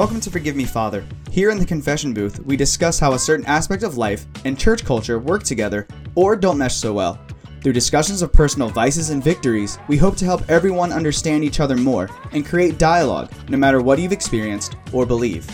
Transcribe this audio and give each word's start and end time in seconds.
Welcome 0.00 0.20
to 0.20 0.30
Forgive 0.30 0.56
Me 0.56 0.64
Father. 0.64 1.04
Here 1.30 1.50
in 1.50 1.58
the 1.58 1.66
confession 1.66 2.14
booth, 2.14 2.40
we 2.46 2.56
discuss 2.56 2.98
how 2.98 3.12
a 3.12 3.18
certain 3.18 3.44
aspect 3.44 3.82
of 3.82 3.98
life 3.98 4.24
and 4.46 4.58
church 4.58 4.82
culture 4.82 5.18
work 5.18 5.42
together 5.42 5.86
or 6.14 6.36
don't 6.36 6.56
mesh 6.56 6.74
so 6.74 6.94
well. 6.94 7.20
Through 7.60 7.74
discussions 7.74 8.22
of 8.22 8.32
personal 8.32 8.70
vices 8.70 9.10
and 9.10 9.22
victories, 9.22 9.78
we 9.88 9.98
hope 9.98 10.16
to 10.16 10.24
help 10.24 10.48
everyone 10.48 10.90
understand 10.90 11.44
each 11.44 11.60
other 11.60 11.76
more 11.76 12.08
and 12.32 12.46
create 12.46 12.78
dialogue, 12.78 13.30
no 13.50 13.58
matter 13.58 13.82
what 13.82 13.98
you've 13.98 14.10
experienced 14.10 14.74
or 14.90 15.04
believe. 15.04 15.46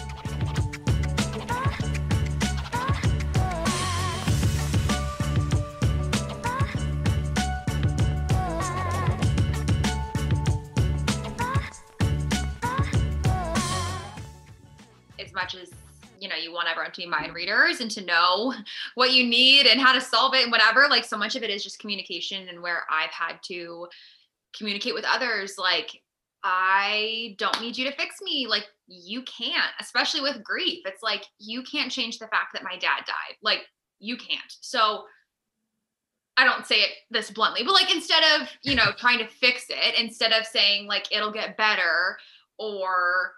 Know 17.04 17.04
you 17.04 17.10
want 17.10 17.24
everyone 17.24 17.30
to 17.30 17.30
be 17.30 17.30
mind 17.30 17.34
readers 17.34 17.80
and 17.80 17.90
to 17.90 18.04
know 18.04 18.54
what 18.94 19.12
you 19.12 19.26
need 19.26 19.66
and 19.66 19.80
how 19.80 19.92
to 19.92 20.00
solve 20.00 20.34
it 20.34 20.42
and 20.42 20.52
whatever 20.52 20.86
like 20.88 21.04
so 21.04 21.16
much 21.16 21.36
of 21.36 21.42
it 21.42 21.50
is 21.50 21.62
just 21.62 21.78
communication 21.78 22.48
and 22.48 22.62
where 22.62 22.84
i've 22.90 23.10
had 23.10 23.34
to 23.42 23.86
communicate 24.56 24.94
with 24.94 25.04
others 25.04 25.56
like 25.58 26.02
i 26.42 27.34
don't 27.38 27.60
need 27.60 27.76
you 27.76 27.84
to 27.84 27.96
fix 27.96 28.16
me 28.22 28.46
like 28.48 28.66
you 28.88 29.22
can't 29.22 29.72
especially 29.80 30.20
with 30.20 30.42
grief. 30.42 30.82
It's 30.84 31.02
like 31.02 31.26
you 31.38 31.62
can't 31.62 31.90
change 31.90 32.18
the 32.18 32.28
fact 32.28 32.52
that 32.52 32.62
my 32.62 32.76
dad 32.76 33.04
died 33.06 33.36
like 33.42 33.66
you 33.98 34.16
can't. 34.16 34.40
So 34.60 35.04
I 36.36 36.44
don't 36.44 36.66
say 36.66 36.76
it 36.76 36.90
this 37.10 37.30
bluntly, 37.30 37.62
but 37.64 37.72
like 37.72 37.94
instead 37.94 38.22
of, 38.34 38.48
you 38.62 38.74
know, 38.74 38.92
trying 38.98 39.18
to 39.18 39.26
fix 39.26 39.66
it, 39.68 39.98
instead 39.98 40.32
of 40.32 40.46
saying 40.46 40.86
like 40.86 41.10
it'll 41.10 41.32
get 41.32 41.56
better 41.56 42.18
or, 42.58 43.32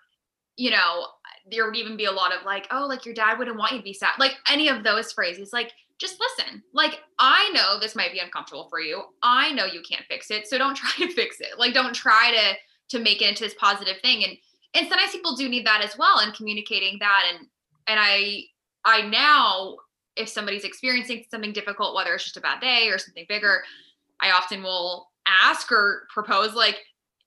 you 0.57 0.71
know, 0.71 1.07
there 1.51 1.67
would 1.67 1.77
even 1.77 1.97
be 1.97 2.07
a 2.07 2.13
lot 2.13 2.35
of 2.35 2.45
like, 2.45 2.67
oh, 2.71 2.87
like 2.87 3.05
your 3.05 3.15
dad 3.15 3.39
wouldn't 3.39 3.57
want 3.57 3.73
you 3.73 3.79
to 3.79 3.85
be 3.85 3.93
sad. 3.93 4.13
Like 4.19 4.37
any 4.51 4.69
of 4.69 4.85
those 4.85 5.13
phrases, 5.13 5.53
like 5.53 5.73
just 5.99 6.21
listen. 6.21 6.63
Like 6.73 7.01
I 7.19 7.51
know 7.51 7.79
this 7.81 7.97
might 7.97 8.13
be 8.13 8.21
uncomfortable 8.21 8.69
for 8.69 8.81
you. 8.81 9.03
I 9.23 9.53
know 9.53 9.65
you 9.65 9.83
can't 9.89 10.07
fix 10.07 10.31
it. 10.31 10.47
So 10.47 10.59
don't 10.59 10.77
try 10.77 11.07
to 11.07 11.13
fix 11.13 11.41
it. 11.41 11.59
Like 11.59 11.75
don't 11.75 11.95
try 11.95 12.33
to 12.37 12.97
to 12.97 13.03
make 13.03 13.21
it 13.21 13.29
into 13.29 13.45
this 13.45 13.55
positive 13.55 13.97
thing. 14.03 14.25
And 14.25 14.37
and 14.75 14.89
sometimes 14.89 15.13
people 15.13 15.35
do 15.35 15.49
need 15.49 15.67
that 15.67 15.83
as 15.83 15.97
well 15.99 16.19
and 16.21 16.35
communicating 16.35 16.99
that. 17.01 17.25
And 17.33 17.47
and 17.87 17.99
I 18.01 18.43
I 18.85 19.03
now 19.03 19.77
if 20.17 20.29
somebody's 20.29 20.65
experiencing 20.65 21.25
something 21.31 21.53
difficult, 21.53 21.95
whether 21.95 22.15
it's 22.15 22.25
just 22.25 22.37
a 22.37 22.41
bad 22.41 22.61
day 22.61 22.89
or 22.89 22.99
something 22.99 23.25
bigger, 23.29 23.63
I 24.21 24.33
often 24.33 24.65
will 24.65 25.11
ask 25.27 25.71
or 25.71 26.09
propose 26.13 26.55
like 26.55 26.79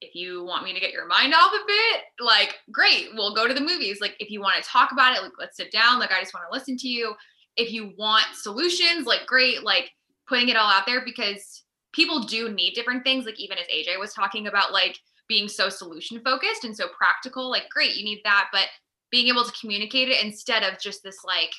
if 0.02 0.16
you 0.16 0.44
want 0.44 0.66
me 0.66 0.73
to 0.73 0.80
get 0.80 0.91
your 0.91 1.05
mind 1.05 1.33
off 1.33 1.52
a 1.53 1.66
bit, 1.67 2.02
like, 2.19 2.55
great, 2.71 3.09
we'll 3.13 3.35
go 3.35 3.47
to 3.47 3.53
the 3.53 3.61
movies. 3.61 4.02
Like, 4.02 4.16
if 4.19 4.31
you 4.31 4.41
want 4.41 4.61
to 4.61 4.67
talk 4.67 4.91
about 4.91 5.16
it, 5.16 5.21
like, 5.21 5.31
let's 5.39 5.58
sit 5.58 5.71
down. 5.71 5.99
Like, 5.99 6.11
I 6.11 6.19
just 6.19 6.33
want 6.33 6.45
to 6.49 6.58
listen 6.58 6.75
to 6.77 6.88
you. 6.88 7.13
If 7.55 7.71
you 7.71 7.93
want 7.97 8.25
solutions, 8.33 9.05
like, 9.05 9.27
great, 9.27 9.63
like, 9.63 9.91
putting 10.27 10.49
it 10.49 10.58
all 10.58 10.69
out 10.69 10.85
there 10.88 11.03
because 11.05 11.63
people 11.93 12.21
do 12.21 12.49
need 12.49 12.73
different 12.73 13.03
things. 13.03 13.25
Like, 13.25 13.39
even 13.39 13.58
as 13.58 13.67
AJ 13.67 13.99
was 13.99 14.13
talking 14.13 14.47
about, 14.47 14.71
like, 14.71 14.97
being 15.27 15.47
so 15.47 15.69
solution 15.69 16.19
focused 16.23 16.63
and 16.63 16.75
so 16.75 16.88
practical, 16.97 17.49
like, 17.49 17.69
great, 17.69 17.95
you 17.95 18.03
need 18.03 18.21
that. 18.23 18.49
But 18.52 18.67
being 19.11 19.27
able 19.27 19.43
to 19.43 19.59
communicate 19.59 20.09
it 20.09 20.23
instead 20.23 20.63
of 20.63 20.80
just 20.80 21.03
this, 21.03 21.23
like, 21.23 21.52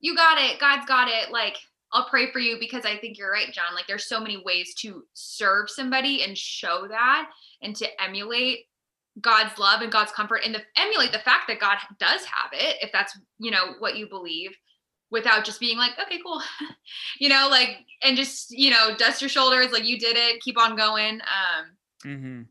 you 0.00 0.16
got 0.16 0.38
it, 0.38 0.58
God's 0.58 0.86
got 0.86 1.08
it, 1.08 1.30
like, 1.30 1.56
I'll 1.92 2.08
pray 2.08 2.30
for 2.30 2.38
you 2.38 2.58
because 2.60 2.84
I 2.84 2.96
think 2.98 3.16
you're 3.16 3.32
right, 3.32 3.52
John. 3.52 3.74
Like 3.74 3.86
there's 3.86 4.06
so 4.06 4.20
many 4.20 4.42
ways 4.44 4.74
to 4.80 5.04
serve 5.14 5.70
somebody 5.70 6.22
and 6.22 6.36
show 6.36 6.86
that 6.88 7.30
and 7.62 7.74
to 7.76 8.02
emulate 8.02 8.66
God's 9.20 9.58
love 9.58 9.80
and 9.80 9.90
God's 9.90 10.12
comfort 10.12 10.42
and 10.44 10.54
to 10.54 10.60
emulate 10.76 11.12
the 11.12 11.18
fact 11.18 11.48
that 11.48 11.60
God 11.60 11.78
does 11.98 12.24
have 12.24 12.50
it, 12.52 12.76
if 12.82 12.92
that's, 12.92 13.18
you 13.38 13.50
know, 13.50 13.74
what 13.78 13.96
you 13.96 14.08
believe, 14.08 14.50
without 15.10 15.44
just 15.44 15.60
being 15.60 15.78
like, 15.78 15.92
okay, 16.00 16.20
cool. 16.24 16.42
you 17.18 17.28
know, 17.28 17.48
like 17.50 17.78
and 18.02 18.16
just, 18.16 18.50
you 18.50 18.70
know, 18.70 18.94
dust 18.96 19.22
your 19.22 19.28
shoulders, 19.28 19.72
like 19.72 19.84
you 19.84 19.98
did 19.98 20.16
it, 20.16 20.42
keep 20.42 20.58
on 20.58 20.76
going. 20.76 21.20
Um 21.20 21.76
mm-hmm. 22.04 22.42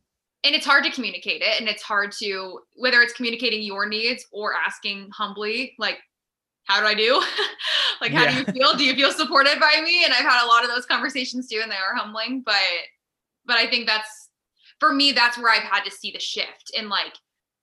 and 0.43 0.55
it's 0.55 0.65
hard 0.65 0.83
to 0.83 0.91
communicate 0.91 1.41
it 1.41 1.59
and 1.59 1.69
it's 1.69 1.83
hard 1.83 2.11
to 2.13 2.59
whether 2.75 3.01
it's 3.01 3.13
communicating 3.13 3.61
your 3.61 3.87
needs 3.87 4.25
or 4.31 4.53
asking 4.55 5.09
humbly, 5.13 5.75
like 5.77 5.99
how 6.67 6.81
do 6.81 6.85
I 6.85 6.93
do? 6.93 7.23
like, 8.01 8.11
how 8.11 8.23
yeah. 8.23 8.31
do 8.31 8.37
you 8.37 8.45
feel? 8.45 8.77
Do 8.77 8.83
you 8.83 8.93
feel 8.93 9.11
supported 9.11 9.59
by 9.59 9.81
me? 9.83 10.03
And 10.03 10.13
I've 10.13 10.19
had 10.19 10.45
a 10.45 10.47
lot 10.47 10.63
of 10.63 10.69
those 10.69 10.85
conversations 10.85 11.47
too, 11.47 11.59
and 11.61 11.71
they 11.71 11.75
are 11.75 11.95
humbling. 11.95 12.43
But, 12.45 12.55
but 13.45 13.57
I 13.57 13.69
think 13.69 13.87
that's 13.87 14.29
for 14.79 14.93
me, 14.93 15.11
that's 15.11 15.37
where 15.37 15.51
I've 15.51 15.63
had 15.63 15.83
to 15.83 15.91
see 15.91 16.11
the 16.11 16.19
shift 16.19 16.71
in 16.73 16.89
like, 16.89 17.13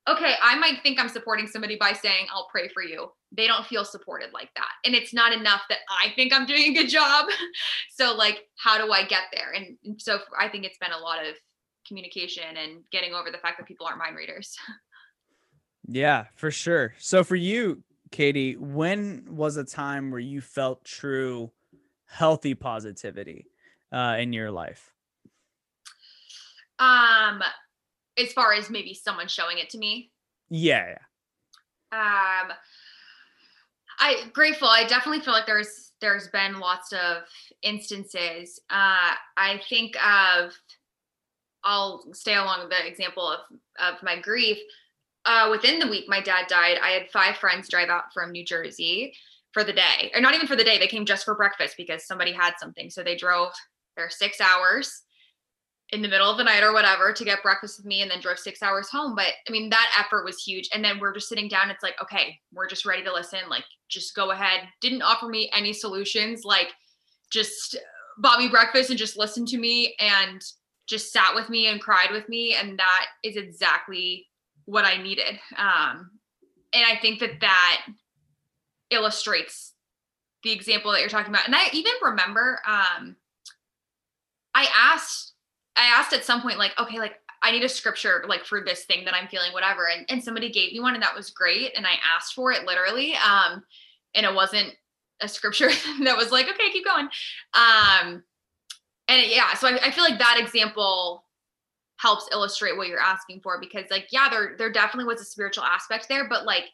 okay, 0.09 0.35
I 0.43 0.59
might 0.59 0.83
think 0.83 0.99
I'm 0.99 1.09
supporting 1.09 1.47
somebody 1.47 1.77
by 1.77 1.93
saying, 1.93 2.27
I'll 2.31 2.49
pray 2.51 2.69
for 2.69 2.83
you. 2.83 3.09
They 3.33 3.47
don't 3.47 3.67
feel 3.67 3.85
supported 3.85 4.33
like 4.33 4.51
that. 4.57 4.71
And 4.85 4.95
it's 4.95 5.15
not 5.15 5.33
enough 5.33 5.63
that 5.69 5.79
I 5.89 6.13
think 6.15 6.33
I'm 6.33 6.47
doing 6.47 6.71
a 6.71 6.75
good 6.75 6.89
job. 6.89 7.27
so, 7.91 8.15
like, 8.15 8.43
how 8.57 8.85
do 8.85 8.93
I 8.93 9.05
get 9.05 9.25
there? 9.33 9.53
And, 9.53 9.77
and 9.85 10.01
so 10.01 10.19
I 10.39 10.49
think 10.49 10.65
it's 10.65 10.79
been 10.79 10.93
a 10.93 10.99
lot 10.99 11.25
of 11.25 11.35
communication 11.87 12.57
and 12.57 12.85
getting 12.91 13.13
over 13.13 13.31
the 13.31 13.39
fact 13.39 13.59
that 13.59 13.67
people 13.67 13.87
aren't 13.87 13.99
mind 13.99 14.17
readers. 14.17 14.57
Yeah, 15.87 16.25
for 16.37 16.51
sure. 16.51 16.95
So 16.99 17.23
for 17.25 17.37
you, 17.37 17.83
Katie, 18.15 18.57
when 18.57 19.25
was 19.29 19.57
a 19.57 19.65
time 19.65 20.13
where 20.13 20.21
you 20.21 20.41
felt 20.41 20.85
true 20.85 21.51
healthy 22.07 22.55
positivity 22.55 23.47
uh, 23.91 24.15
in 24.21 24.33
your 24.33 24.53
life? 24.53 24.93
Um, 26.79 27.43
as 28.17 28.33
far 28.33 28.53
as 28.53 28.71
maybe 28.71 28.95
someone 28.95 29.27
showing 29.27 29.59
it 29.59 29.69
to 29.71 29.79
me. 29.79 30.13
Yeah. 30.49 30.97
Um, 31.91 32.53
I 33.99 34.27
grateful. 34.33 34.69
I 34.69 34.85
definitely 34.85 35.21
feel 35.21 35.35
like 35.35 35.47
there's 35.47 35.91
there's 36.01 36.29
been 36.29 36.61
lots 36.61 36.93
of 36.93 37.25
instances. 37.63 38.61
Uh, 38.71 39.11
I 39.37 39.61
think 39.69 39.97
of. 39.97 40.53
I'll 41.65 42.05
stay 42.13 42.37
along 42.37 42.69
the 42.69 42.87
example 42.87 43.27
of 43.27 43.41
of 43.81 44.01
my 44.05 44.21
grief 44.21 44.59
uh, 45.25 45.49
within 45.51 45.79
the 45.79 45.89
week 45.89 46.05
my 46.09 46.21
dad 46.21 46.47
died, 46.49 46.79
I 46.83 46.91
had 46.91 47.11
five 47.11 47.37
friends 47.37 47.69
drive 47.69 47.89
out 47.89 48.13
from 48.13 48.33
New 48.33 48.45
Jersey 48.45 49.15
for 49.53 49.65
the 49.65 49.73
day, 49.73 50.11
or 50.15 50.21
not 50.21 50.35
even 50.35 50.47
for 50.47 50.57
the 50.57 50.65
day. 50.65 50.79
They 50.79 50.87
came 50.87 51.07
just 51.07 51.25
for 51.25 51.35
breakfast 51.35 51.77
because 51.77 52.07
somebody 52.07 52.33
had 52.33 52.55
something. 52.59 52.91
So 52.91 53.03
they 53.03 53.17
drove 53.17 53.53
their 53.97 54.11
six 54.11 54.41
hours 54.41 55.03
in 55.91 56.03
the 56.03 56.09
middle 56.09 56.31
of 56.31 56.39
the 56.39 56.45
night 56.45 56.63
or 56.63 56.73
whatever 56.73 57.13
to 57.13 57.25
get 57.25 57.43
breakfast 57.43 57.79
with 57.79 57.87
me 57.87 58.03
and 58.03 58.11
then 58.11 58.21
drove 58.21 58.39
six 58.39 58.63
hours 58.63 58.89
home. 58.89 59.15
But 59.15 59.29
I 59.49 59.53
mean, 59.53 59.71
that 59.71 59.95
effort 59.99 60.25
was 60.25 60.43
huge. 60.43 60.69
And 60.75 60.85
then 60.85 60.99
we're 60.99 61.15
just 61.15 61.29
sitting 61.29 61.49
down. 61.49 61.71
It's 61.71 61.83
like, 61.83 61.95
okay, 62.03 62.39
we're 62.53 62.69
just 62.69 62.85
ready 62.85 63.05
to 63.05 63.13
listen. 63.13 63.41
Like, 63.49 63.65
just 63.89 64.17
go 64.17 64.33
ahead. 64.33 64.63
Didn't 64.81 65.03
offer 65.03 65.27
me 65.27 65.51
any 65.55 65.73
solutions. 65.73 66.43
Like, 66.45 66.69
just 67.31 67.77
bought 68.19 68.39
me 68.39 68.49
breakfast 68.49 68.91
and 68.91 68.99
just 68.99 69.17
listened 69.17 69.49
to 69.49 69.59
me 69.59 69.95
and 70.01 70.43
just 70.87 71.13
sat 71.13 71.35
with 71.35 71.49
me 71.49 71.69
and 71.69 71.81
cried 71.81 72.11
with 72.11 72.29
me. 72.29 72.55
And 72.55 72.79
that 72.79 73.07
is 73.23 73.37
exactly 73.37 74.27
what 74.67 74.85
I 74.85 75.03
needed. 75.03 75.39
Um, 75.57 76.11
and 76.73 76.85
I 76.85 76.99
think 77.01 77.21
that 77.21 77.41
that 77.41 77.87
illustrates 78.91 79.75
the 80.43 80.53
example 80.53 80.93
that 80.93 81.01
you're 81.01 81.09
talking 81.09 81.33
about. 81.33 81.47
And 81.47 81.55
I 81.55 81.69
even 81.73 81.93
remember 82.03 82.61
um, 82.67 83.17
I 84.55 84.69
asked 84.77 85.33
I 85.77 85.87
asked 85.87 86.13
at 86.13 86.25
some 86.25 86.41
point 86.41 86.59
like 86.59 86.79
okay 86.79 86.99
like 86.99 87.15
I 87.43 87.51
need 87.51 87.65
a 87.65 87.69
scripture 87.69 88.25
like 88.29 88.45
for 88.45 88.63
this 88.65 88.85
thing 88.85 89.05
that 89.05 89.15
I'm 89.15 89.29
feeling 89.29 89.53
whatever 89.53 89.89
and, 89.89 90.07
and 90.09 90.23
somebody 90.23 90.51
gave 90.51 90.73
me 90.73 90.81
one 90.81 90.95
and 90.95 91.03
that 91.03 91.15
was 91.15 91.31
great 91.31 91.77
and 91.77 91.87
I 91.87 91.95
asked 92.15 92.35
for 92.35 92.53
it 92.53 92.65
literally 92.65 93.15
um 93.17 93.63
and 94.15 94.25
it 94.25 94.35
wasn't 94.35 94.75
a 95.21 95.29
scripture 95.29 95.69
that 96.05 96.17
was 96.17 96.31
like 96.31 96.49
okay 96.49 96.71
keep 96.71 96.85
going 96.85 97.09
um 97.55 98.23
and 99.09 99.21
it, 99.21 99.35
yeah 99.35 99.55
so 99.55 99.69
I, 99.69 99.79
I 99.87 99.91
feel 99.91 100.05
like 100.05 100.19
that 100.19 100.39
example 100.41 101.24
helps 101.97 102.29
illustrate 102.33 102.77
what 102.77 102.89
you're 102.89 103.01
asking 103.01 103.41
for 103.41 103.61
because 103.61 103.85
like 103.91 104.07
yeah 104.11 104.29
there 104.29 104.55
there 104.59 104.73
definitely 104.73 105.05
was 105.05 105.21
a 105.21 105.25
spiritual 105.25 105.65
aspect 105.65 106.09
there 106.09 106.29
but 106.29 106.45
like 106.45 106.65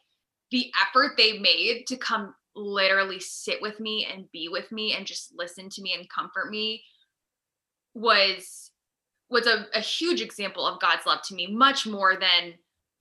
the 0.49 0.71
effort 0.81 1.11
they 1.17 1.39
made 1.39 1.85
to 1.87 1.95
come 1.95 2.33
literally 2.55 3.19
sit 3.19 3.61
with 3.61 3.79
me 3.79 4.07
and 4.11 4.29
be 4.31 4.49
with 4.49 4.71
me 4.71 4.93
and 4.93 5.05
just 5.05 5.33
listen 5.35 5.69
to 5.69 5.81
me 5.81 5.93
and 5.97 6.09
comfort 6.09 6.49
me 6.49 6.83
was 7.93 8.71
was 9.29 9.47
a, 9.47 9.65
a 9.73 9.79
huge 9.79 10.21
example 10.21 10.65
of 10.67 10.79
God's 10.81 11.05
love 11.05 11.21
to 11.23 11.35
me, 11.35 11.47
much 11.47 11.87
more 11.87 12.15
than 12.15 12.53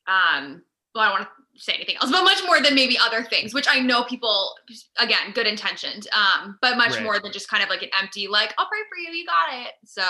um 0.06 0.62
well, 0.94 1.05
I 1.05 1.08
don't 1.08 1.20
want 1.20 1.28
to 1.55 1.61
say 1.61 1.75
anything 1.75 1.96
else, 2.00 2.11
but 2.11 2.25
much 2.25 2.43
more 2.44 2.61
than 2.61 2.75
maybe 2.75 2.99
other 2.99 3.22
things, 3.22 3.55
which 3.55 3.67
I 3.69 3.78
know 3.78 4.02
people 4.05 4.55
again, 4.99 5.32
good 5.34 5.46
intentioned, 5.46 6.08
um, 6.12 6.58
but 6.61 6.76
much 6.76 6.94
right. 6.94 7.02
more 7.05 7.20
than 7.20 7.31
just 7.31 7.49
kind 7.49 7.62
of 7.62 7.69
like 7.69 7.82
an 7.82 7.90
empty, 8.00 8.26
like, 8.26 8.52
I'll 8.58 8.67
pray 8.67 8.81
for 8.88 8.99
you, 8.99 9.17
you 9.17 9.25
got 9.25 9.67
it. 9.67 9.72
So 9.84 10.02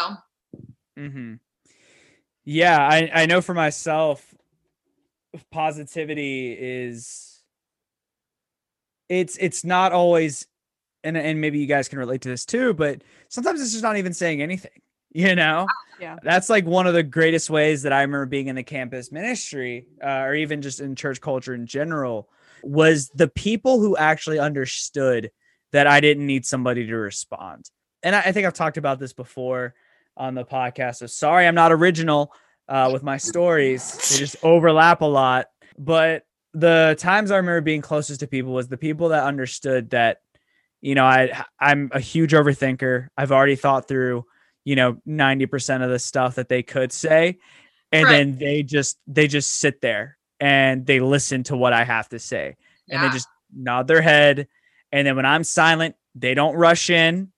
mm-hmm. 0.99 1.35
Yeah, 2.45 2.79
I, 2.79 3.11
I 3.13 3.27
know 3.27 3.41
for 3.41 3.55
myself, 3.55 4.35
positivity 5.51 6.53
is 6.53 7.43
it's 9.09 9.37
it's 9.37 9.65
not 9.65 9.93
always 9.93 10.47
and 11.05 11.17
and 11.17 11.41
maybe 11.41 11.59
you 11.59 11.67
guys 11.67 11.89
can 11.89 11.99
relate 11.99 12.23
to 12.23 12.29
this 12.29 12.45
too, 12.45 12.75
but 12.75 13.03
sometimes 13.29 13.61
it's 13.61 13.73
just 13.73 13.83
not 13.83 13.97
even 13.97 14.13
saying 14.13 14.43
anything. 14.43 14.73
you 15.13 15.35
know 15.35 15.67
Yeah. 16.01 16.17
that's 16.23 16.49
like 16.49 16.65
one 16.65 16.87
of 16.87 16.95
the 16.95 17.03
greatest 17.03 17.51
ways 17.51 17.83
that 17.83 17.93
i 17.93 18.03
remember 18.03 18.27
being 18.27 18.47
in 18.47 18.57
the 18.57 18.63
campus 18.63 19.11
ministry 19.11 19.89
uh, 20.03 20.21
or 20.21 20.35
even 20.35 20.63
just 20.63 20.81
in 20.81 20.95
church 20.95 21.21
culture 21.21 21.55
in 21.55 21.67
general 21.67 22.29
was 22.63 23.09
the 23.11 23.29
people 23.29 23.81
who 23.81 23.97
actually 23.97 24.39
understood 24.39 25.31
that 25.73 25.87
i 25.87 26.01
didn't 26.01 26.27
need 26.27 26.47
somebody 26.47 26.87
to 26.87 26.97
respond 26.97 27.69
and 28.03 28.15
i, 28.15 28.21
I 28.21 28.33
think 28.33 28.47
i've 28.47 28.55
talked 28.55 28.77
about 28.77 28.99
this 28.99 29.13
before 29.13 29.75
on 30.21 30.35
the 30.35 30.45
podcast. 30.45 30.97
So 30.97 31.07
sorry 31.07 31.47
i'm 31.47 31.55
not 31.55 31.73
original 31.73 32.33
uh, 32.69 32.91
with 32.93 33.03
my 33.03 33.17
stories. 33.17 34.09
They 34.11 34.19
just 34.19 34.37
overlap 34.45 35.01
a 35.01 35.07
lot. 35.07 35.47
But 35.79 36.23
the 36.53 36.95
times 36.99 37.31
i 37.31 37.37
remember 37.37 37.61
being 37.61 37.81
closest 37.81 38.21
to 38.21 38.27
people 38.27 38.53
was 38.53 38.69
the 38.69 38.77
people 38.77 39.09
that 39.11 39.23
understood 39.25 39.91
that 39.91 40.19
you 40.81 40.97
know 40.97 41.05
i 41.05 41.45
i'm 41.59 41.91
a 41.93 42.01
huge 42.01 42.33
overthinker. 42.33 43.09
I've 43.17 43.33
already 43.33 43.57
thought 43.57 43.89
through 43.89 44.25
you 44.65 44.77
know 44.77 44.99
90% 45.09 45.83
of 45.83 45.91
the 45.91 45.99
stuff 45.99 46.35
that 46.35 46.49
they 46.49 46.63
could 46.63 46.93
say. 46.93 47.39
And 47.93 48.05
Right. 48.07 48.13
then 48.13 48.39
they 48.39 48.63
just 48.63 48.99
they 49.07 49.27
just 49.27 49.51
sit 49.53 49.81
there 49.81 50.19
and 50.39 50.85
they 50.87 51.01
listen 51.01 51.43
to 51.45 51.57
what 51.57 51.73
i 51.73 51.83
have 51.85 52.09
to 52.11 52.19
say. 52.19 52.57
And 52.89 53.03
they 53.03 53.09
just 53.09 53.29
nod 53.55 53.87
their 53.89 54.03
head. 54.03 54.49
And 54.93 55.07
then 55.07 55.17
when 55.17 55.27
i'm 55.27 55.45
silent 55.45 55.95
they 56.15 56.35
don't 56.35 56.57
rush 56.57 56.91
in. 56.91 57.33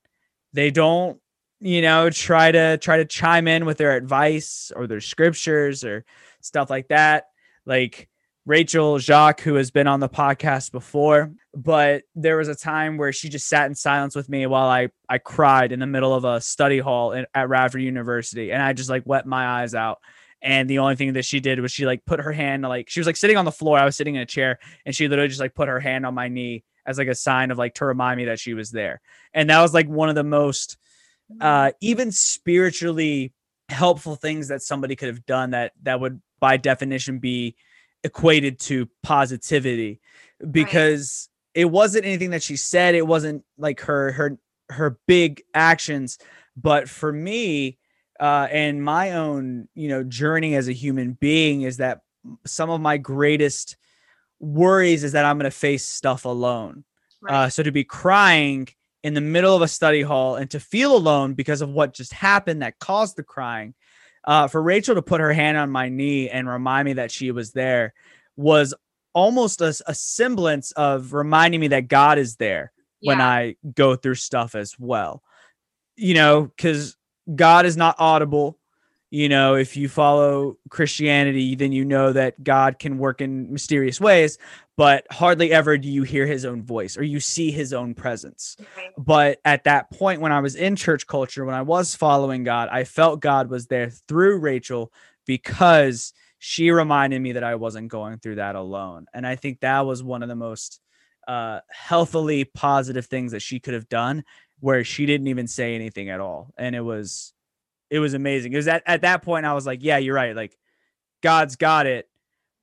They 0.55 0.71
don't 0.71 1.21
you 1.63 1.81
know 1.81 2.11
try 2.11 2.51
to 2.51 2.77
try 2.79 2.97
to 2.99 3.05
chime 3.05 3.47
in 3.47 3.65
with 3.65 3.79
their 3.79 3.97
advice 3.97 4.73
or 4.75 4.87
their 4.87 5.01
scriptures 5.01 5.85
or 5.85 6.05
stuff 6.41 6.69
like 6.69 6.89
that 6.89 7.27
like 7.65 8.09
Rachel 8.45 8.99
Jacques, 8.99 9.41
who 9.41 9.55
has 9.55 9.71
been 9.71 9.87
on 9.87 10.01
the 10.01 10.09
podcast 10.09 10.73
before, 10.73 11.33
but 11.55 12.03
there 12.17 12.37
was 12.37 12.49
a 12.49 12.57
time 12.57 12.97
where 12.97 13.13
she 13.13 13.29
just 13.29 13.47
sat 13.47 13.67
in 13.67 13.75
silence 13.77 14.17
with 14.17 14.29
me 14.29 14.47
while 14.47 14.69
I 14.69 14.89
I 15.09 15.19
cried 15.19 15.71
in 15.71 15.79
the 15.79 15.87
middle 15.87 16.13
of 16.13 16.25
a 16.25 16.41
study 16.41 16.81
hall 16.81 17.13
in, 17.13 17.27
at 17.35 17.49
Radford 17.49 17.83
University, 17.83 18.51
and 18.51 18.61
I 18.61 18.73
just 18.73 18.91
like 18.91 19.05
wept 19.07 19.29
my 19.29 19.63
eyes 19.63 19.77
out. 19.77 20.01
And 20.41 20.69
the 20.69 20.81
only 20.81 20.97
thing 20.97 21.13
that 21.13 21.25
she 21.25 21.39
did 21.39 21.61
was 21.61 21.71
she 21.71 21.87
like 21.87 22.05
put 22.05 22.19
her 22.19 22.33
hand 22.33 22.63
like 22.63 22.91
she 22.91 22.99
was 22.99 23.07
like 23.07 23.17
sitting 23.17 23.37
on 23.37 23.45
the 23.45 23.53
floor. 23.53 23.79
I 23.79 23.85
was 23.85 23.97
sitting 23.97 24.17
in 24.17 24.23
a 24.23 24.27
chair, 24.27 24.59
and 24.85 24.95
she 24.95 25.07
literally 25.07 25.29
just 25.29 25.41
like 25.41 25.55
put 25.55 25.69
her 25.69 25.79
hand 25.79 26.05
on 26.05 26.15
my 26.15 26.27
knee 26.27 26.65
as 26.85 26.99
like 26.99 27.07
a 27.07 27.15
sign 27.15 27.53
of 27.53 27.59
like 27.59 27.75
to 27.75 27.85
remind 27.85 28.19
me 28.19 28.25
that 28.25 28.41
she 28.41 28.55
was 28.55 28.73
there. 28.73 29.01
And 29.33 29.51
that 29.51 29.63
was 29.63 29.73
like 29.73 29.87
one 29.87 30.09
of 30.09 30.17
the 30.17 30.25
most 30.25 30.79
uh 31.41 31.73
even 31.81 32.13
spiritually 32.13 33.33
helpful 33.69 34.17
things 34.17 34.49
that 34.49 34.63
somebody 34.63 34.95
could 34.97 35.09
have 35.09 35.25
done 35.27 35.51
that 35.51 35.73
that 35.83 36.01
would 36.01 36.21
by 36.41 36.57
definition 36.57 37.19
be 37.19 37.57
equated 38.05 38.59
to 38.59 38.89
positivity. 39.03 40.01
Because 40.51 41.29
it 41.55 41.67
wasn't 41.67 42.05
anything 42.05 42.31
that 42.31 42.43
she 42.43 42.57
said. 42.57 42.95
It 42.95 43.07
wasn't 43.07 43.45
like 43.57 43.81
her 43.83 44.13
her 44.13 44.39
her 44.71 44.99
big 45.07 45.43
actions. 45.55 46.19
But 46.57 46.89
for 46.89 47.13
me 47.13 47.79
uh 48.21 48.49
and 48.51 48.85
my 48.85 49.13
own 49.13 49.69
you 49.75 49.89
know 49.89 50.03
journey 50.03 50.55
as 50.55 50.69
a 50.69 50.73
human 50.73 51.13
being 51.15 51.63
is 51.63 51.79
that 51.79 52.01
some 52.45 52.71
of 52.71 52.81
my 52.81 52.99
greatest 52.99 53.77
worries 54.39 55.03
is 55.03 55.13
that 55.13 55.25
i'm 55.25 55.39
going 55.39 55.51
to 55.51 55.57
face 55.57 55.87
stuff 55.87 56.25
alone. 56.25 56.85
Uh, 57.29 57.49
so 57.49 57.63
to 57.63 57.71
be 57.71 57.85
crying 57.85 58.67
in 59.03 59.15
the 59.15 59.21
middle 59.21 59.55
of 59.55 59.63
a 59.63 59.69
study 59.69 60.03
hall 60.03 60.37
and 60.37 60.51
to 60.51 60.61
feel 60.61 60.97
alone 60.97 61.35
because 61.35 61.61
of 61.61 61.71
what 61.71 61.95
just 61.95 62.13
happened 62.13 62.63
that 62.63 62.79
caused 62.79 63.17
the 63.17 63.23
crying, 63.23 63.75
uh, 64.25 64.47
for 64.49 64.63
Rachel 64.63 64.95
to 64.95 65.03
put 65.03 65.21
her 65.21 65.33
hand 65.33 65.57
on 65.57 65.71
my 65.71 65.89
knee 65.89 66.29
and 66.31 66.49
remind 66.49 66.87
me 66.87 66.93
that 66.95 67.11
she 67.11 67.31
was 67.33 67.53
there 67.53 67.95
was 68.37 68.75
almost 69.13 69.61
a, 69.61 69.75
a 69.87 69.95
semblance 69.95 70.73
of 70.73 71.13
reminding 71.13 71.61
me 71.61 71.69
that 71.69 71.89
God 71.89 72.19
is 72.19 72.37
there 72.37 72.73
when 73.01 73.21
I 73.21 73.57
go 73.75 73.97
through 73.97 74.15
stuff 74.15 74.55
as 74.55 74.79
well. 74.79 75.23
You 75.97 76.15
know, 76.15 76.43
because 76.43 76.97
God 77.35 77.67
is 77.67 77.77
not 77.77 77.97
audible. 77.99 78.59
You 79.13 79.29
know, 79.29 79.57
if 79.57 79.77
you 79.77 79.91
follow 79.91 80.57
Christianity, 80.71 81.55
then 81.55 81.71
you 81.71 81.85
know 81.85 82.15
that 82.15 82.43
God 82.43 82.79
can 82.79 82.97
work 82.97 83.21
in 83.21 83.53
mysterious 83.53 84.01
ways, 84.01 84.39
but 84.79 85.07
hardly 85.11 85.53
ever 85.53 85.77
do 85.77 85.87
you 85.87 86.03
hear 86.03 86.25
his 86.25 86.47
own 86.47 86.63
voice 86.63 86.97
or 86.97 87.03
you 87.03 87.21
see 87.21 87.51
his 87.51 87.75
own 87.75 87.93
presence. 87.93 88.57
Right. 88.75 88.89
But 88.97 89.39
at 89.45 89.65
that 89.65 89.91
point, 89.91 90.23
when 90.23 90.33
I 90.33 90.41
was 90.41 90.55
in 90.55 90.77
church 90.77 91.07
culture, 91.07 91.45
when 91.45 91.55
I 91.55 91.61
was 91.61 91.95
following 91.95 92.43
God, 92.43 92.71
I 92.73 92.85
felt 92.85 93.21
God 93.21 93.51
was 93.51 93.67
there 93.67 93.91
through 93.91 94.39
Rachel 94.39 94.91
because 95.27 96.15
she 96.39 96.71
reminded 96.71 97.21
me 97.21 97.33
that 97.33 97.45
I 97.45 97.57
wasn't 97.57 97.89
going 97.89 98.19
through 98.19 98.37
that 98.37 98.55
alone. 98.55 99.05
And 99.13 99.27
I 99.27 99.37
think 99.37 99.61
that 99.61 99.85
was 99.85 100.03
one 100.03 100.23
of 100.23 100.31
the 100.31 100.37
most 100.37 100.81
uh, 101.29 101.61
healthily 101.69 102.45
positive 102.45 103.05
things 103.05 103.33
that 103.33 103.43
she 103.43 103.61
could 103.61 103.75
have 103.75 103.91
done 103.91 104.25
where 104.61 104.85
she 104.85 105.05
didn't 105.05 105.27
even 105.27 105.49
say 105.49 105.75
anything 105.75 106.09
at 106.09 106.19
all. 106.19 106.55
And 106.57 106.75
it 106.75 106.81
was, 106.81 107.35
it 107.93 107.99
was 107.99 108.15
amazing. 108.15 108.55
It 108.55 108.57
was 108.57 108.69
at, 108.69 108.83
at 108.87 109.03
that 109.03 109.21
point, 109.21 109.45
I 109.45 109.53
was 109.53 109.67
like, 109.67 109.81
yeah, 109.83 109.99
you're 109.99 110.15
right. 110.15 110.35
Like 110.35 110.57
God's 111.23 111.57
got 111.57 111.87
it. 111.87 112.09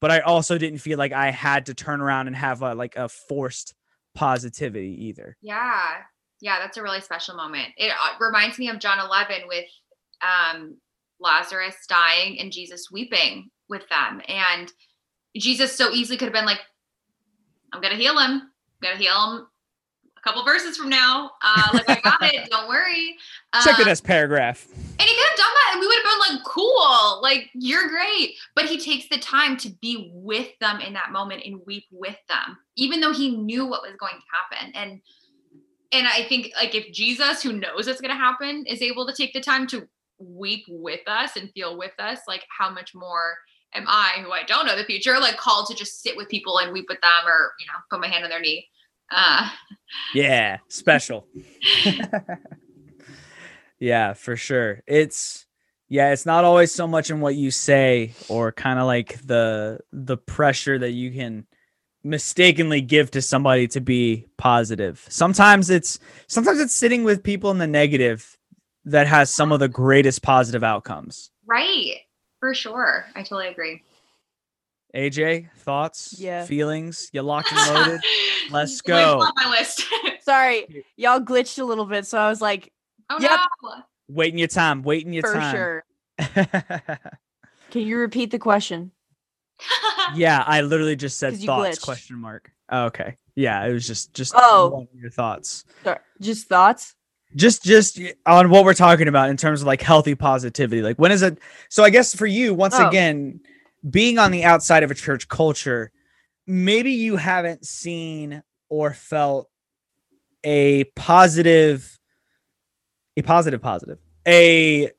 But 0.02 0.10
I 0.10 0.22
also 0.22 0.58
didn't 0.58 0.80
feel 0.80 0.98
like 0.98 1.14
I 1.14 1.30
had 1.30 1.68
to 1.68 1.76
turn 1.76 2.02
around 2.02 2.26
and 2.26 2.36
have 2.36 2.64
a, 2.64 2.74
like 2.74 2.96
a 2.96 3.08
forced 3.08 3.76
positivity 4.16 5.06
either. 5.06 5.38
Yeah. 5.44 5.98
Yeah, 6.42 6.58
that's 6.58 6.78
a 6.78 6.82
really 6.82 7.02
special 7.02 7.36
moment. 7.36 7.68
It 7.78 7.92
uh, 7.92 8.16
reminds 8.20 8.58
me 8.58 8.70
of 8.70 8.80
John 8.80 8.98
11 8.98 9.42
with 9.48 9.66
um, 10.24 10.78
Lazarus 11.20 11.76
dying 11.88 12.40
and 12.40 12.52
Jesus 12.52 12.88
weeping 12.92 13.52
with 13.70 13.84
them. 13.90 14.22
And 14.28 14.72
Jesus 15.38 15.76
so 15.76 15.92
easily 15.92 16.18
could 16.18 16.30
have 16.30 16.34
been 16.34 16.46
like, 16.46 16.62
I'm 17.72 17.82
going 17.82 17.96
to 17.96 18.02
heal 18.02 18.18
him. 18.18 18.32
I'm 18.32 18.82
going 18.82 18.98
to 18.98 19.04
heal 19.04 19.14
him 19.14 19.48
a 20.20 20.28
couple 20.28 20.44
verses 20.44 20.78
from 20.78 20.90
now. 20.90 21.32
Uh, 21.44 21.70
like, 21.74 21.90
I 21.90 22.02
got 22.02 22.22
it. 22.34 22.50
Don't 22.50 22.68
worry. 22.68 23.18
Check 23.64 23.78
the 23.78 23.84
Um, 23.84 23.88
next 23.88 24.04
paragraph. 24.04 24.68
and 24.72 25.02
he 25.02 25.16
could 25.16 25.28
have 25.30 25.38
done 25.38 25.48
that 25.54 25.70
and 25.74 25.80
we 25.82 25.88
would 25.88 25.96
have 25.96 26.04
been 26.04 26.36
like, 26.36 26.44
cool, 26.46 27.20
like 27.22 27.50
you're 27.54 27.88
great. 27.90 28.36
But 28.56 28.66
he 28.66 28.78
takes 28.78 29.08
the 29.10 29.18
time 29.18 29.58
to 29.58 29.70
be 29.82 30.12
with 30.14 30.48
them 30.60 30.82
in 30.82 30.94
that 30.94 31.12
moment 31.12 31.44
and 31.46 31.62
weep 31.66 31.86
with 31.92 32.18
them, 32.28 32.58
even 32.76 33.00
though 33.00 33.14
he 33.14 33.36
knew 33.36 33.66
what 33.66 33.82
was 33.82 33.96
going 34.00 34.14
to 34.16 34.58
happen. 34.60 34.74
And 34.76 35.02
and 35.92 36.08
I 36.08 36.24
think 36.24 36.52
like 36.56 36.76
if 36.76 36.94
Jesus, 36.94 37.42
who 37.42 37.54
knows 37.54 37.88
what's 37.88 38.00
gonna 38.02 38.14
happen, 38.16 38.66
is 38.68 38.82
able 38.82 39.08
to 39.08 39.14
take 39.14 39.34
the 39.34 39.42
time 39.42 39.66
to 39.68 39.88
weep 40.20 40.66
with 40.68 41.00
us 41.08 41.36
and 41.36 41.50
feel 41.54 41.78
with 41.78 41.94
us, 41.98 42.20
like 42.28 42.44
how 42.56 42.70
much 42.70 42.94
more 42.94 43.36
am 43.74 43.86
I, 43.88 44.18
who 44.24 44.32
I 44.32 44.44
don't 44.44 44.68
know 44.68 44.76
the 44.76 44.84
future, 44.84 45.18
like 45.20 45.38
called 45.38 45.68
to 45.70 45.76
just 45.76 46.04
sit 46.04 46.16
with 46.16 46.30
people 46.30 46.60
and 46.60 46.72
weep 46.74 46.86
with 46.90 47.02
them 47.02 47.26
or, 47.26 47.54
you 47.60 47.66
know, 47.66 47.74
put 47.90 48.00
my 48.02 48.08
hand 48.08 48.24
on 48.24 48.30
their 48.30 48.40
knee. 48.40 48.68
Uh 49.12 49.50
Yeah, 50.14 50.58
special. 50.68 51.28
yeah, 53.80 54.14
for 54.14 54.36
sure. 54.36 54.82
It's 54.88 55.46
yeah, 55.88 56.12
it's 56.12 56.26
not 56.26 56.44
always 56.46 56.72
so 56.72 56.88
much 56.88 57.10
in 57.10 57.20
what 57.20 57.36
you 57.36 57.52
say 57.52 58.14
or 58.30 58.52
kind 58.52 58.80
of 58.80 58.86
like 58.86 59.20
the 59.26 59.80
the 59.92 60.18
pressure 60.18 60.78
that 60.78 60.92
you 60.92 61.12
can 61.12 61.46
mistakenly 62.04 62.82
give 62.82 63.12
to 63.12 63.22
somebody 63.22 63.68
to 63.70 63.82
be 63.82 64.28
positive. 64.38 65.06
Sometimes 65.10 65.70
it's 65.70 66.00
sometimes 66.28 66.60
it's 66.60 66.74
sitting 66.74 67.04
with 67.04 67.24
people 67.24 67.52
in 67.52 67.58
the 67.58 67.68
negative 67.68 68.38
that 68.86 69.08
has 69.08 69.34
some 69.34 69.52
of 69.52 69.60
the 69.60 69.68
greatest 69.68 70.22
positive 70.22 70.64
outcomes. 70.64 71.32
right. 71.46 71.98
For 72.40 72.54
sure. 72.54 73.06
I 73.16 73.20
totally 73.24 73.50
agree. 73.50 73.84
AJ, 74.96 75.50
thoughts, 75.58 76.16
Yeah. 76.18 76.46
feelings, 76.46 77.10
you 77.14 77.22
locked 77.22 77.52
and 77.52 77.76
loaded. 77.76 78.02
Let's 78.52 78.82
go. 78.82 79.20
On 79.20 79.32
my 79.36 79.50
list. 79.52 79.84
Sorry, 80.22 80.86
y'all 80.98 81.20
glitched 81.20 81.60
a 81.60 81.64
little 81.64 81.86
bit, 81.86 82.06
so 82.08 82.18
I 82.20 82.30
was 82.30 82.42
like, 82.42 82.72
oh 83.10 83.18
Yep. 83.20 83.32
no. 83.64 83.70
waiting 84.08 84.40
your 84.40 84.48
time, 84.48 84.82
waiting 84.84 85.14
your 85.14 85.24
for 85.24 85.34
time. 85.34 85.52
For 85.52 85.84
sure. 86.46 87.00
Can 87.72 87.82
you 87.84 87.98
repeat 87.98 88.32
the 88.32 88.40
question? 88.40 88.92
Yeah, 90.16 90.44
I 90.46 90.62
literally 90.62 90.96
just 90.96 91.18
said 91.18 91.38
thoughts 91.38 91.78
glitched. 91.80 91.84
question 91.84 92.18
mark. 92.18 92.52
Oh, 92.72 92.86
okay. 92.86 93.16
Yeah, 93.36 93.66
it 93.66 93.74
was 93.74 93.86
just 93.86 94.14
just 94.14 94.34
Oh. 94.36 94.88
your 94.96 95.10
thoughts. 95.12 95.66
Sorry, 95.84 96.00
just 96.22 96.48
thoughts. 96.48 96.96
Just 97.36 97.64
just 97.64 98.00
on 98.26 98.50
what 98.50 98.64
we're 98.66 98.74
talking 98.74 99.08
about 99.08 99.30
in 99.30 99.38
terms 99.38 99.62
of 99.62 99.68
like 99.68 99.82
healthy 99.82 100.16
positivity. 100.16 100.82
Like 100.82 100.98
when 100.98 101.12
is 101.12 101.22
it 101.22 101.38
so 101.70 101.84
I 101.84 101.90
guess 101.92 102.16
for 102.16 102.26
you 102.26 102.54
once 102.56 102.74
Oh. 102.78 102.88
again 102.88 103.42
being 103.88 104.18
on 104.18 104.32
the 104.32 104.44
outside 104.44 104.84
of 104.84 104.92
a 104.92 104.96
church 104.96 105.28
culture, 105.28 105.92
maybe 106.48 106.92
you 106.92 107.16
haven't 107.16 107.66
seen 107.66 108.44
or 108.70 108.94
felt 108.94 109.50
a 110.44 110.86
positive 110.96 112.00
a 113.18 113.22
positive 113.22 113.62
positive. 113.62 114.00
A 114.28 114.92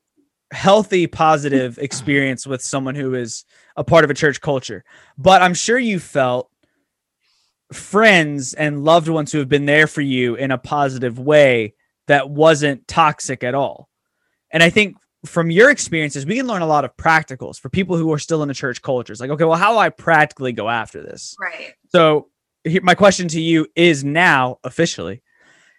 healthy 0.53 1.07
positive 1.07 1.79
experience 1.79 2.47
with 2.47 2.61
someone 2.61 2.95
who 2.95 3.15
is 3.15 3.45
a 3.77 3.85
part 3.85 4.05
of 4.05 4.11
a 4.11 4.15
church 4.15 4.41
culture. 4.41 4.85
But 5.17 5.43
I'm 5.43 5.55
sure 5.55 5.79
you 5.79 5.99
felt 5.99 6.51
friends 7.73 8.53
and 8.55 8.85
loved 8.85 9.09
ones 9.09 9.31
who 9.31 9.39
have 9.39 9.49
been 9.49 9.67
there 9.67 9.87
for 9.87 10.01
you 10.01 10.35
in 10.35 10.51
a 10.51 10.59
positive 10.59 11.19
way 11.19 11.75
that 12.09 12.29
wasn't 12.29 12.87
toxic 12.89 13.45
at 13.45 13.55
all. 13.55 13.89
And 14.51 14.63
I 14.63 14.71
think 14.71 14.97
from 15.25 15.51
your 15.51 15.71
experiences, 15.71 16.25
we 16.25 16.37
can 16.37 16.47
learn 16.47 16.63
a 16.63 16.67
lot 16.67 16.85
of 16.85 16.97
practicals 16.97 17.61
for 17.61 17.69
people 17.69 17.97
who 17.97 18.13
are 18.13 18.19
still 18.19 18.43
in 18.43 18.49
the 18.49 18.55
church 18.55 18.81
culture. 18.83 19.13
It's 19.13 19.21
like, 19.21 19.31
okay, 19.31 19.45
well, 19.45 19.59
how 19.59 19.73
do 19.73 19.79
I 19.79 19.91
practically 19.91 20.53
go 20.53 20.69
after 20.69 21.03
this? 21.03 21.37
right. 21.41 21.75
So 21.89 22.29
here, 22.65 22.81
my 22.83 22.95
question 22.95 23.29
to 23.29 23.41
you 23.41 23.67
is 23.77 24.05
now 24.05 24.59
officially, 24.65 25.23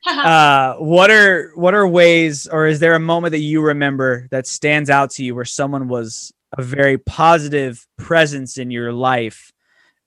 uh, 0.07 0.75
what 0.75 1.11
are 1.11 1.51
what 1.55 1.73
are 1.73 1.87
ways, 1.87 2.47
or 2.47 2.67
is 2.67 2.79
there 2.79 2.95
a 2.95 2.99
moment 2.99 3.31
that 3.31 3.39
you 3.39 3.61
remember 3.61 4.27
that 4.31 4.47
stands 4.47 4.89
out 4.89 5.11
to 5.11 5.23
you 5.23 5.35
where 5.35 5.45
someone 5.45 5.87
was 5.87 6.31
a 6.57 6.61
very 6.61 6.97
positive 6.97 7.85
presence 7.97 8.57
in 8.57 8.71
your 8.71 8.91
life 8.91 9.51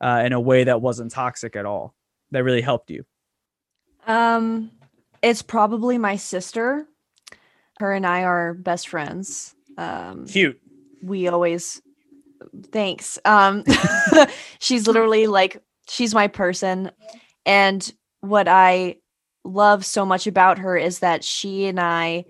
uh, 0.00 0.22
in 0.24 0.32
a 0.32 0.40
way 0.40 0.64
that 0.64 0.80
wasn't 0.80 1.10
toxic 1.10 1.56
at 1.56 1.64
all 1.64 1.94
that 2.30 2.44
really 2.44 2.60
helped 2.60 2.90
you? 2.90 3.04
Um, 4.06 4.70
it's 5.22 5.42
probably 5.42 5.96
my 5.96 6.16
sister. 6.16 6.86
Her 7.78 7.92
and 7.92 8.06
I 8.06 8.22
are 8.24 8.54
best 8.54 8.88
friends. 8.88 9.54
Um, 9.76 10.26
Cute. 10.26 10.60
we 11.02 11.28
always 11.28 11.82
thanks 12.72 13.18
um 13.24 13.64
she's 14.60 14.86
literally 14.86 15.26
like 15.26 15.62
she's 15.88 16.14
my 16.14 16.28
person 16.28 16.90
and 17.46 17.92
what 18.20 18.48
i 18.48 18.96
love 19.44 19.84
so 19.84 20.06
much 20.06 20.26
about 20.26 20.58
her 20.58 20.76
is 20.76 21.00
that 21.00 21.24
she 21.24 21.66
and 21.66 21.80
i 21.80 22.24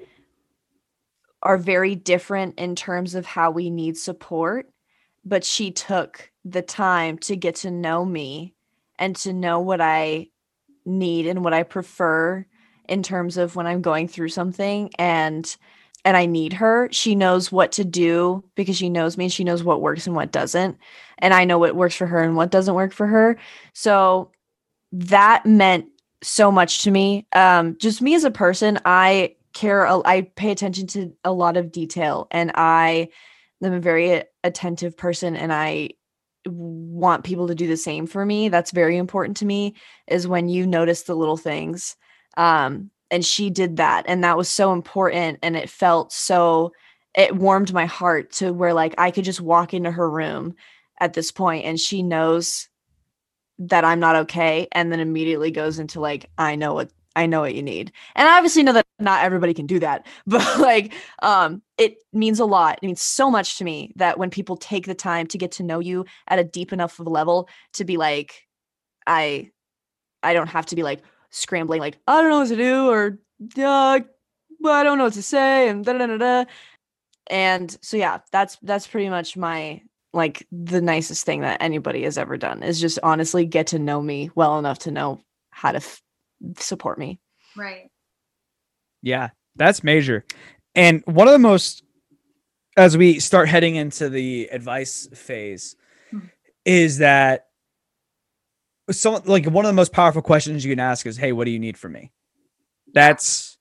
are 1.43 1.59
very 1.59 1.95
different 1.95 2.59
in 2.59 2.75
terms 2.75 3.15
of 3.15 3.27
how 3.27 3.51
we 3.51 3.71
need 3.71 3.97
support 3.97 4.69
but 5.25 5.45
she 5.45 5.71
took 5.71 6.31
the 6.45 6.63
time 6.63 7.19
to 7.19 7.37
get 7.37 7.57
to 7.57 7.71
know 7.71 8.05
me 8.05 8.55
and 8.99 9.17
to 9.17 9.33
know 9.33 9.61
what 9.61 9.81
i 9.81 10.27
need 10.85 11.27
and 11.27 11.45
what 11.45 11.55
i 11.55 11.63
prefer 11.63 12.45
in 12.89 13.03
terms 13.03 13.37
of 13.37 13.57
when 13.57 13.67
i'm 13.67 13.83
going 13.83 14.09
through 14.09 14.29
something 14.29 14.91
and 14.99 15.57
and 16.05 16.17
I 16.17 16.27
need 16.27 16.53
her. 16.55 16.89
She 16.93 17.15
knows 17.15 17.51
what 17.51 17.73
to 17.73 17.85
do 17.85 18.45
because 18.55 18.77
she 18.77 18.91
knows 18.91 19.17
me 19.17 19.25
and 19.25 19.33
she 19.33 19.45
knows 19.45 19.65
what 19.65 19.81
works 19.81 20.07
and 20.07 20.15
what 20.15 20.33
doesn't. 20.33 20.77
And 21.19 21.33
I 21.33 21.45
know 21.45 21.59
what 21.59 21.77
works 21.77 21.95
for 21.95 22.07
her 22.07 22.23
and 22.23 22.37
what 22.37 22.51
doesn't 22.51 22.75
work 22.75 22.93
for 22.93 23.07
her. 23.07 23.39
So 23.73 24.31
that 24.93 25.47
meant 25.47 25.87
so 26.23 26.53
much 26.53 26.83
to 26.83 26.91
me. 26.91 27.27
Um, 27.35 27.77
just 27.79 28.03
me 28.03 28.15
as 28.15 28.25
a 28.25 28.31
person, 28.31 28.79
I 28.85 29.37
care, 29.55 29.87
I 29.87 30.23
pay 30.37 30.51
attention 30.51 30.87
to 30.89 31.15
a 31.25 31.33
lot 31.33 31.57
of 31.57 31.73
detail 31.73 32.27
and 32.31 32.53
I 32.55 33.09
am 33.63 33.73
a 33.73 33.81
very 33.81 34.25
attentive 34.43 34.97
person 34.97 35.37
and 35.37 35.53
I 35.53 35.91
want 36.47 37.25
people 37.25 37.49
to 37.49 37.55
do 37.55 37.67
the 37.67 37.77
same 37.77 38.07
for 38.07 38.27
me. 38.27 38.51
That's 38.51 38.73
very 38.73 38.99
important 38.99 39.39
to 39.39 39.47
me 39.47 39.75
is 40.07 40.29
when 40.29 40.51
you 40.51 40.67
notice 40.67 41.05
the 41.05 41.15
little 41.15 41.39
things. 41.39 41.97
Um, 42.37 42.91
and 43.11 43.25
she 43.25 43.51
did 43.51 43.77
that 43.77 44.05
and 44.09 44.25
that 44.25 44.37
was 44.37 44.49
so 44.49 44.73
important 44.73 45.39
and 45.43 45.57
it 45.57 45.71
felt 45.71 46.13
so 46.13 46.73
it 47.15 47.37
warmed 47.37 47.73
my 47.73 47.87
heart 47.87 48.33
to 48.33 48.53
where 48.53 48.75
like 48.75 48.95
I 48.99 49.11
could 49.11 49.25
just 49.25 49.41
walk 49.41 49.73
into 49.73 49.91
her 49.91 50.11
room 50.11 50.57
at 51.01 51.13
this 51.13 51.31
point 51.31 51.65
and 51.65 51.79
she 51.79 52.03
knows 52.03 52.69
that 53.59 53.85
I'm 53.85 54.01
not 54.01 54.17
okay 54.17 54.67
and 54.73 54.91
then 54.91 55.01
immediately 55.01 55.51
goes 55.51 55.79
into 55.79 56.01
like 56.01 56.29
I 56.39 56.57
know 56.57 56.75
what 56.75 56.91
I 57.17 57.27
know 57.27 57.43
what 57.43 57.55
you 57.55 57.63
need. 57.63 57.93
And 58.17 58.29
I 58.29 58.37
obviously 58.37 58.65
know 58.65 58.73
that 58.73 58.85
not 58.99 59.23
everybody 59.23 59.55
can 59.55 59.67
do 59.67 59.79
that, 59.79 60.07
but 60.27 60.59
like 60.59 60.93
um 61.23 61.63
it 61.79 61.99
means 62.13 62.41
a 62.41 62.45
lot. 62.45 62.79
It 62.83 62.87
means 62.87 63.03
so 63.03 63.31
much 63.31 63.59
to 63.59 63.65
me 63.65 63.93
that 63.97 64.19
when 64.19 64.31
people 64.31 64.57
take 64.57 64.87
the 64.87 64.95
time 64.95 65.27
to 65.29 65.39
get 65.39 65.53
to 65.53 65.63
know 65.63 65.79
you 65.79 66.05
at 66.27 66.39
a 66.39 66.45
deep 66.45 66.73
enough 66.73 66.99
level 66.99 67.49
to 67.75 67.85
be 67.85 67.97
like 67.97 68.47
I 69.07 69.51
I 70.23 70.33
don't 70.33 70.49
have 70.49 70.67
to 70.67 70.77
be 70.77 70.83
like 70.83 71.03
scrambling 71.35 71.81
like 71.81 71.99
I 72.07 72.21
don't 72.21 72.31
know 72.31 72.39
what 72.39 72.49
to 72.49 72.57
do 72.57 72.89
or 72.89 73.19
uh, 73.59 74.01
but 74.61 74.71
I 74.73 74.83
don't 74.85 74.99
know 74.99 75.05
what 75.05 75.15
to 75.15 75.23
say 75.23 75.69
and 75.69 75.85
da 75.85 75.93
da 75.95 76.07
da 76.07 76.17
da. 76.17 76.45
And 77.29 77.77
so 77.83 77.97
yeah, 77.97 78.21
that's 78.33 78.57
that's 78.63 78.87
pretty 78.87 79.09
much 79.09 79.37
my 79.37 79.83
like 80.13 80.47
the 80.53 80.81
nicest 80.81 81.27
thing 81.27 81.41
that 81.41 81.61
anybody 81.61 82.05
has 82.05 82.17
ever 82.19 82.37
done 82.37 82.63
is 82.63 82.81
just 82.81 82.99
honestly 83.03 83.45
get 83.47 83.67
to 83.69 83.79
know 83.79 84.01
me 84.01 84.31
well 84.37 84.59
enough 84.59 84.79
to 84.81 84.91
know 84.93 85.21
how 85.51 85.73
to 85.73 85.79
f- 85.79 86.01
support 86.59 86.99
me. 86.99 87.19
Right. 87.57 87.91
Yeah, 89.03 89.31
that's 89.57 89.83
major. 89.83 90.25
And 90.75 91.03
one 91.07 91.27
of 91.27 91.33
the 91.33 91.39
most, 91.39 91.83
as 92.77 92.97
we 92.97 93.19
start 93.21 93.49
heading 93.49 93.75
into 93.77 94.09
the 94.09 94.49
advice 94.53 95.09
phase, 95.15 95.77
Mhm. 96.13 96.31
is 96.65 96.99
that 96.99 97.49
so 98.91 99.21
like 99.25 99.47
one 99.47 99.65
of 99.65 99.69
the 99.69 99.75
most 99.75 99.93
powerful 99.93 100.23
questions 100.23 100.65
you 100.65 100.73
can 100.73 100.81
ask 100.81 101.07
is, 101.07 101.17
"Hey, 101.17 101.33
what 101.33 101.45
do 101.45 101.51
you 101.51 101.59
need 101.59 101.77
from 101.79 101.93
me?" 101.93 102.13
That's 102.93 103.57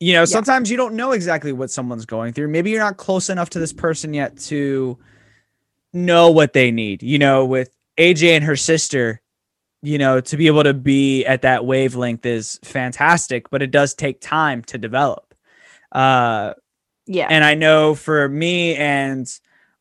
you 0.00 0.12
know, 0.12 0.24
sometimes 0.24 0.70
you 0.70 0.76
don't 0.76 0.94
know 0.94 1.12
exactly 1.12 1.52
what 1.52 1.70
someone's 1.70 2.04
going 2.04 2.32
through. 2.32 2.48
Maybe 2.48 2.70
you're 2.70 2.80
not 2.80 2.96
close 2.96 3.30
enough 3.30 3.50
to 3.50 3.58
this 3.58 3.72
person 3.72 4.12
yet 4.12 4.36
to 4.40 4.98
know 5.92 6.30
what 6.30 6.52
they 6.52 6.70
need. 6.70 7.02
You 7.02 7.18
know, 7.18 7.44
with 7.44 7.70
AJ 7.98 8.30
and 8.36 8.44
her 8.44 8.56
sister, 8.56 9.22
you 9.82 9.96
know, 9.96 10.20
to 10.20 10.36
be 10.36 10.46
able 10.48 10.64
to 10.64 10.74
be 10.74 11.24
at 11.24 11.42
that 11.42 11.64
wavelength 11.64 12.26
is 12.26 12.58
fantastic, 12.64 13.48
but 13.50 13.62
it 13.62 13.70
does 13.70 13.94
take 13.94 14.20
time 14.20 14.62
to 14.64 14.78
develop. 14.78 15.34
Uh, 15.92 16.54
Yeah. 17.06 17.28
and 17.30 17.44
I 17.44 17.54
know 17.54 17.94
for 17.94 18.28
me 18.28 18.74
and 18.74 19.26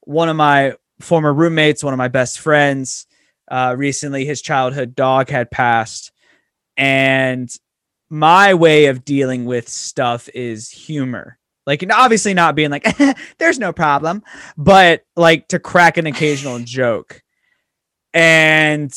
one 0.01 0.29
of 0.29 0.35
my 0.35 0.73
former 0.99 1.33
roommates, 1.33 1.83
one 1.83 1.93
of 1.93 1.97
my 1.97 2.07
best 2.09 2.39
friends, 2.39 3.07
uh, 3.49 3.75
recently 3.77 4.25
his 4.25 4.41
childhood 4.41 4.95
dog 4.95 5.29
had 5.29 5.51
passed. 5.51 6.11
And 6.77 7.49
my 8.09 8.53
way 8.53 8.85
of 8.85 9.05
dealing 9.05 9.45
with 9.45 9.69
stuff 9.69 10.29
is 10.33 10.69
humor. 10.69 11.37
Like, 11.65 11.83
obviously 11.91 12.33
not 12.33 12.55
being 12.55 12.71
like, 12.71 12.85
there's 13.37 13.59
no 13.59 13.71
problem, 13.71 14.23
but 14.57 15.05
like 15.15 15.47
to 15.49 15.59
crack 15.59 15.97
an 15.97 16.07
occasional 16.07 16.59
joke. 16.63 17.21
And 18.13 18.93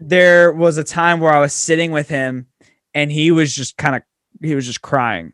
there 0.00 0.52
was 0.52 0.76
a 0.76 0.84
time 0.84 1.20
where 1.20 1.32
I 1.32 1.40
was 1.40 1.54
sitting 1.54 1.92
with 1.92 2.08
him 2.08 2.48
and 2.92 3.10
he 3.10 3.30
was 3.30 3.54
just 3.54 3.76
kind 3.76 3.96
of, 3.96 4.02
he 4.42 4.54
was 4.54 4.66
just 4.66 4.82
crying 4.82 5.32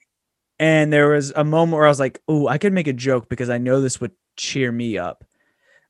and 0.60 0.92
there 0.92 1.08
was 1.08 1.32
a 1.34 1.42
moment 1.42 1.78
where 1.78 1.86
I 1.86 1.88
was 1.88 1.98
like, 1.98 2.20
"Oh, 2.28 2.46
I 2.46 2.58
could 2.58 2.74
make 2.74 2.86
a 2.86 2.92
joke 2.92 3.30
because 3.30 3.48
I 3.48 3.56
know 3.56 3.80
this 3.80 3.98
would 4.00 4.12
cheer 4.36 4.70
me 4.70 4.98
up," 4.98 5.24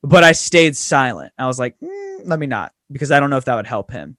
but 0.01 0.23
I 0.23 0.31
stayed 0.31 0.77
silent. 0.77 1.33
I 1.37 1.45
was 1.45 1.59
like, 1.59 1.75
"Mm, 1.83 1.89
"Let 2.25 2.39
me 2.39 2.47
not," 2.47 2.73
because 2.91 3.11
I 3.11 3.19
don't 3.19 3.29
know 3.29 3.37
if 3.37 3.45
that 3.45 3.55
would 3.55 3.67
help 3.67 3.91
him. 3.91 4.17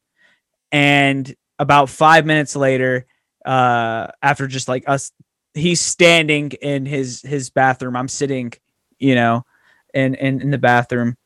And 0.70 1.34
about 1.58 1.90
five 1.90 2.26
minutes 2.26 2.56
later, 2.56 3.06
uh, 3.44 4.08
after 4.22 4.46
just 4.46 4.68
like 4.68 4.88
us, 4.88 5.12
he's 5.54 5.80
standing 5.80 6.50
in 6.62 6.86
his 6.86 7.22
his 7.22 7.50
bathroom. 7.50 7.96
I'm 7.96 8.08
sitting, 8.08 8.52
you 8.98 9.14
know, 9.14 9.44
in 9.94 10.14
in, 10.14 10.40
in 10.40 10.50
the 10.50 10.58
bathroom, 10.58 11.16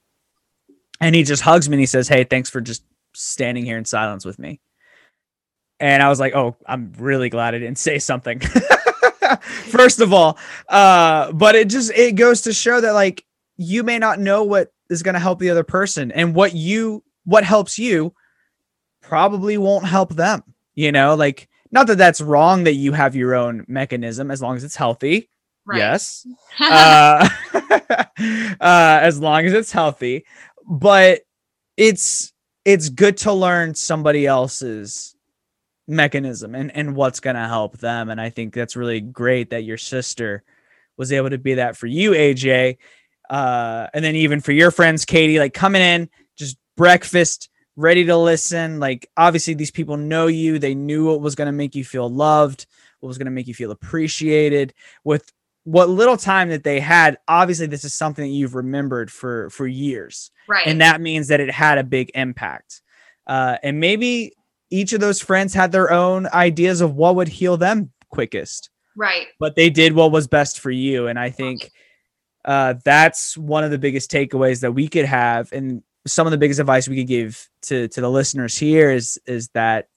and 1.00 1.14
he 1.14 1.22
just 1.22 1.42
hugs 1.42 1.68
me 1.68 1.74
and 1.74 1.80
he 1.80 1.86
says, 1.86 2.08
"Hey, 2.08 2.24
thanks 2.24 2.50
for 2.50 2.60
just 2.60 2.84
standing 3.14 3.64
here 3.64 3.78
in 3.78 3.84
silence 3.84 4.24
with 4.24 4.38
me." 4.38 4.60
And 5.78 6.02
I 6.02 6.08
was 6.08 6.20
like, 6.20 6.34
"Oh, 6.34 6.56
I'm 6.66 6.92
really 6.98 7.28
glad 7.28 7.54
I 7.54 7.58
didn't 7.58 7.78
say 7.88 7.98
something." 7.98 8.40
First 9.40 10.00
of 10.00 10.12
all, 10.12 10.38
uh, 10.68 11.32
but 11.32 11.54
it 11.54 11.68
just 11.68 11.92
it 11.92 12.12
goes 12.12 12.42
to 12.42 12.52
show 12.52 12.80
that 12.80 12.92
like 12.92 13.24
you 13.56 13.82
may 13.82 13.98
not 13.98 14.20
know 14.20 14.44
what 14.44 14.72
is 14.90 15.02
going 15.02 15.14
to 15.14 15.20
help 15.20 15.38
the 15.38 15.50
other 15.50 15.64
person, 15.64 16.12
and 16.12 16.34
what 16.34 16.54
you 16.54 17.02
what 17.24 17.44
helps 17.44 17.78
you 17.78 18.14
probably 19.02 19.58
won't 19.58 19.86
help 19.86 20.14
them. 20.14 20.42
You 20.74 20.92
know, 20.92 21.14
like 21.14 21.48
not 21.70 21.86
that 21.88 21.98
that's 21.98 22.20
wrong 22.20 22.64
that 22.64 22.74
you 22.74 22.92
have 22.92 23.16
your 23.16 23.34
own 23.34 23.64
mechanism 23.68 24.30
as 24.30 24.42
long 24.42 24.56
as 24.56 24.64
it's 24.64 24.76
healthy. 24.76 25.28
Right. 25.64 25.78
Yes, 25.78 26.26
uh, 26.60 27.28
uh, 27.52 28.04
as 28.60 29.18
long 29.20 29.44
as 29.46 29.52
it's 29.52 29.72
healthy. 29.72 30.24
But 30.68 31.22
it's 31.76 32.32
it's 32.64 32.88
good 32.88 33.16
to 33.18 33.32
learn 33.32 33.74
somebody 33.74 34.26
else's 34.26 35.14
mechanism 35.88 36.54
and 36.54 36.74
and 36.74 36.96
what's 36.96 37.20
going 37.20 37.36
to 37.36 37.46
help 37.46 37.78
them. 37.78 38.10
And 38.10 38.20
I 38.20 38.30
think 38.30 38.54
that's 38.54 38.76
really 38.76 39.00
great 39.00 39.50
that 39.50 39.64
your 39.64 39.78
sister 39.78 40.42
was 40.96 41.12
able 41.12 41.30
to 41.30 41.38
be 41.38 41.54
that 41.54 41.76
for 41.76 41.86
you, 41.86 42.12
AJ. 42.12 42.78
Uh, 43.28 43.88
and 43.94 44.04
then 44.04 44.16
even 44.16 44.40
for 44.40 44.52
your 44.52 44.70
friends, 44.70 45.04
Katie, 45.04 45.38
like 45.38 45.54
coming 45.54 45.82
in, 45.82 46.08
just 46.36 46.56
breakfast, 46.76 47.48
ready 47.76 48.04
to 48.04 48.16
listen. 48.16 48.80
Like 48.80 49.10
obviously, 49.16 49.54
these 49.54 49.70
people 49.70 49.96
know 49.96 50.26
you. 50.26 50.58
They 50.58 50.74
knew 50.74 51.06
what 51.06 51.20
was 51.20 51.34
going 51.34 51.46
to 51.46 51.52
make 51.52 51.74
you 51.74 51.84
feel 51.84 52.08
loved, 52.08 52.66
what 53.00 53.08
was 53.08 53.18
going 53.18 53.26
to 53.26 53.32
make 53.32 53.46
you 53.46 53.54
feel 53.54 53.70
appreciated. 53.70 54.74
With 55.04 55.30
what 55.64 55.88
little 55.88 56.16
time 56.16 56.48
that 56.50 56.64
they 56.64 56.80
had, 56.80 57.18
obviously, 57.26 57.66
this 57.66 57.84
is 57.84 57.94
something 57.94 58.24
that 58.24 58.34
you've 58.34 58.54
remembered 58.54 59.10
for 59.10 59.50
for 59.50 59.66
years, 59.66 60.30
right. 60.48 60.66
and 60.66 60.80
that 60.80 61.00
means 61.00 61.28
that 61.28 61.40
it 61.40 61.50
had 61.50 61.78
a 61.78 61.84
big 61.84 62.10
impact. 62.14 62.82
Uh, 63.26 63.56
and 63.62 63.80
maybe 63.80 64.32
each 64.70 64.92
of 64.92 65.00
those 65.00 65.20
friends 65.20 65.54
had 65.54 65.72
their 65.72 65.90
own 65.90 66.26
ideas 66.28 66.80
of 66.80 66.94
what 66.94 67.16
would 67.16 67.28
heal 67.28 67.56
them 67.56 67.92
quickest 68.10 68.70
right. 68.96 69.26
but 69.38 69.56
they 69.56 69.70
did 69.70 69.92
what 69.92 70.12
was 70.12 70.26
best 70.26 70.60
for 70.60 70.70
you 70.70 71.06
and 71.06 71.18
i 71.18 71.30
think 71.30 71.70
uh, 72.46 72.74
that's 72.84 73.36
one 73.36 73.64
of 73.64 73.70
the 73.70 73.78
biggest 73.78 74.10
takeaways 74.10 74.60
that 74.60 74.72
we 74.72 74.88
could 74.88 75.04
have 75.04 75.52
and 75.52 75.82
some 76.06 76.26
of 76.26 76.30
the 76.30 76.38
biggest 76.38 76.60
advice 76.60 76.88
we 76.88 76.96
could 76.96 77.08
give 77.08 77.48
to 77.62 77.88
to 77.88 78.00
the 78.00 78.08
listeners 78.10 78.56
here 78.56 78.90
is 78.90 79.18
is 79.26 79.48
that 79.48 79.88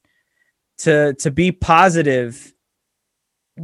to 0.80 1.14
to 1.16 1.30
be 1.32 1.52
positive 1.52 2.54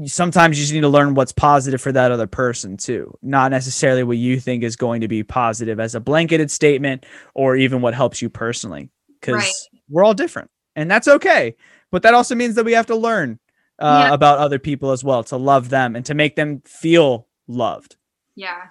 sometimes 0.05 0.57
you 0.57 0.63
just 0.63 0.73
need 0.73 0.81
to 0.81 0.89
learn 0.89 1.13
what's 1.13 1.31
positive 1.31 1.81
for 1.81 1.91
that 1.91 2.11
other 2.11 2.27
person 2.27 2.75
too 2.75 3.17
not 3.21 3.49
necessarily 3.49 4.03
what 4.03 4.17
you 4.17 4.39
think 4.39 4.61
is 4.63 4.75
going 4.75 5.01
to 5.01 5.07
be 5.07 5.23
positive 5.23 5.79
as 5.79 5.95
a 5.95 5.99
blanketed 6.01 6.51
statement 6.51 7.05
or 7.33 7.55
even 7.55 7.81
what 7.81 7.93
helps 7.93 8.21
you 8.21 8.29
personally 8.29 8.89
because 9.21 9.35
Right. 9.35 9.53
we're 9.89 10.03
all 10.03 10.13
different 10.13 10.49
and 10.75 10.91
that's 10.91 11.07
okay 11.07 11.55
but 11.91 12.03
that 12.03 12.13
also 12.13 12.35
means 12.35 12.55
that 12.55 12.65
we 12.65 12.73
have 12.73 12.87
to 12.87 12.95
learn 12.95 13.39
uh, 13.79 14.05
Yeah. 14.09 14.13
about 14.13 14.39
other 14.39 14.57
people 14.59 14.91
as 14.91 15.03
well, 15.03 15.23
to 15.25 15.37
love 15.37 15.69
them 15.69 15.95
and 15.95 16.05
to 16.05 16.13
make 16.13 16.35
them 16.37 16.61
feel 16.65 17.27
loved. 17.47 17.95
Yeah. 18.35 18.67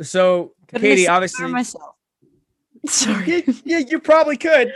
So, 0.00 0.52
Couldn't 0.68 0.82
Katie, 0.82 1.04
said 1.04 1.10
it 1.10 1.14
obviously, 1.14 1.48
myself. 1.48 1.94
Sorry. 2.86 3.26
yeah, 3.46 3.54
yeah, 3.64 3.78
you 3.78 3.98
probably 4.00 4.36
could. 4.36 4.72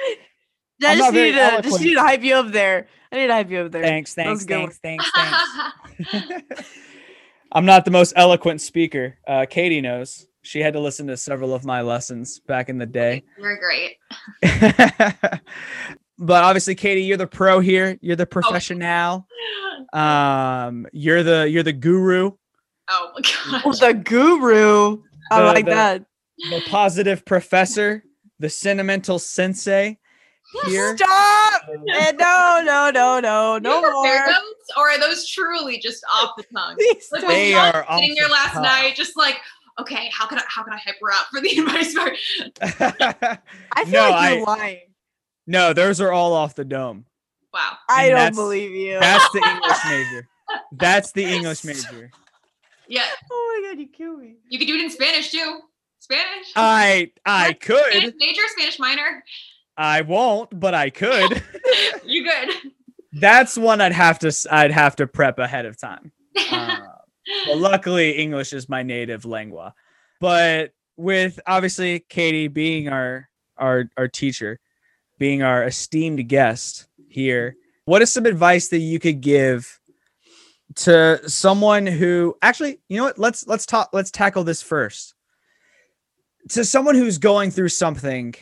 I 0.84 0.92
I'm 0.92 0.98
just 0.98 1.12
need 1.12 1.32
to 1.32 1.60
just 1.62 1.80
need 1.80 1.94
to 1.94 2.00
hype 2.00 2.22
you 2.22 2.34
up 2.34 2.48
there. 2.50 2.88
I 3.12 3.16
need 3.16 3.26
to 3.28 3.32
hype 3.34 3.50
you 3.50 3.58
up 3.60 3.72
there. 3.72 3.82
Thanks, 3.82 4.14
That 4.14 4.24
thanks, 4.24 4.44
thanks, 4.44 4.78
thanks, 4.78 5.10
thanks. 5.14 6.62
I'm 7.52 7.64
not 7.66 7.84
the 7.84 7.90
most 7.90 8.14
eloquent 8.16 8.60
speaker. 8.60 9.18
Uh, 9.26 9.46
Katie 9.48 9.80
knows. 9.80 10.26
She 10.42 10.58
had 10.60 10.72
to 10.72 10.80
listen 10.80 11.06
to 11.06 11.16
several 11.16 11.54
of 11.54 11.64
my 11.64 11.82
lessons 11.82 12.40
back 12.40 12.68
in 12.68 12.78
the 12.78 12.86
day. 12.86 13.22
You're 13.38 13.58
great. 13.58 13.96
but 16.18 16.42
obviously, 16.42 16.74
Katie, 16.74 17.02
you're 17.04 17.16
the 17.16 17.26
pro 17.28 17.60
here. 17.60 17.96
You're 18.00 18.16
the 18.16 18.26
professional. 18.26 19.28
Um, 19.92 20.86
you're 20.92 21.22
the 21.22 21.48
you're 21.48 21.62
the 21.62 21.72
guru, 21.72 22.32
Oh 22.88 23.12
my 23.14 23.20
Oh, 23.64 23.70
gosh. 23.70 23.78
the 23.78 23.94
guru. 23.94 25.02
I 25.30 25.38
The- 25.40 25.46
like 25.46 25.64
the- 25.64 25.70
that. 25.70 26.04
the 26.50 26.62
positive 26.68 27.24
professor, 27.24 28.04
the 28.38 28.50
sentimental 28.50 29.18
sensei. 29.18 29.98
Here, 30.66 30.94
Stop! 30.98 31.62
Eh, 31.94 32.12
no, 32.18 32.60
no, 32.62 32.90
no, 32.90 33.20
no, 33.20 33.56
no 33.58 33.80
more. 33.80 34.02
those, 34.26 34.42
or 34.76 34.90
are 34.90 34.98
those 35.00 35.26
truly 35.26 35.78
just 35.78 36.04
off 36.14 36.32
the 36.36 36.44
tongue? 36.54 36.74
Please 36.76 37.08
Like 37.10 37.26
They 37.26 37.54
are 37.54 37.86
off 37.88 38.00
sitting 38.00 38.14
there 38.16 38.26
the 38.26 38.32
last 38.32 38.52
cuff. 38.52 38.62
night, 38.62 38.94
just 38.94 39.16
like, 39.16 39.36
okay, 39.80 40.10
how 40.12 40.26
can 40.26 40.38
I 40.38 40.42
how 40.48 40.62
can 40.62 40.74
I 40.74 40.78
hype 40.78 40.96
her 41.00 41.10
up 41.10 41.28
for 41.32 41.40
the 41.40 41.48
advice 41.58 41.94
part? 41.94 42.18
I 42.60 43.84
feel 43.86 43.92
No, 44.02 44.10
like 44.10 44.38
you're 44.38 44.48
I- 44.50 44.56
lying. 44.56 44.80
no, 45.46 45.72
those 45.72 46.02
are 46.02 46.12
all 46.12 46.34
off 46.34 46.54
the 46.54 46.64
dome. 46.66 47.06
Wow. 47.54 47.76
I 47.88 48.10
don't 48.10 48.34
believe 48.34 48.72
you. 48.72 48.98
That's 48.98 49.30
the 49.32 49.42
English 49.48 49.78
major. 49.86 50.28
That's 50.72 51.12
the 51.12 51.24
English 51.24 51.64
major. 51.64 52.10
Yeah. 52.88 53.04
oh 53.30 53.60
my 53.62 53.68
god, 53.68 53.80
you 53.80 53.88
kill 53.88 54.16
me. 54.16 54.36
You 54.48 54.58
could 54.58 54.68
do 54.68 54.74
it 54.74 54.80
in 54.82 54.90
Spanish 54.90 55.30
too. 55.30 55.60
Spanish. 55.98 56.52
I 56.56 57.12
I 57.24 57.56
Spanish 57.60 57.60
could. 57.60 58.14
major, 58.18 58.42
Spanish 58.56 58.78
minor. 58.78 59.24
I 59.76 60.02
won't, 60.02 60.58
but 60.58 60.74
I 60.74 60.90
could. 60.90 61.42
you 62.04 62.24
could. 62.24 62.72
That's 63.12 63.56
one 63.56 63.80
I'd 63.80 63.92
have 63.92 64.18
to 64.20 64.32
I'd 64.50 64.72
have 64.72 64.96
to 64.96 65.06
prep 65.06 65.38
ahead 65.38 65.66
of 65.66 65.78
time. 65.78 66.12
Uh, 66.50 66.76
but 67.46 67.58
luckily, 67.58 68.12
English 68.12 68.52
is 68.52 68.68
my 68.68 68.82
native 68.82 69.24
lingua. 69.24 69.74
But 70.20 70.72
with 70.96 71.38
obviously 71.46 72.00
Katie 72.08 72.48
being 72.48 72.88
our 72.88 73.28
our 73.56 73.88
our 73.96 74.08
teacher, 74.08 74.58
being 75.18 75.42
our 75.42 75.64
esteemed 75.64 76.26
guest 76.28 76.86
here, 77.08 77.56
what 77.84 78.02
is 78.02 78.12
some 78.12 78.26
advice 78.26 78.68
that 78.68 78.78
you 78.78 78.98
could 78.98 79.20
give 79.20 79.80
to 80.76 81.28
someone 81.28 81.86
who 81.86 82.36
actually, 82.42 82.80
you 82.88 82.96
know 82.98 83.04
what? 83.04 83.18
Let's 83.18 83.46
let's 83.46 83.66
talk. 83.66 83.90
Let's 83.92 84.10
tackle 84.10 84.44
this 84.44 84.62
first. 84.62 85.14
To 86.50 86.64
someone 86.64 86.94
who's 86.94 87.18
going 87.18 87.50
through 87.50 87.68
something, 87.68 88.34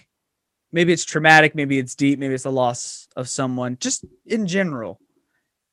maybe 0.73 0.93
it's 0.93 1.05
traumatic, 1.05 1.55
maybe 1.55 1.79
it's 1.79 1.95
deep, 1.95 2.19
maybe 2.19 2.35
it's 2.35 2.45
the 2.45 2.53
loss 2.53 3.09
of 3.17 3.29
someone, 3.29 3.77
just 3.81 4.05
in 4.27 4.47
general, 4.47 5.01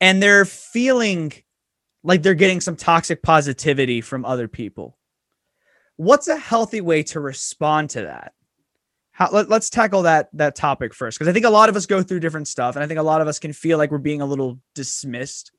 and 0.01 0.21
they're 0.21 0.45
feeling 0.45 1.31
like 2.03 2.23
they're 2.23 2.33
getting 2.33 2.61
some 2.61 2.75
toxic 2.75 3.21
positivity 3.21 4.01
from 4.01 4.25
other 4.25 4.47
people. 4.47 4.97
What's 5.95 6.27
a 6.27 6.37
healthy 6.37 6.81
way 6.81 7.03
to 7.03 7.19
respond 7.19 7.91
to 7.91 8.03
that? 8.03 8.33
How, 9.11 9.29
let, 9.31 9.51
us 9.51 9.69
tackle 9.69 10.03
that 10.03 10.29
that 10.33 10.55
topic 10.55 10.93
first 10.93 11.17
because 11.17 11.27
I 11.29 11.33
think 11.33 11.45
a 11.45 11.49
lot 11.49 11.69
of 11.69 11.75
us 11.75 11.87
go 11.87 12.03
through 12.03 12.19
different 12.19 12.47
stuff, 12.47 12.75
and 12.75 12.83
I 12.83 12.87
think 12.87 12.99
a 12.99 13.03
lot 13.03 13.21
of 13.21 13.27
us 13.27 13.39
can 13.39 13.53
feel 13.53 13.77
like 13.77 13.89
we're 13.89 13.97
being 13.97 14.21
a 14.21 14.25
little 14.25 14.59
dismissed 14.75 15.51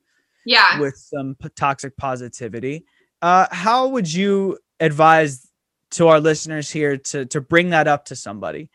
yeah. 0.44 0.78
with 0.78 0.96
some 0.96 1.36
toxic 1.56 1.96
positivity. 1.96 2.84
Uh, 3.22 3.46
how 3.50 3.88
would 3.88 4.12
you 4.12 4.58
advise 4.80 5.48
to 5.90 6.08
our 6.08 6.20
listeners 6.20 6.70
here 6.70 6.96
to 6.96 7.26
to 7.26 7.40
bring 7.40 7.70
that 7.70 7.88
up 7.88 8.04
to 8.06 8.16
somebody? 8.16 8.68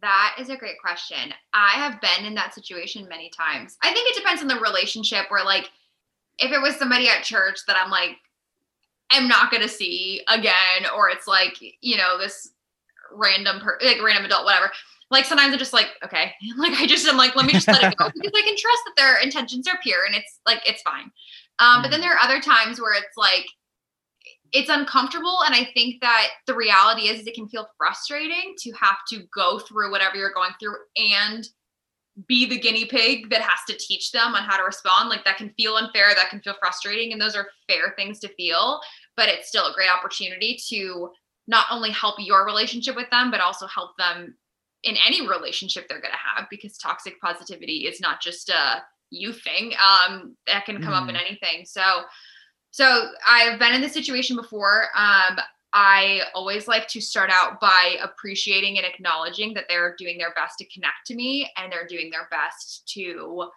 That 0.00 0.36
is 0.40 0.48
a 0.48 0.56
great 0.56 0.80
question. 0.80 1.32
I 1.54 1.70
have 1.70 2.00
been 2.00 2.26
in 2.26 2.34
that 2.34 2.54
situation 2.54 3.06
many 3.08 3.30
times. 3.30 3.76
I 3.82 3.92
think 3.92 4.10
it 4.10 4.20
depends 4.20 4.42
on 4.42 4.48
the 4.48 4.58
relationship 4.58 5.26
where 5.28 5.44
like 5.44 5.70
if 6.38 6.50
it 6.50 6.60
was 6.60 6.74
somebody 6.76 7.08
at 7.08 7.22
church 7.22 7.60
that 7.66 7.76
I'm 7.76 7.90
like 7.90 8.16
I'm 9.12 9.28
not 9.28 9.50
going 9.50 9.62
to 9.62 9.68
see 9.68 10.22
again 10.28 10.90
or 10.96 11.10
it's 11.10 11.26
like, 11.26 11.58
you 11.60 11.96
know, 11.96 12.18
this 12.18 12.50
random 13.12 13.60
per- 13.60 13.78
like 13.84 14.02
random 14.02 14.24
adult 14.24 14.44
whatever. 14.44 14.72
Like 15.12 15.26
sometimes 15.26 15.52
I'm 15.52 15.58
just 15.58 15.74
like, 15.74 15.88
okay, 16.02 16.32
like 16.56 16.72
I 16.80 16.86
just 16.86 17.06
am 17.06 17.18
like, 17.18 17.36
let 17.36 17.46
me 17.46 17.52
just 17.52 17.68
let 17.68 17.84
it 17.84 17.96
go 17.96 18.06
because 18.14 18.32
I 18.34 18.42
can 18.42 18.56
trust 18.56 18.82
that 18.86 18.94
their 18.96 19.20
intentions 19.20 19.68
are 19.68 19.78
pure 19.82 20.04
and 20.06 20.14
it's 20.14 20.40
like 20.46 20.62
it's 20.66 20.82
fine. 20.82 21.12
Um, 21.58 21.82
but 21.82 21.90
then 21.90 22.00
there 22.00 22.12
are 22.12 22.22
other 22.22 22.40
times 22.40 22.80
where 22.80 22.94
it's 22.94 23.16
like 23.16 23.46
it's 24.52 24.68
uncomfortable 24.68 25.38
and 25.46 25.54
i 25.54 25.64
think 25.72 25.98
that 26.02 26.28
the 26.46 26.54
reality 26.54 27.08
is, 27.08 27.20
is 27.20 27.26
it 27.26 27.34
can 27.34 27.48
feel 27.48 27.68
frustrating 27.78 28.54
to 28.58 28.70
have 28.72 28.98
to 29.08 29.22
go 29.34 29.58
through 29.58 29.90
whatever 29.90 30.16
you're 30.16 30.32
going 30.32 30.50
through 30.60 30.74
and 30.96 31.48
be 32.28 32.46
the 32.46 32.58
guinea 32.58 32.84
pig 32.84 33.30
that 33.30 33.40
has 33.40 33.60
to 33.66 33.76
teach 33.78 34.12
them 34.12 34.34
on 34.34 34.42
how 34.42 34.58
to 34.58 34.64
respond. 34.64 35.08
Like 35.08 35.24
that 35.24 35.38
can 35.38 35.48
feel 35.56 35.76
unfair 35.76 36.08
that 36.14 36.28
can 36.28 36.40
feel 36.40 36.54
frustrating 36.60 37.12
and 37.12 37.20
those 37.20 37.34
are 37.34 37.48
fair 37.68 37.94
things 37.96 38.18
to 38.20 38.28
feel 38.34 38.80
but 39.16 39.28
it's 39.28 39.48
still 39.48 39.66
a 39.66 39.74
great 39.74 39.90
opportunity 39.90 40.58
to 40.68 41.10
not 41.46 41.66
only 41.70 41.90
help 41.90 42.16
your 42.18 42.44
relationship 42.44 42.96
with 42.96 43.10
them 43.10 43.30
but 43.30 43.40
also 43.40 43.66
help 43.66 43.96
them 43.98 44.34
in 44.84 44.96
any 45.06 45.26
relationship 45.26 45.88
they're 45.88 46.00
going 46.00 46.12
to 46.12 46.18
have 46.36 46.48
because 46.50 46.76
toxic 46.76 47.20
positivity 47.20 47.86
is 47.86 48.00
not 48.00 48.20
just 48.20 48.48
a 48.48 48.82
you 49.10 49.32
thing 49.32 49.72
um 49.82 50.34
that 50.46 50.64
can 50.64 50.82
come 50.82 50.94
up 50.94 51.08
in 51.08 51.16
anything 51.16 51.64
so 51.64 52.02
so 52.72 53.10
I've 53.26 53.58
been 53.58 53.74
in 53.74 53.82
this 53.82 53.92
situation 53.92 54.34
before. 54.34 54.84
Um, 54.96 55.36
I 55.74 56.22
always 56.34 56.66
like 56.66 56.88
to 56.88 57.00
start 57.00 57.30
out 57.30 57.60
by 57.60 57.96
appreciating 58.02 58.78
and 58.78 58.86
acknowledging 58.86 59.54
that 59.54 59.66
they're 59.68 59.94
doing 59.98 60.18
their 60.18 60.32
best 60.34 60.58
to 60.58 60.68
connect 60.68 61.06
to 61.06 61.14
me 61.14 61.50
and 61.56 61.70
they're 61.70 61.86
doing 61.86 62.10
their 62.10 62.28
best 62.30 62.88
to 62.94 63.50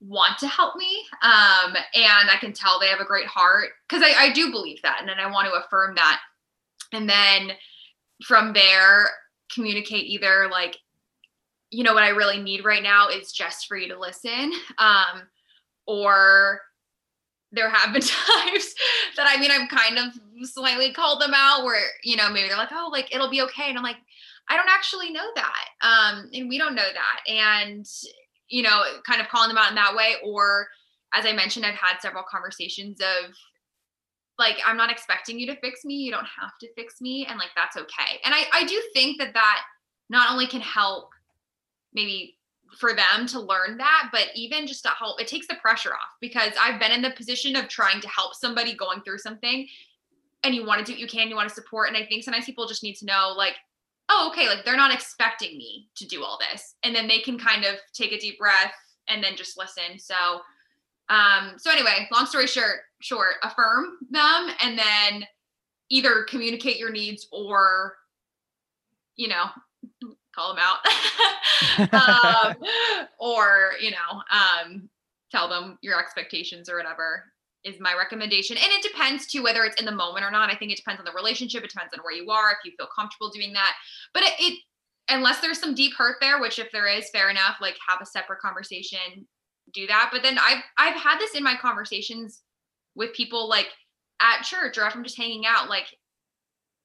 want 0.00 0.38
to 0.38 0.48
help 0.48 0.76
me. 0.76 1.02
Um, 1.22 1.74
and 1.94 2.30
I 2.30 2.36
can 2.40 2.52
tell 2.52 2.78
they 2.78 2.88
have 2.88 3.00
a 3.00 3.04
great 3.04 3.26
heart 3.26 3.70
because 3.88 4.04
I, 4.04 4.26
I 4.26 4.32
do 4.32 4.50
believe 4.52 4.80
that. 4.82 4.98
And 5.00 5.08
then 5.08 5.18
I 5.18 5.30
want 5.30 5.48
to 5.48 5.64
affirm 5.64 5.96
that. 5.96 6.20
And 6.92 7.08
then 7.08 7.52
from 8.24 8.52
there, 8.52 9.08
communicate 9.52 10.06
either 10.06 10.48
like, 10.50 10.78
you 11.70 11.82
know, 11.82 11.94
what 11.94 12.02
I 12.02 12.10
really 12.10 12.40
need 12.40 12.64
right 12.64 12.82
now 12.82 13.08
is 13.08 13.32
just 13.32 13.66
for 13.66 13.76
you 13.76 13.88
to 13.88 13.98
listen. 13.98 14.52
Um, 14.78 15.22
or 15.86 16.60
there 17.54 17.70
have 17.70 17.92
been 17.92 18.02
times 18.02 18.74
that 19.16 19.26
I 19.28 19.38
mean 19.40 19.50
I've 19.50 19.68
kind 19.68 19.98
of 19.98 20.48
slightly 20.48 20.92
called 20.92 21.20
them 21.20 21.32
out 21.34 21.64
where 21.64 21.80
you 22.02 22.16
know 22.16 22.30
maybe 22.30 22.48
they're 22.48 22.56
like 22.56 22.72
oh 22.72 22.88
like 22.92 23.14
it'll 23.14 23.30
be 23.30 23.42
okay 23.42 23.68
and 23.68 23.78
I'm 23.78 23.84
like 23.84 23.98
I 24.48 24.56
don't 24.56 24.68
actually 24.68 25.10
know 25.10 25.26
that 25.34 25.66
um 25.82 26.30
and 26.34 26.48
we 26.48 26.58
don't 26.58 26.74
know 26.74 26.82
that 26.82 27.32
and 27.32 27.86
you 28.48 28.62
know 28.62 28.82
kind 29.06 29.20
of 29.20 29.28
calling 29.28 29.48
them 29.48 29.58
out 29.58 29.70
in 29.70 29.76
that 29.76 29.94
way 29.94 30.14
or 30.24 30.68
as 31.14 31.24
I 31.26 31.32
mentioned 31.32 31.64
I've 31.64 31.74
had 31.74 32.00
several 32.00 32.24
conversations 32.28 33.00
of 33.00 33.34
like 34.38 34.56
I'm 34.66 34.76
not 34.76 34.90
expecting 34.90 35.38
you 35.38 35.46
to 35.46 35.60
fix 35.60 35.84
me 35.84 35.94
you 35.94 36.10
don't 36.10 36.26
have 36.40 36.58
to 36.60 36.72
fix 36.74 37.00
me 37.00 37.26
and 37.28 37.38
like 37.38 37.50
that's 37.56 37.76
okay 37.76 38.20
and 38.24 38.34
I 38.34 38.44
I 38.52 38.64
do 38.64 38.82
think 38.92 39.18
that 39.18 39.34
that 39.34 39.62
not 40.10 40.30
only 40.30 40.46
can 40.46 40.60
help 40.60 41.10
maybe 41.92 42.36
for 42.78 42.92
them 42.92 43.26
to 43.28 43.40
learn 43.40 43.76
that, 43.78 44.08
but 44.12 44.28
even 44.34 44.66
just 44.66 44.82
to 44.82 44.90
help, 44.90 45.20
it 45.20 45.28
takes 45.28 45.46
the 45.46 45.54
pressure 45.56 45.92
off 45.92 46.10
because 46.20 46.52
I've 46.60 46.80
been 46.80 46.92
in 46.92 47.02
the 47.02 47.10
position 47.10 47.56
of 47.56 47.68
trying 47.68 48.00
to 48.00 48.08
help 48.08 48.34
somebody 48.34 48.74
going 48.74 49.00
through 49.02 49.18
something 49.18 49.68
and 50.42 50.54
you 50.54 50.66
want 50.66 50.80
to 50.80 50.84
do 50.84 50.92
what 50.92 51.00
you 51.00 51.06
can, 51.06 51.28
you 51.28 51.36
want 51.36 51.48
to 51.48 51.54
support. 51.54 51.88
And 51.88 51.96
I 51.96 52.04
think 52.04 52.22
sometimes 52.22 52.44
people 52.44 52.66
just 52.66 52.82
need 52.82 52.96
to 52.96 53.06
know, 53.06 53.32
like, 53.36 53.54
oh, 54.10 54.30
okay, 54.30 54.48
like 54.48 54.64
they're 54.64 54.76
not 54.76 54.92
expecting 54.92 55.56
me 55.56 55.88
to 55.96 56.06
do 56.06 56.22
all 56.22 56.38
this. 56.38 56.74
And 56.82 56.94
then 56.94 57.08
they 57.08 57.20
can 57.20 57.38
kind 57.38 57.64
of 57.64 57.76
take 57.92 58.12
a 58.12 58.18
deep 58.18 58.38
breath 58.38 58.74
and 59.08 59.22
then 59.24 59.36
just 59.36 59.56
listen. 59.56 59.98
So, 59.98 60.14
um, 61.08 61.54
so 61.58 61.70
anyway, 61.70 62.08
long 62.12 62.26
story 62.26 62.46
short, 62.46 62.80
short, 63.00 63.34
affirm 63.42 63.98
them 64.10 64.48
and 64.62 64.78
then 64.78 65.26
either 65.90 66.24
communicate 66.24 66.78
your 66.78 66.90
needs 66.90 67.28
or, 67.30 67.94
you 69.16 69.28
know, 69.28 69.46
call 70.34 70.54
them 70.54 70.64
out. 70.64 70.78
Um, 71.92 72.54
or 73.18 73.72
you 73.80 73.90
know 73.90 74.22
um, 74.30 74.88
tell 75.30 75.48
them 75.48 75.78
your 75.82 75.98
expectations 75.98 76.68
or 76.68 76.76
whatever 76.76 77.24
is 77.64 77.80
my 77.80 77.94
recommendation. 77.94 78.56
And 78.56 78.66
it 78.70 78.82
depends 78.82 79.26
too 79.26 79.42
whether 79.42 79.64
it's 79.64 79.80
in 79.80 79.86
the 79.86 79.92
moment 79.92 80.24
or 80.24 80.30
not. 80.30 80.50
I 80.50 80.56
think 80.56 80.72
it 80.72 80.76
depends 80.76 80.98
on 80.98 81.04
the 81.04 81.12
relationship. 81.12 81.64
It 81.64 81.70
depends 81.70 81.94
on 81.94 82.00
where 82.02 82.14
you 82.14 82.30
are 82.30 82.50
if 82.50 82.58
you 82.64 82.72
feel 82.76 82.88
comfortable 82.94 83.30
doing 83.30 83.52
that. 83.54 83.72
But 84.12 84.24
it, 84.24 84.32
it 84.38 84.58
unless 85.08 85.40
there's 85.40 85.58
some 85.58 85.74
deep 85.74 85.94
hurt 85.96 86.16
there 86.20 86.40
which 86.40 86.58
if 86.58 86.70
there 86.72 86.86
is 86.86 87.10
fair 87.10 87.30
enough 87.30 87.56
like 87.60 87.76
have 87.86 88.00
a 88.00 88.06
separate 88.06 88.40
conversation 88.40 89.26
do 89.74 89.86
that 89.86 90.10
but 90.12 90.22
then 90.22 90.38
i've 90.38 90.62
i've 90.78 90.96
had 90.96 91.18
this 91.18 91.34
in 91.34 91.42
my 91.42 91.56
conversations 91.56 92.42
with 92.94 93.12
people 93.12 93.48
like 93.48 93.68
at 94.20 94.42
church 94.42 94.78
or 94.78 94.86
if 94.86 94.94
i'm 94.94 95.04
just 95.04 95.18
hanging 95.18 95.44
out 95.46 95.68
like 95.68 95.86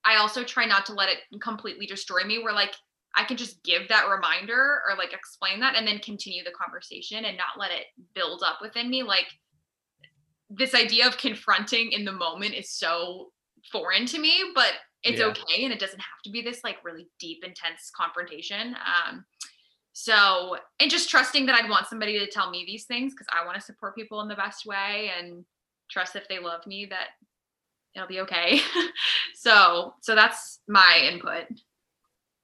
i 0.04 0.16
also 0.16 0.42
try 0.42 0.64
not 0.64 0.84
to 0.86 0.92
let 0.92 1.08
it 1.08 1.18
completely 1.40 1.86
destroy 1.86 2.24
me 2.24 2.42
where 2.42 2.54
like 2.54 2.74
I 3.16 3.24
can 3.24 3.36
just 3.36 3.62
give 3.64 3.88
that 3.88 4.08
reminder 4.08 4.82
or 4.88 4.96
like 4.96 5.12
explain 5.12 5.60
that 5.60 5.74
and 5.74 5.86
then 5.86 5.98
continue 5.98 6.44
the 6.44 6.52
conversation 6.52 7.24
and 7.24 7.36
not 7.36 7.58
let 7.58 7.72
it 7.72 7.86
build 8.14 8.42
up 8.46 8.58
within 8.62 8.88
me. 8.88 9.02
Like 9.02 9.26
this 10.48 10.74
idea 10.74 11.06
of 11.06 11.18
confronting 11.18 11.92
in 11.92 12.04
the 12.04 12.12
moment 12.12 12.54
is 12.54 12.70
so 12.70 13.32
foreign 13.72 14.06
to 14.06 14.18
me, 14.20 14.52
but 14.54 14.72
it's 15.02 15.18
Yeah. 15.18 15.26
okay 15.26 15.64
and 15.64 15.72
it 15.72 15.80
doesn't 15.80 15.98
have 15.98 16.22
to 16.24 16.30
be 16.30 16.40
this 16.40 16.62
like 16.62 16.84
really 16.84 17.08
deep, 17.18 17.44
intense 17.44 17.90
confrontation. 17.96 18.76
Um, 18.76 19.24
so 19.92 20.56
and 20.78 20.90
just 20.90 21.10
trusting 21.10 21.46
that 21.46 21.54
I'd 21.54 21.68
want 21.68 21.86
somebody 21.86 22.18
to 22.18 22.26
tell 22.26 22.50
me 22.50 22.64
these 22.66 22.84
things 22.84 23.12
because 23.12 23.26
I 23.32 23.44
want 23.44 23.56
to 23.56 23.60
support 23.60 23.96
people 23.96 24.20
in 24.20 24.28
the 24.28 24.34
best 24.34 24.66
way 24.66 25.10
and 25.18 25.44
trust 25.90 26.16
if 26.16 26.28
they 26.28 26.38
love 26.38 26.66
me 26.66 26.86
that 26.86 27.08
it'll 27.94 28.08
be 28.08 28.20
okay. 28.20 28.60
so 29.34 29.94
so 30.00 30.14
that's 30.14 30.60
my 30.68 31.08
input. 31.10 31.46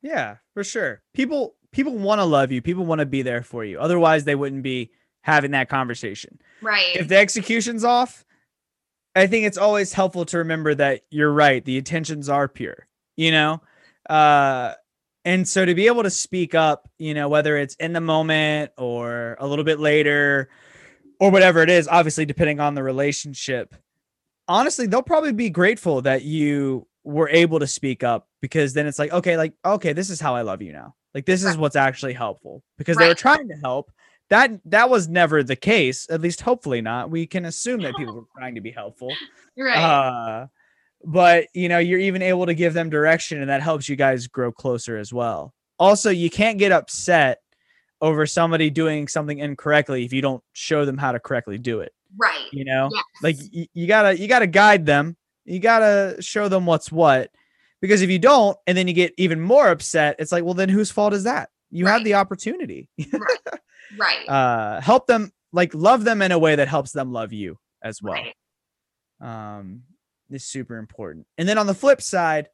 Yeah, 0.02 0.36
for 0.54 0.64
sure. 0.64 1.02
People 1.14 1.54
people 1.72 1.96
want 1.96 2.20
to 2.20 2.24
love 2.24 2.50
you. 2.52 2.62
People 2.62 2.84
want 2.84 3.00
to 3.00 3.06
be 3.06 3.22
there 3.22 3.42
for 3.42 3.64
you. 3.64 3.78
Otherwise, 3.78 4.24
they 4.24 4.34
wouldn't 4.34 4.62
be 4.62 4.90
having 5.22 5.52
that 5.52 5.68
conversation. 5.68 6.40
Right. 6.62 6.96
If 6.96 7.08
the 7.08 7.16
execution's 7.16 7.84
off, 7.84 8.24
I 9.14 9.26
think 9.26 9.46
it's 9.46 9.58
always 9.58 9.92
helpful 9.92 10.24
to 10.26 10.38
remember 10.38 10.74
that 10.74 11.02
you're 11.10 11.32
right. 11.32 11.64
The 11.64 11.78
intentions 11.78 12.28
are 12.28 12.48
pure, 12.48 12.86
you 13.16 13.30
know? 13.30 13.60
Uh 14.08 14.74
and 15.26 15.46
so 15.46 15.64
to 15.64 15.74
be 15.74 15.88
able 15.88 16.04
to 16.04 16.10
speak 16.10 16.54
up, 16.54 16.88
you 16.98 17.12
know, 17.12 17.28
whether 17.28 17.58
it's 17.58 17.74
in 17.74 17.92
the 17.92 18.00
moment 18.00 18.70
or 18.78 19.36
a 19.40 19.46
little 19.46 19.64
bit 19.64 19.80
later 19.80 20.48
or 21.18 21.32
whatever 21.32 21.62
it 21.62 21.68
is, 21.68 21.88
obviously 21.88 22.24
depending 22.24 22.60
on 22.60 22.76
the 22.76 22.82
relationship, 22.84 23.74
honestly, 24.46 24.86
they'll 24.86 25.02
probably 25.02 25.32
be 25.32 25.50
grateful 25.50 26.00
that 26.02 26.22
you 26.22 26.86
were 27.02 27.28
able 27.28 27.58
to 27.58 27.66
speak 27.66 28.04
up 28.04 28.28
because 28.40 28.72
then 28.72 28.86
it's 28.86 29.00
like, 29.00 29.12
okay, 29.12 29.36
like, 29.36 29.52
okay, 29.64 29.92
this 29.92 30.10
is 30.10 30.20
how 30.20 30.36
I 30.36 30.42
love 30.42 30.62
you 30.62 30.72
now. 30.72 30.94
Like 31.12 31.26
this 31.26 31.42
is 31.42 31.56
what's 31.56 31.76
actually 31.76 32.12
helpful 32.12 32.62
because 32.78 32.96
they 32.96 33.08
were 33.08 33.14
trying 33.14 33.48
to 33.48 33.56
help. 33.56 33.90
That 34.30 34.60
that 34.66 34.90
was 34.90 35.08
never 35.08 35.42
the 35.42 35.56
case, 35.56 36.06
at 36.08 36.20
least 36.20 36.40
hopefully 36.40 36.82
not. 36.82 37.10
We 37.10 37.26
can 37.26 37.46
assume 37.46 37.80
that 37.82 37.96
people 37.96 38.14
were 38.14 38.26
trying 38.36 38.54
to 38.56 38.60
be 38.60 38.70
helpful. 38.70 39.12
right. 39.58 39.76
Uh 39.76 40.46
but 41.04 41.46
you 41.54 41.68
know, 41.68 41.78
you're 41.78 42.00
even 42.00 42.22
able 42.22 42.46
to 42.46 42.54
give 42.54 42.74
them 42.74 42.90
direction 42.90 43.40
and 43.40 43.50
that 43.50 43.62
helps 43.62 43.88
you 43.88 43.96
guys 43.96 44.26
grow 44.26 44.50
closer 44.52 44.96
as 44.96 45.12
well. 45.12 45.52
Also, 45.78 46.10
you 46.10 46.30
can't 46.30 46.58
get 46.58 46.72
upset 46.72 47.38
over 48.00 48.26
somebody 48.26 48.68
doing 48.70 49.08
something 49.08 49.38
incorrectly 49.38 50.04
if 50.04 50.12
you 50.12 50.20
don't 50.22 50.42
show 50.52 50.84
them 50.84 50.98
how 50.98 51.12
to 51.12 51.18
correctly 51.18 51.56
do 51.56 51.80
it 51.80 51.94
right. 52.18 52.46
you 52.52 52.62
know 52.62 52.90
Yes. 52.92 53.04
like 53.22 53.36
y- 53.54 53.66
you 53.72 53.86
gotta 53.86 54.18
you 54.18 54.28
gotta 54.28 54.46
guide 54.46 54.84
them 54.84 55.16
you 55.46 55.58
gotta 55.60 56.16
show 56.20 56.46
them 56.48 56.66
what's 56.66 56.92
what 56.92 57.30
because 57.80 58.02
if 58.02 58.10
you 58.10 58.18
don't 58.18 58.54
and 58.66 58.76
then 58.76 58.86
you 58.86 58.92
get 58.92 59.14
even 59.16 59.40
more 59.40 59.68
upset 59.70 60.14
it's 60.18 60.30
like 60.30 60.44
well 60.44 60.52
then 60.52 60.68
whose 60.68 60.90
fault 60.90 61.14
is 61.14 61.24
that 61.24 61.48
you 61.70 61.86
had 61.86 61.94
Right. 61.94 62.04
the 62.04 62.14
opportunity 62.14 62.90
right. 63.98 64.28
uh 64.28 64.78
help 64.82 65.06
them 65.06 65.32
like 65.54 65.72
love 65.74 66.04
them 66.04 66.20
in 66.20 66.32
a 66.32 66.38
way 66.38 66.54
that 66.54 66.68
helps 66.68 66.92
them 66.92 67.12
love 67.12 67.32
you 67.32 67.58
as 67.82 68.02
well 68.02 68.12
right. 68.12 68.34
um 69.22 69.82
is 70.30 70.44
super 70.44 70.76
important. 70.76 71.26
And 71.38 71.48
then 71.48 71.58
on 71.58 71.66
the 71.66 71.74
flip 71.74 72.02
side 72.02 72.48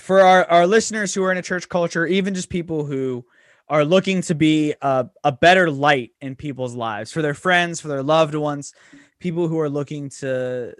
for 0.00 0.20
our, 0.20 0.44
our 0.46 0.66
listeners 0.66 1.14
who 1.14 1.22
are 1.24 1.32
in 1.32 1.38
a 1.38 1.42
church 1.42 1.68
culture 1.68 2.06
even 2.06 2.34
just 2.34 2.48
people 2.48 2.84
who 2.84 3.24
are 3.68 3.84
looking 3.84 4.22
to 4.22 4.34
be 4.34 4.74
a, 4.80 5.08
a 5.24 5.32
better 5.32 5.70
light 5.70 6.12
in 6.20 6.36
people's 6.36 6.74
lives 6.74 7.12
for 7.12 7.22
their 7.22 7.34
friends 7.34 7.80
for 7.80 7.88
their 7.88 8.02
loved 8.02 8.34
ones 8.34 8.72
people 9.18 9.48
who 9.48 9.58
are 9.58 9.68
looking 9.68 10.08
to 10.08 10.74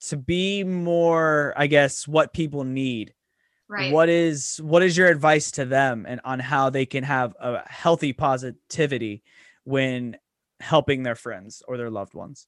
to 0.00 0.16
be 0.16 0.64
more 0.64 1.54
i 1.56 1.66
guess 1.66 2.06
what 2.06 2.32
people 2.32 2.64
need. 2.64 3.14
Right. 3.68 3.90
what 3.90 4.10
is 4.10 4.60
what 4.60 4.82
is 4.82 4.98
your 4.98 5.08
advice 5.08 5.52
to 5.52 5.64
them 5.64 6.04
and 6.06 6.20
on 6.24 6.40
how 6.40 6.68
they 6.68 6.84
can 6.84 7.04
have 7.04 7.34
a 7.40 7.66
healthy 7.66 8.12
positivity 8.12 9.22
when 9.64 10.18
helping 10.60 11.02
their 11.02 11.14
friends 11.14 11.62
or 11.66 11.78
their 11.78 11.88
loved 11.88 12.12
ones? 12.12 12.46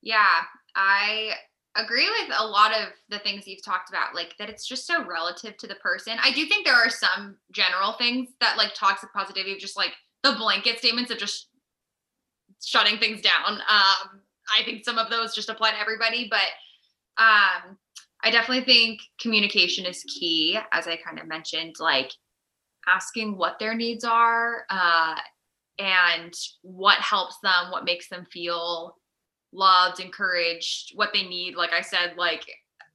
Yeah, 0.00 0.40
I 0.76 1.32
agree 1.76 2.08
with 2.08 2.36
a 2.38 2.46
lot 2.46 2.72
of 2.72 2.88
the 3.08 3.18
things 3.20 3.46
you've 3.46 3.64
talked 3.64 3.88
about, 3.88 4.14
like 4.14 4.34
that 4.38 4.50
it's 4.50 4.66
just 4.66 4.86
so 4.86 5.04
relative 5.04 5.56
to 5.58 5.66
the 5.66 5.74
person. 5.76 6.18
I 6.22 6.32
do 6.32 6.46
think 6.46 6.66
there 6.66 6.74
are 6.74 6.90
some 6.90 7.36
general 7.50 7.92
things 7.92 8.28
that 8.40 8.56
like 8.58 8.74
toxic 8.74 9.12
positivity, 9.12 9.56
just 9.56 9.76
like 9.76 9.92
the 10.22 10.32
blanket 10.32 10.78
statements 10.78 11.10
of 11.10 11.18
just 11.18 11.48
shutting 12.62 12.98
things 12.98 13.20
down. 13.22 13.54
Um, 13.54 14.20
I 14.58 14.64
think 14.64 14.84
some 14.84 14.98
of 14.98 15.10
those 15.10 15.34
just 15.34 15.48
apply 15.48 15.70
to 15.70 15.80
everybody, 15.80 16.28
but 16.30 16.48
um, 17.22 17.78
I 18.22 18.30
definitely 18.30 18.64
think 18.64 19.00
communication 19.20 19.86
is 19.86 20.04
key, 20.04 20.58
as 20.72 20.86
I 20.86 20.96
kind 20.96 21.18
of 21.18 21.26
mentioned, 21.26 21.76
like 21.80 22.12
asking 22.86 23.36
what 23.36 23.58
their 23.58 23.74
needs 23.74 24.04
are 24.04 24.64
uh, 24.70 25.16
and 25.78 26.34
what 26.62 26.98
helps 26.98 27.38
them, 27.42 27.70
what 27.70 27.84
makes 27.84 28.08
them 28.08 28.26
feel 28.30 28.96
loved, 29.52 30.00
encouraged, 30.00 30.96
what 30.96 31.12
they 31.12 31.22
need. 31.22 31.56
Like 31.56 31.72
I 31.72 31.80
said, 31.80 32.14
like 32.16 32.44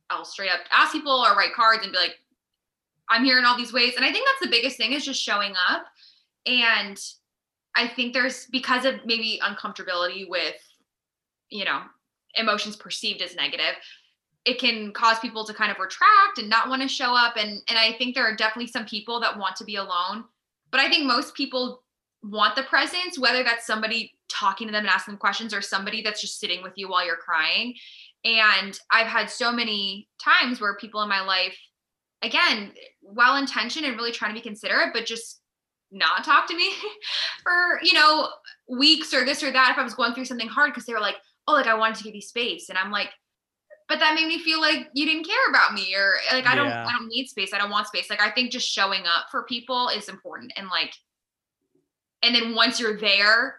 I'll 0.10 0.26
straight 0.26 0.52
up 0.52 0.62
ask 0.72 0.91
people 0.91 1.12
or 1.12 1.36
write 1.36 1.54
cards 1.54 1.84
and 1.84 1.91
be 1.91 1.98
like, 1.98 2.20
I'm 3.10 3.24
here 3.24 3.39
in 3.39 3.46
all 3.46 3.58
these 3.58 3.74
ways. 3.74 3.93
And 3.96 4.06
I 4.06 4.12
think 4.12 4.28
that's 4.28 4.50
the 4.52 4.56
biggest 4.56 4.78
thing 4.78 4.93
is 4.93 5.06
just 5.06 5.22
showing 5.22 5.54
up. 5.70 5.86
And 6.46 7.00
I 7.76 7.88
think 7.88 8.13
there's 8.13 8.48
because 8.48 8.86
of 8.86 8.96
maybe 9.06 9.39
uncomfortability 9.43 10.28
with, 10.28 10.56
you 11.50 11.65
know, 11.65 11.82
emotions 12.36 12.76
perceived 12.76 13.22
as 13.22 13.36
negative, 13.36 13.76
it 14.46 14.60
can 14.60 14.91
cause 14.93 15.20
people 15.20 15.46
to 15.46 15.54
kind 15.54 15.72
of 15.72 15.78
retract 15.80 16.38
and 16.38 16.50
not 16.50 16.70
want 16.70 16.82
to 16.82 16.88
show 16.88 17.15
up. 17.15 17.36
And 17.38 17.62
and 17.67 17.78
I 17.78 17.93
think 17.98 18.15
there 18.15 18.26
are 18.26 18.36
definitely 18.36 18.72
some 18.72 18.86
people 18.86 19.20
that 19.20 19.38
want 19.38 19.56
to 19.58 19.63
be 19.63 19.76
alone. 19.76 20.26
But 20.72 20.82
I 20.82 20.89
think 20.89 21.06
most 21.06 21.36
people 21.36 21.84
want 22.23 22.56
the 22.56 22.63
presence, 22.63 23.17
whether 23.17 23.43
that's 23.43 23.65
somebody 23.65 24.13
talking 24.30 24.67
to 24.67 24.71
them 24.71 24.86
and 24.86 24.89
asking 24.89 25.13
them 25.13 25.19
questions 25.19 25.53
or 25.53 25.62
somebody 25.62 26.01
that's 26.01 26.21
just 26.21 26.39
sitting 26.39 26.62
with 26.63 26.73
you 26.75 26.89
while 26.89 27.06
you're 27.06 27.15
crying. 27.15 27.73
And 28.25 28.77
I've 28.91 29.08
had 29.08 29.30
so 29.30 29.51
many 29.51 30.08
times 30.21 30.60
where 30.60 30.75
people 30.75 31.01
in 31.01 31.10
my 31.10 31.21
life, 31.21 31.58
again, 32.21 32.73
well 33.01 33.38
intentioned 33.38 33.86
and 33.86 33.95
really 33.95 34.12
trying 34.12 34.32
to 34.32 34.39
be 34.39 34.41
considerate, 34.41 34.89
but 34.93 35.06
just 35.06 35.39
not 35.91 36.23
talk 36.25 36.47
to 36.47 36.58
me 36.58 36.71
for, 37.43 37.80
you 37.84 37.93
know, 37.93 38.30
weeks 38.67 39.13
or 39.13 39.23
this 39.23 39.43
or 39.43 39.51
that 39.51 39.71
if 39.71 39.77
I 39.77 39.84
was 39.84 39.93
going 39.93 40.13
through 40.13 40.25
something 40.25 40.47
hard 40.47 40.71
because 40.71 40.86
they 40.86 40.93
were 40.93 40.99
like, 40.99 41.15
oh, 41.47 41.53
like 41.53 41.67
I 41.67 41.75
wanted 41.75 41.97
to 41.97 42.03
give 42.03 42.15
you 42.15 42.21
space. 42.21 42.69
And 42.69 42.77
I'm 42.77 42.91
like, 42.91 43.10
but 43.88 43.99
that 43.99 44.15
made 44.15 44.27
me 44.27 44.39
feel 44.39 44.60
like 44.60 44.89
you 44.93 45.06
didn't 45.06 45.25
care 45.25 45.49
about 45.49 45.73
me 45.73 45.95
or 45.95 46.15
like 46.34 46.45
I 46.45 46.56
don't 46.56 46.67
Yeah. 46.67 46.86
I 46.86 46.91
don't 46.91 47.08
need 47.08 47.27
space. 47.27 47.53
I 47.53 47.58
don't 47.58 47.69
want 47.69 47.88
space. 47.88 48.10
Like 48.10 48.21
I 48.21 48.32
think 48.32 48.51
just 48.51 48.67
showing 48.67 49.03
up 49.03 49.27
for 49.32 49.43
people 49.43 49.88
is 49.89 50.10
important 50.10 50.51
and 50.58 50.67
like 50.67 50.93
and 52.23 52.34
then 52.36 52.56
once 52.56 52.80
you're 52.80 52.97
there 52.97 53.56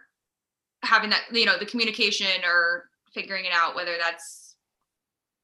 having 0.83 1.09
that 1.09 1.23
you 1.31 1.45
know 1.45 1.57
the 1.57 1.65
communication 1.65 2.43
or 2.45 2.85
figuring 3.13 3.45
it 3.45 3.51
out 3.53 3.75
whether 3.75 3.95
that's 3.99 4.55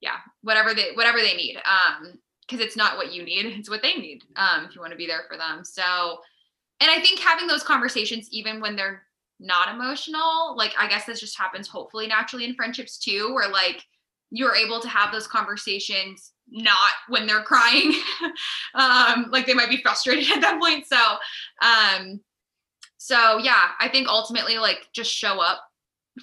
yeah 0.02 0.18
whatever 0.42 0.74
they 0.74 0.92
whatever 0.94 1.20
they 1.20 1.36
need 1.36 1.58
um 1.58 2.14
because 2.42 2.64
it's 2.64 2.78
not 2.78 2.98
what 2.98 3.12
you 3.12 3.24
need 3.24 3.46
it's 3.46 3.70
what 3.70 3.82
they 3.82 3.96
need 3.96 4.22
um 4.36 4.66
if 4.66 4.76
you 4.76 4.82
want 4.82 4.92
to 4.92 4.98
be 4.98 5.08
there 5.08 5.24
for 5.30 5.38
them. 5.38 5.64
So 5.64 6.20
and 6.82 6.92
i 6.92 7.00
think 7.00 7.20
having 7.20 7.48
those 7.48 7.64
conversations 7.64 8.28
even 8.32 8.60
when 8.62 8.76
they're 8.76 9.04
not 9.40 9.74
emotional 9.74 10.56
like 10.56 10.74
i 10.80 10.88
guess 10.88 11.06
this 11.06 11.20
just 11.20 11.38
happens 11.38 11.68
hopefully 11.68 12.08
naturally 12.08 12.46
in 12.46 12.56
friendships 12.56 12.98
too 12.98 13.34
where 13.34 13.50
like 13.50 13.84
you're 14.32 14.56
able 14.56 14.80
to 14.80 14.88
have 14.88 15.12
those 15.12 15.28
conversations 15.28 16.32
not 16.50 16.94
when 17.10 17.26
they're 17.26 17.44
crying 17.44 17.94
um 18.76 19.28
like 19.30 19.46
they 19.46 19.54
might 19.54 19.70
be 19.70 19.82
frustrated 19.82 20.30
at 20.32 20.42
that 20.42 20.60
point. 20.60 20.86
So 20.86 20.98
um 21.62 22.20
so 23.06 23.38
yeah 23.38 23.70
i 23.80 23.88
think 23.88 24.08
ultimately 24.08 24.58
like 24.58 24.88
just 24.94 25.12
show 25.12 25.40
up 25.40 25.62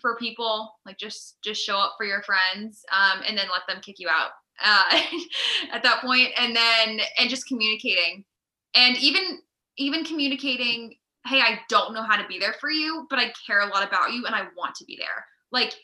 for 0.00 0.16
people 0.16 0.74
like 0.84 0.98
just 0.98 1.36
just 1.44 1.62
show 1.62 1.76
up 1.76 1.94
for 1.96 2.04
your 2.04 2.22
friends 2.22 2.84
um 2.90 3.22
and 3.26 3.38
then 3.38 3.46
let 3.52 3.62
them 3.68 3.80
kick 3.82 4.00
you 4.00 4.08
out 4.08 4.30
uh 4.64 5.00
at 5.72 5.82
that 5.82 6.00
point 6.00 6.30
and 6.36 6.56
then 6.56 7.00
and 7.18 7.30
just 7.30 7.46
communicating. 7.46 8.24
And 8.74 8.96
even 8.98 9.38
even 9.76 10.04
communicating 10.04 10.94
hey 11.26 11.40
i 11.40 11.60
don't 11.68 11.94
know 11.94 12.02
how 12.02 12.20
to 12.20 12.26
be 12.26 12.38
there 12.38 12.54
for 12.60 12.70
you 12.70 13.06
but 13.08 13.18
i 13.18 13.32
care 13.46 13.60
a 13.60 13.66
lot 13.66 13.86
about 13.86 14.12
you 14.12 14.26
and 14.26 14.34
i 14.34 14.42
want 14.56 14.74
to 14.76 14.84
be 14.84 14.96
there. 14.98 15.24
Like 15.52 15.74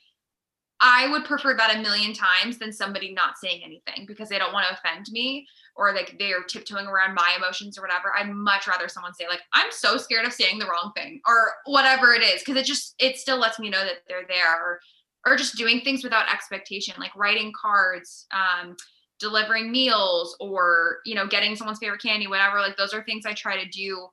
I 0.80 1.08
would 1.08 1.24
prefer 1.24 1.56
that 1.56 1.76
a 1.76 1.82
million 1.82 2.12
times 2.12 2.58
than 2.58 2.72
somebody 2.72 3.12
not 3.12 3.36
saying 3.36 3.62
anything 3.64 4.06
because 4.06 4.28
they 4.28 4.38
don't 4.38 4.52
want 4.52 4.66
to 4.68 4.74
offend 4.74 5.06
me 5.10 5.46
or 5.74 5.92
like 5.92 6.16
they're 6.18 6.42
tiptoeing 6.42 6.86
around 6.86 7.14
my 7.14 7.34
emotions 7.36 7.76
or 7.76 7.82
whatever. 7.82 8.12
I'd 8.16 8.30
much 8.30 8.66
rather 8.68 8.88
someone 8.88 9.14
say 9.14 9.26
like 9.28 9.40
I'm 9.52 9.70
so 9.70 9.96
scared 9.96 10.26
of 10.26 10.32
saying 10.32 10.58
the 10.58 10.66
wrong 10.66 10.92
thing 10.94 11.20
or 11.26 11.52
whatever 11.64 12.12
it 12.12 12.22
is 12.22 12.42
because 12.42 12.56
it 12.56 12.66
just 12.66 12.94
it 12.98 13.16
still 13.16 13.38
lets 13.38 13.58
me 13.58 13.70
know 13.70 13.84
that 13.84 14.02
they're 14.08 14.26
there 14.28 14.54
or 14.54 14.80
or 15.26 15.36
just 15.36 15.56
doing 15.56 15.80
things 15.80 16.04
without 16.04 16.32
expectation 16.32 16.94
like 16.98 17.14
writing 17.16 17.52
cards 17.60 18.26
um 18.32 18.76
delivering 19.18 19.70
meals 19.72 20.36
or 20.38 20.98
you 21.04 21.14
know 21.14 21.26
getting 21.26 21.56
someone's 21.56 21.78
favorite 21.80 22.02
candy 22.02 22.28
whatever 22.28 22.60
like 22.60 22.76
those 22.76 22.94
are 22.94 23.02
things 23.02 23.26
I 23.26 23.32
try 23.32 23.62
to 23.62 23.68
do 23.70 24.08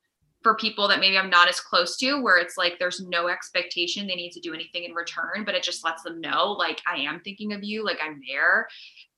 for 0.46 0.54
people 0.54 0.88
that 0.88 1.00
maybe 1.00 1.18
I'm 1.18 1.32
not 1.32 1.50
as 1.50 1.60
close 1.60 1.98
to, 1.98 2.22
where 2.22 2.38
it's 2.38 2.56
like 2.56 2.78
there's 2.78 3.02
no 3.02 3.30
expectation 3.30 4.06
they 4.06 4.14
need 4.14 4.30
to 4.34 4.40
do 4.40 4.54
anything 4.54 4.84
in 4.84 4.94
return, 4.94 5.44
but 5.44 5.56
it 5.56 5.64
just 5.64 5.84
lets 5.84 6.04
them 6.04 6.22
know, 6.22 6.52
like, 6.52 6.84
I 6.86 6.98
am 6.98 7.20
thinking 7.22 7.52
of 7.52 7.64
you, 7.64 7.84
like, 7.84 7.98
I'm 8.00 8.22
there. 8.30 8.68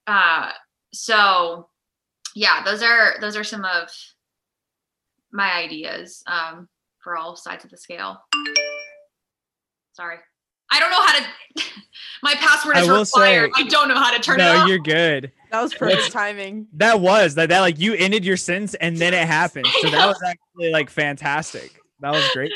Uh, 0.08 0.52
so, 0.94 1.68
yeah, 2.34 2.64
those 2.64 2.82
are 2.82 3.16
those 3.20 3.36
are 3.36 3.44
some 3.44 3.66
of 3.66 3.90
my 5.34 5.52
ideas 5.58 6.24
um, 6.28 6.70
for 7.04 7.18
all 7.18 7.36
sides 7.36 7.66
of 7.66 7.72
the 7.72 7.78
scale. 7.78 8.22
Sorry. 9.92 10.20
I 10.72 10.80
don't 10.80 10.92
know 10.92 11.02
how 11.06 11.20
to. 11.20 11.64
my 12.24 12.34
password 12.36 12.78
is 12.78 12.88
will 12.88 13.02
required. 13.02 13.52
say- 13.56 13.64
I 13.64 13.68
don't 13.68 13.88
know 13.88 13.96
how 13.96 14.12
to 14.16 14.20
turn 14.20 14.40
it 14.40 14.44
no, 14.44 14.58
off. 14.58 14.68
you're 14.68 14.80
good. 14.80 15.32
That 15.52 15.62
was 15.62 15.74
perfect 15.74 16.12
timing. 16.12 16.68
That 16.74 17.00
was 17.00 17.36
that 17.36 17.50
that 17.50 17.62
like 17.62 17.80
you 17.80 17.94
ended 17.94 18.26
your 18.26 18.38
sentence 18.38 18.74
and 18.76 18.98
then 18.98 19.14
it 19.14 19.26
happened. 19.26 19.68
So 19.82 19.90
that 19.92 20.06
was 20.06 20.22
actually 20.24 20.72
like 20.72 20.90
fantastic. 20.90 21.72
That 22.02 22.12
was 22.12 22.28
great. 22.34 22.52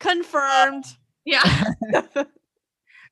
Confirmed. 0.00 0.84
Yeah. 1.24 1.42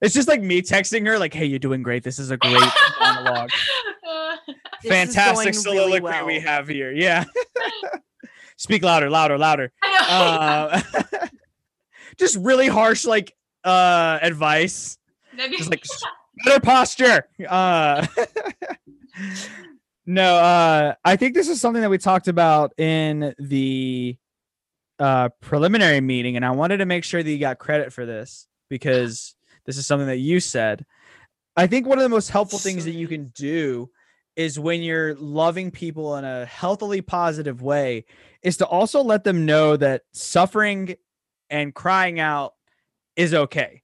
It's 0.03 0.15
just 0.15 0.29
like 0.29 0.43
me 0.43 0.61
texting 0.61 1.07
her 1.07 1.19
like, 1.19 1.33
"Hey, 1.33 1.47
you're 1.47 1.59
doing 1.59 1.83
great. 1.83 2.03
This 2.05 2.19
is 2.19 2.31
a 2.31 2.37
great 2.37 2.61
monologue. 3.01 3.49
This 4.47 4.57
is 4.85 4.91
Fantastic 4.91 5.55
going 5.55 5.77
really 5.77 5.99
soliloquy 6.01 6.27
we 6.27 6.41
have 6.41 6.69
here." 6.69 6.93
Yeah. 6.93 7.25
Speak 8.59 8.83
louder, 8.83 9.09
louder, 9.09 9.39
louder. 9.39 9.73
I 9.83 9.93
know. 9.93 10.99
Uh, 11.03 11.27
just 12.19 12.37
really 12.37 12.69
harsh 12.69 13.07
like 13.07 13.35
uh 13.67 14.19
advice. 14.23 14.99
Just 15.59 15.71
like 15.71 15.85
better 16.45 16.61
posture. 16.61 17.27
Uh 17.49 18.07
No, 20.07 20.37
uh 20.37 20.95
I 21.05 21.17
think 21.17 21.35
this 21.35 21.49
is 21.49 21.61
something 21.61 21.83
that 21.83 21.91
we 21.91 21.99
talked 21.99 22.29
about 22.29 22.79
in 22.79 23.35
the 23.39 24.17
uh 24.99 25.29
preliminary 25.41 26.01
meeting 26.01 26.37
and 26.37 26.45
I 26.45 26.53
wanted 26.53 26.79
to 26.79 26.87
make 26.87 27.05
sure 27.05 27.23
that 27.23 27.31
you 27.31 27.39
got 27.39 27.59
credit 27.59 27.93
for 27.93 28.07
this 28.07 28.47
because 28.71 29.35
this 29.67 29.77
is 29.77 29.87
something 29.87 30.07
that 30.07 30.19
you 30.19 30.41
said. 30.41 30.87
I 31.57 31.67
think 31.67 31.87
one 31.87 31.99
of 31.99 32.03
the 32.03 32.09
most 32.09 32.31
helpful 32.31 32.59
things 32.59 32.85
that 32.85 32.93
you 32.93 33.09
can 33.09 33.33
do 33.35 33.91
is 34.37 34.59
when 34.59 34.83
you're 34.83 35.15
loving 35.15 35.71
people 35.71 36.17
in 36.17 36.25
a 36.25 36.45
healthily 36.45 37.01
positive 37.01 37.63
way 37.63 38.05
is 38.43 38.59
to 38.59 38.67
also 38.67 39.03
let 39.03 39.25
them 39.25 39.47
know 39.47 39.77
that 39.77 40.03
suffering 40.13 40.95
and 41.49 41.75
crying 41.75 42.21
out 42.21 42.53
is 43.17 43.35
okay. 43.35 43.83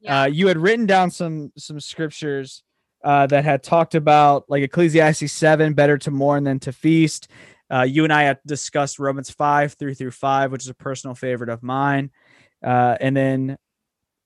Yeah. 0.00 0.22
Uh, 0.22 0.26
you 0.26 0.46
had 0.46 0.58
written 0.58 0.86
down 0.86 1.10
some 1.10 1.52
some 1.56 1.80
scriptures 1.80 2.62
uh, 3.04 3.26
that 3.26 3.44
had 3.44 3.62
talked 3.62 3.94
about 3.94 4.44
like 4.48 4.62
Ecclesiastes 4.62 5.32
seven, 5.32 5.74
better 5.74 5.98
to 5.98 6.10
mourn 6.10 6.44
than 6.44 6.60
to 6.60 6.72
feast. 6.72 7.28
Uh, 7.70 7.82
you 7.82 8.04
and 8.04 8.12
I 8.12 8.22
had 8.22 8.38
discussed 8.46 8.98
Romans 8.98 9.30
five 9.30 9.74
three 9.74 9.94
through 9.94 10.12
five, 10.12 10.52
which 10.52 10.62
is 10.62 10.70
a 10.70 10.74
personal 10.74 11.14
favorite 11.14 11.50
of 11.50 11.62
mine, 11.62 12.10
uh, 12.64 12.96
and 13.00 13.16
then 13.16 13.58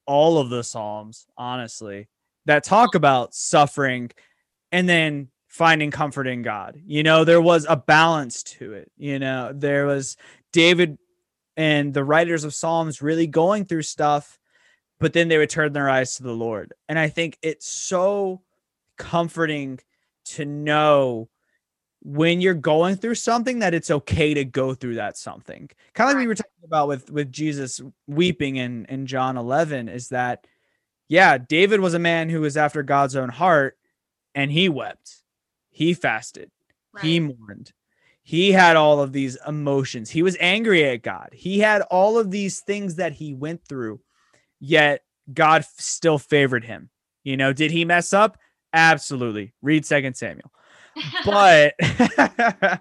all 0.07 0.38
of 0.38 0.51
the 0.51 0.62
Psalms, 0.62 1.27
honestly, 1.37 2.09
that 2.47 2.65
talk 2.65 2.95
about 2.95 3.35
suffering, 3.35 4.11
and 4.71 4.88
then 4.88 5.29
finding 5.49 5.91
comfort 5.91 6.27
in 6.27 6.43
God. 6.43 6.81
You 6.87 7.03
know, 7.03 7.25
there 7.25 7.41
was 7.41 7.67
a 7.69 7.77
balance 7.77 8.43
to 8.45 8.75
it. 8.75 8.91
You 8.97 9.19
know, 9.19 9.53
there 9.55 9.87
was 9.87 10.17
David 10.53 10.99
and 11.57 11.93
the 11.93 12.05
writers 12.05 12.45
of 12.45 12.55
Psalms 12.55 13.03
really 13.03 13.27
going 13.27 13.65
through 13.65 13.83
stuff 13.83 14.38
but 15.03 15.12
then 15.12 15.27
they 15.27 15.37
would 15.37 15.51
turn 15.51 15.73
their 15.73 15.91
eyes 15.91 16.15
to 16.15 16.23
the 16.23 16.33
Lord. 16.33 16.73
And 16.88 16.97
I 16.97 17.09
think 17.09 17.37
it's 17.43 17.69
so 17.69 18.41
comforting 18.97 19.81
to 20.27 20.45
know 20.45 21.29
when 22.03 22.41
you're 22.41 22.55
going 22.55 22.95
through 22.95 23.17
something 23.17 23.59
that 23.59 23.75
it's 23.75 23.91
okay 23.91 24.33
to 24.33 24.45
go 24.45 24.75
through 24.75 24.95
that 24.95 25.17
something. 25.17 25.69
Kind 25.95 26.11
of 26.11 26.15
like 26.15 26.23
we 26.23 26.29
were 26.29 26.37
talking 26.37 26.53
about 26.65 26.87
with 26.87 27.11
with 27.11 27.33
Jesus 27.33 27.81
weeping 28.07 28.57
in 28.57 28.87
in 28.87 29.07
John 29.07 29.37
11 29.37 29.88
is 29.88 30.11
that 30.11 30.47
yeah, 31.09 31.37
David 31.37 31.81
was 31.81 31.95
a 31.95 31.99
man 31.99 32.29
who 32.29 32.41
was 32.41 32.57
after 32.57 32.85
God's 32.85 33.17
own 33.17 33.29
heart 33.29 33.77
and 34.37 34.53
he 34.53 34.69
wept. 34.69 35.25
He 35.69 35.95
fasted. 35.95 36.53
He 37.01 37.19
mourned. 37.19 37.73
He 38.23 38.53
had 38.53 38.77
all 38.77 39.01
of 39.01 39.12
these 39.12 39.37
emotions. 39.49 40.11
He 40.11 40.23
was 40.23 40.37
angry 40.38 40.85
at 40.85 41.03
God. 41.03 41.31
He 41.33 41.59
had 41.59 41.83
all 41.83 42.19
of 42.19 42.31
these 42.31 42.61
things 42.61 42.97
that 42.97 43.12
he 43.12 43.35
went 43.35 43.67
through, 43.67 44.01
yet 44.62 45.03
God 45.33 45.64
still 45.77 46.18
favored 46.18 46.64
him. 46.64 46.88
You 47.25 47.37
know, 47.37 47.53
did 47.53 47.70
he 47.70 47.85
mess 47.85 48.12
up? 48.12 48.38
Absolutely. 48.72 49.53
Read 49.61 49.85
Second 49.85 50.16
Samuel. 50.16 50.51
But 51.25 51.75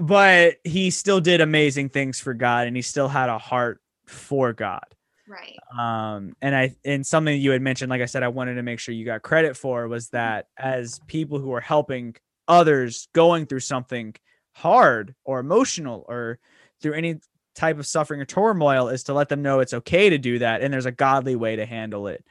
but 0.00 0.56
he 0.64 0.90
still 0.90 1.20
did 1.20 1.40
amazing 1.40 1.88
things 1.90 2.18
for 2.18 2.34
God 2.34 2.66
and 2.66 2.74
he 2.74 2.82
still 2.82 3.06
had 3.06 3.28
a 3.28 3.38
heart 3.38 3.80
for 4.06 4.52
God. 4.52 4.84
right. 5.28 5.56
Um, 5.78 6.34
and 6.42 6.56
I 6.56 6.74
and 6.84 7.06
something 7.06 7.40
you 7.40 7.52
had 7.52 7.62
mentioned, 7.62 7.88
like 7.88 8.02
I 8.02 8.06
said, 8.06 8.24
I 8.24 8.28
wanted 8.28 8.56
to 8.56 8.64
make 8.64 8.80
sure 8.80 8.94
you 8.94 9.04
got 9.04 9.22
credit 9.22 9.56
for 9.56 9.86
was 9.86 10.08
that 10.08 10.48
as 10.58 11.00
people 11.06 11.38
who 11.38 11.52
are 11.52 11.60
helping 11.60 12.16
others 12.48 13.06
going 13.12 13.46
through 13.46 13.60
something 13.60 14.12
hard 14.52 15.14
or 15.24 15.38
emotional 15.38 16.04
or 16.08 16.40
through 16.82 16.94
any 16.94 17.20
type 17.60 17.78
of 17.78 17.86
suffering 17.86 18.20
or 18.20 18.24
turmoil, 18.24 18.88
is 18.88 19.04
to 19.04 19.14
let 19.14 19.28
them 19.28 19.42
know 19.42 19.60
it's 19.60 19.74
okay 19.74 20.10
to 20.10 20.18
do 20.18 20.38
that, 20.40 20.62
and 20.62 20.72
there's 20.72 20.86
a 20.86 20.92
godly 20.92 21.36
way 21.36 21.56
to 21.56 21.66
handle 21.66 22.06
it 22.08 22.24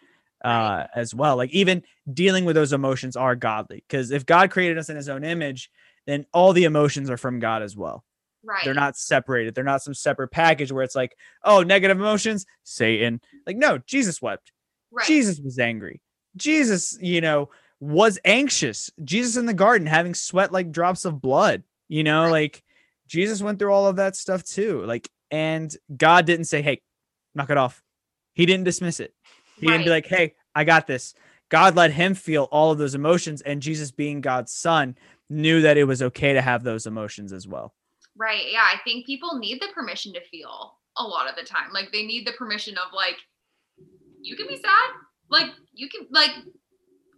uh 0.45 0.85
as 0.95 1.13
well 1.13 1.35
like 1.35 1.49
even 1.51 1.83
dealing 2.13 2.45
with 2.45 2.55
those 2.55 2.71
emotions 2.71 3.17
are 3.17 3.35
godly 3.35 3.83
because 3.85 4.09
if 4.09 4.25
god 4.25 4.49
created 4.49 4.77
us 4.77 4.87
in 4.89 4.95
his 4.95 5.09
own 5.09 5.25
image 5.25 5.69
then 6.07 6.25
all 6.31 6.53
the 6.53 6.63
emotions 6.63 7.09
are 7.09 7.17
from 7.17 7.39
god 7.39 7.61
as 7.61 7.75
well 7.75 8.05
Right. 8.41 8.63
they're 8.63 8.73
not 8.73 8.95
separated. 8.95 9.53
They're 9.53 9.65
not 9.65 9.83
some 9.83 9.93
separate 9.93 10.29
package 10.29 10.71
where 10.71 10.83
it's 10.83 10.95
like, 10.95 11.13
oh, 11.43 11.61
negative 11.61 11.99
emotions, 11.99 12.45
Satan. 12.63 13.19
Like, 13.45 13.57
no, 13.57 13.79
Jesus 13.79 14.21
wept. 14.21 14.53
right. 14.91 15.05
Jesus 15.05 15.41
was 15.41 15.59
angry. 15.59 16.01
Jesus, 16.37 16.97
you 17.01 17.19
know, 17.19 17.49
was 17.81 18.17
anxious. 18.23 18.89
Jesus 19.03 19.35
in 19.35 19.45
the 19.45 19.53
garden 19.53 19.87
having 19.87 20.15
sweat 20.15 20.53
like 20.53 20.71
drops 20.71 21.03
of 21.03 21.21
blood, 21.21 21.63
you 21.89 22.01
know, 22.05 22.23
Right. 22.23 22.31
like 22.31 22.63
Jesus 23.07 23.41
went 23.41 23.59
through 23.59 23.73
all 23.73 23.87
of 23.87 23.97
that 23.97 24.15
stuff 24.15 24.45
too. 24.45 24.85
Like, 24.85 25.09
and 25.31 25.75
God 25.95 26.25
didn't 26.25 26.45
say, 26.45 26.61
hey, 26.61 26.81
knock 27.35 27.49
it 27.49 27.57
off. 27.57 27.83
He 28.33 28.45
didn't 28.45 28.65
dismiss 28.65 28.99
it. 28.99 29.13
He 29.57 29.67
didn't 29.67 29.83
be 29.83 29.89
like, 29.89 30.07
hey, 30.07 30.35
I 30.55 30.63
got 30.63 30.87
this. 30.87 31.13
God 31.49 31.75
let 31.75 31.91
him 31.91 32.13
feel 32.13 32.43
all 32.51 32.71
of 32.71 32.77
those 32.77 32.95
emotions. 32.95 33.41
And 33.41 33.61
Jesus, 33.61 33.91
being 33.91 34.21
God's 34.21 34.53
son, 34.53 34.95
knew 35.29 35.61
that 35.61 35.77
it 35.77 35.83
was 35.83 36.01
okay 36.01 36.33
to 36.33 36.41
have 36.41 36.63
those 36.63 36.85
emotions 36.85 37.33
as 37.33 37.47
well. 37.47 37.73
Right. 38.15 38.51
Yeah. 38.51 38.63
I 38.63 38.77
think 38.83 39.05
people 39.05 39.37
need 39.37 39.61
the 39.61 39.67
permission 39.73 40.13
to 40.13 40.21
feel 40.29 40.75
a 40.97 41.03
lot 41.03 41.29
of 41.29 41.35
the 41.35 41.43
time. 41.43 41.71
Like 41.73 41.91
they 41.91 42.05
need 42.05 42.25
the 42.27 42.33
permission 42.33 42.75
of 42.77 42.93
like, 42.93 43.17
you 44.21 44.35
can 44.35 44.47
be 44.47 44.57
sad. 44.57 44.89
Like 45.29 45.51
you 45.73 45.89
can 45.89 46.07
like 46.11 46.31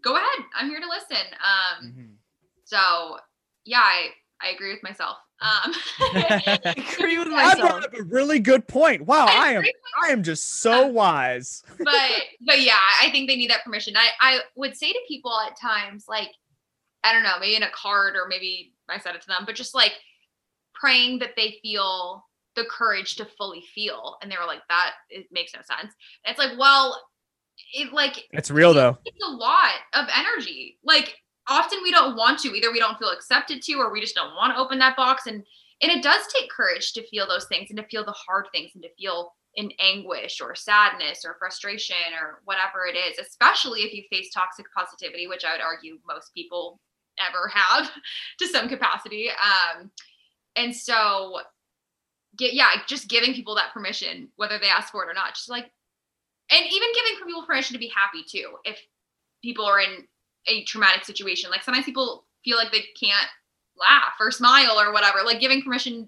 go 0.03 0.15
ahead. 0.15 0.45
I'm 0.55 0.69
here 0.69 0.79
to 0.79 0.87
listen. 0.87 1.25
Um 1.41 2.17
so 2.63 3.17
yeah, 3.65 3.81
I, 3.81 4.09
I 4.41 4.49
agree 4.49 4.73
with 4.73 4.83
myself. 4.83 5.17
Um 5.41 5.73
Agree 6.65 7.17
with 7.17 7.27
I 7.29 7.31
myself. 7.31 7.59
brought 7.59 7.83
up 7.85 7.93
a 7.97 8.03
really 8.03 8.39
good 8.39 8.67
point. 8.67 9.01
Wow, 9.03 9.25
I 9.27 9.49
I 9.49 9.51
am 9.53 9.63
I 10.03 10.07
am 10.09 10.23
just 10.23 10.61
so 10.61 10.87
wise. 10.87 11.63
but 11.79 12.11
but 12.45 12.61
yeah, 12.61 12.77
I 13.01 13.09
think 13.11 13.27
they 13.29 13.35
need 13.35 13.49
that 13.49 13.63
permission. 13.63 13.95
I 13.97 14.09
I 14.19 14.39
would 14.55 14.75
say 14.77 14.91
to 14.91 14.99
people 15.07 15.33
at 15.47 15.59
times 15.59 16.05
like 16.07 16.29
I 17.03 17.13
don't 17.13 17.23
know, 17.23 17.39
maybe 17.39 17.55
in 17.55 17.63
a 17.63 17.71
card 17.71 18.15
or 18.15 18.27
maybe 18.27 18.73
I 18.87 18.99
said 18.99 19.15
it 19.15 19.21
to 19.21 19.27
them, 19.27 19.43
but 19.45 19.55
just 19.55 19.73
like 19.73 19.93
praying 20.73 21.19
that 21.19 21.31
they 21.35 21.57
feel 21.61 22.25
the 22.55 22.65
courage 22.65 23.15
to 23.15 23.25
fully 23.37 23.63
feel, 23.73 24.17
and 24.21 24.29
they 24.31 24.35
were 24.39 24.45
like, 24.45 24.61
"That 24.69 24.91
it 25.09 25.25
makes 25.31 25.53
no 25.55 25.61
sense." 25.61 25.93
And 26.25 26.31
it's 26.35 26.37
like, 26.39 26.59
well, 26.59 27.01
it 27.73 27.93
like 27.93 28.25
It's 28.31 28.51
real 28.51 28.73
though. 28.73 28.97
it's 29.05 29.25
a 29.25 29.31
lot 29.31 29.71
of 29.93 30.07
energy. 30.15 30.77
Like 30.83 31.15
often 31.51 31.79
we 31.83 31.91
don't 31.91 32.15
want 32.15 32.39
to. 32.39 32.55
Either 32.55 32.71
we 32.71 32.79
don't 32.79 32.97
feel 32.97 33.09
accepted 33.09 33.61
to, 33.63 33.73
or 33.73 33.91
we 33.91 34.01
just 34.01 34.15
don't 34.15 34.35
want 34.35 34.53
to 34.53 34.59
open 34.59 34.79
that 34.79 34.95
box. 34.95 35.27
And 35.27 35.43
and 35.81 35.91
it 35.91 36.03
does 36.03 36.27
take 36.27 36.49
courage 36.49 36.93
to 36.93 37.07
feel 37.07 37.27
those 37.27 37.45
things 37.45 37.69
and 37.69 37.77
to 37.77 37.85
feel 37.87 38.05
the 38.05 38.11
hard 38.11 38.47
things 38.51 38.71
and 38.75 38.83
to 38.83 38.89
feel 38.97 39.33
in 39.55 39.71
anguish 39.79 40.39
or 40.39 40.55
sadness 40.55 41.25
or 41.25 41.35
frustration 41.37 41.95
or 42.19 42.41
whatever 42.45 42.85
it 42.85 42.95
is, 42.95 43.17
especially 43.17 43.81
if 43.81 43.93
you 43.93 44.03
face 44.09 44.31
toxic 44.33 44.65
positivity, 44.75 45.27
which 45.27 45.43
I 45.43 45.51
would 45.51 45.61
argue 45.61 45.97
most 46.07 46.33
people 46.33 46.79
ever 47.19 47.51
have 47.53 47.91
to 48.39 48.47
some 48.47 48.69
capacity. 48.69 49.29
Um, 49.29 49.91
and 50.55 50.75
so 50.75 51.39
get 52.37 52.53
yeah, 52.53 52.69
just 52.87 53.09
giving 53.09 53.33
people 53.33 53.55
that 53.55 53.73
permission, 53.73 54.29
whether 54.35 54.57
they 54.57 54.69
ask 54.69 54.91
for 54.91 55.03
it 55.03 55.09
or 55.09 55.13
not, 55.13 55.33
just 55.35 55.49
like 55.49 55.71
and 56.51 56.65
even 56.65 56.89
giving 56.93 57.25
people 57.25 57.43
permission 57.43 57.73
to 57.73 57.79
be 57.79 57.91
happy 57.95 58.23
too 58.27 58.57
if 58.65 58.77
people 59.41 59.65
are 59.65 59.79
in 59.79 60.05
a 60.47 60.63
traumatic 60.65 61.05
situation 61.05 61.49
like 61.49 61.63
sometimes 61.63 61.85
people 61.85 62.25
feel 62.43 62.57
like 62.57 62.71
they 62.71 62.83
can't 62.99 63.27
laugh 63.77 64.13
or 64.19 64.31
smile 64.31 64.79
or 64.79 64.91
whatever 64.93 65.19
like 65.25 65.39
giving 65.39 65.61
permission 65.61 66.07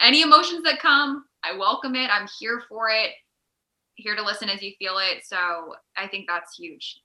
any 0.00 0.22
emotions 0.22 0.62
that 0.64 0.78
come 0.80 1.24
i 1.42 1.56
welcome 1.56 1.94
it 1.94 2.10
i'm 2.10 2.28
here 2.38 2.62
for 2.68 2.88
it 2.88 3.10
here 3.96 4.16
to 4.16 4.22
listen 4.22 4.48
as 4.48 4.62
you 4.62 4.72
feel 4.78 4.98
it 4.98 5.24
so 5.24 5.74
i 5.96 6.06
think 6.06 6.26
that's 6.28 6.56
huge 6.56 7.00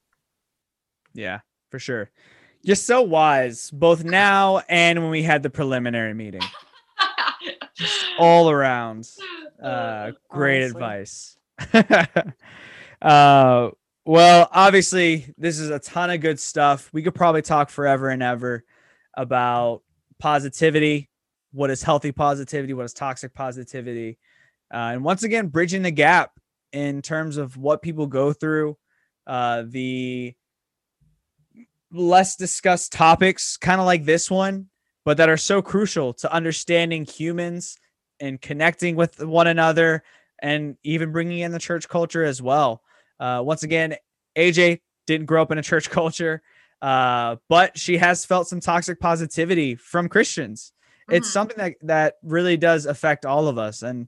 Yeah, 1.13 1.39
for 1.69 1.79
sure. 1.79 2.11
You're 2.61 2.75
so 2.75 3.01
wise, 3.01 3.71
both 3.71 4.03
now 4.03 4.59
and 4.69 5.01
when 5.01 5.09
we 5.11 5.23
had 5.23 5.43
the 5.43 5.49
preliminary 5.49 6.13
meeting. 6.13 6.41
All 8.19 8.49
around. 8.49 9.09
Uh 9.61 10.11
great 10.29 10.63
Honestly. 10.63 10.81
advice. 10.81 11.37
uh 13.01 13.69
well, 14.09 14.49
obviously, 14.51 15.31
this 15.37 15.59
is 15.59 15.69
a 15.69 15.77
ton 15.77 16.09
of 16.09 16.19
good 16.19 16.39
stuff. 16.39 16.89
We 16.91 17.03
could 17.03 17.13
probably 17.13 17.43
talk 17.43 17.69
forever 17.69 18.09
and 18.09 18.23
ever 18.23 18.63
about 19.15 19.83
positivity, 20.17 21.11
what 21.51 21.69
is 21.69 21.83
healthy 21.83 22.11
positivity, 22.11 22.73
what 22.73 22.85
is 22.85 22.93
toxic 22.95 23.35
positivity, 23.35 24.17
uh, 24.73 24.93
and 24.93 25.03
once 25.03 25.21
again, 25.21 25.49
bridging 25.49 25.83
the 25.83 25.91
gap 25.91 26.31
in 26.73 27.03
terms 27.03 27.37
of 27.37 27.55
what 27.55 27.83
people 27.83 28.07
go 28.07 28.33
through, 28.33 28.75
uh, 29.27 29.61
the 29.67 30.33
less 31.91 32.35
discussed 32.35 32.91
topics, 32.91 33.57
kind 33.57 33.79
of 33.79 33.85
like 33.85 34.05
this 34.05 34.31
one, 34.31 34.69
but 35.05 35.17
that 35.17 35.29
are 35.29 35.37
so 35.37 35.61
crucial 35.61 36.13
to 36.13 36.33
understanding 36.33 37.05
humans 37.05 37.77
and 38.19 38.41
connecting 38.41 38.95
with 38.95 39.23
one 39.23 39.45
another 39.45 40.01
and 40.41 40.77
even 40.83 41.11
bringing 41.11 41.41
in 41.41 41.51
the 41.51 41.59
church 41.59 41.87
culture 41.87 42.23
as 42.23 42.41
well. 42.41 42.81
Uh, 43.19 43.41
once 43.43 43.63
again, 43.63 43.95
AJ 44.35 44.79
didn't 45.07 45.25
grow 45.25 45.41
up 45.41 45.51
in 45.51 45.57
a 45.57 45.63
church 45.63 45.89
culture, 45.89 46.41
uh, 46.81 47.35
but 47.47 47.77
she 47.77 47.97
has 47.97 48.25
felt 48.25 48.47
some 48.47 48.59
toxic 48.59 48.99
positivity 48.99 49.75
from 49.75 50.07
Christians. 50.09 50.71
It's 51.09 51.27
Mhm. 51.27 51.31
something 51.31 51.57
that 51.57 51.73
that 51.83 52.15
really 52.23 52.55
does 52.57 52.85
affect 52.85 53.25
all 53.25 53.47
of 53.47 53.57
us, 53.57 53.81
and 53.81 54.07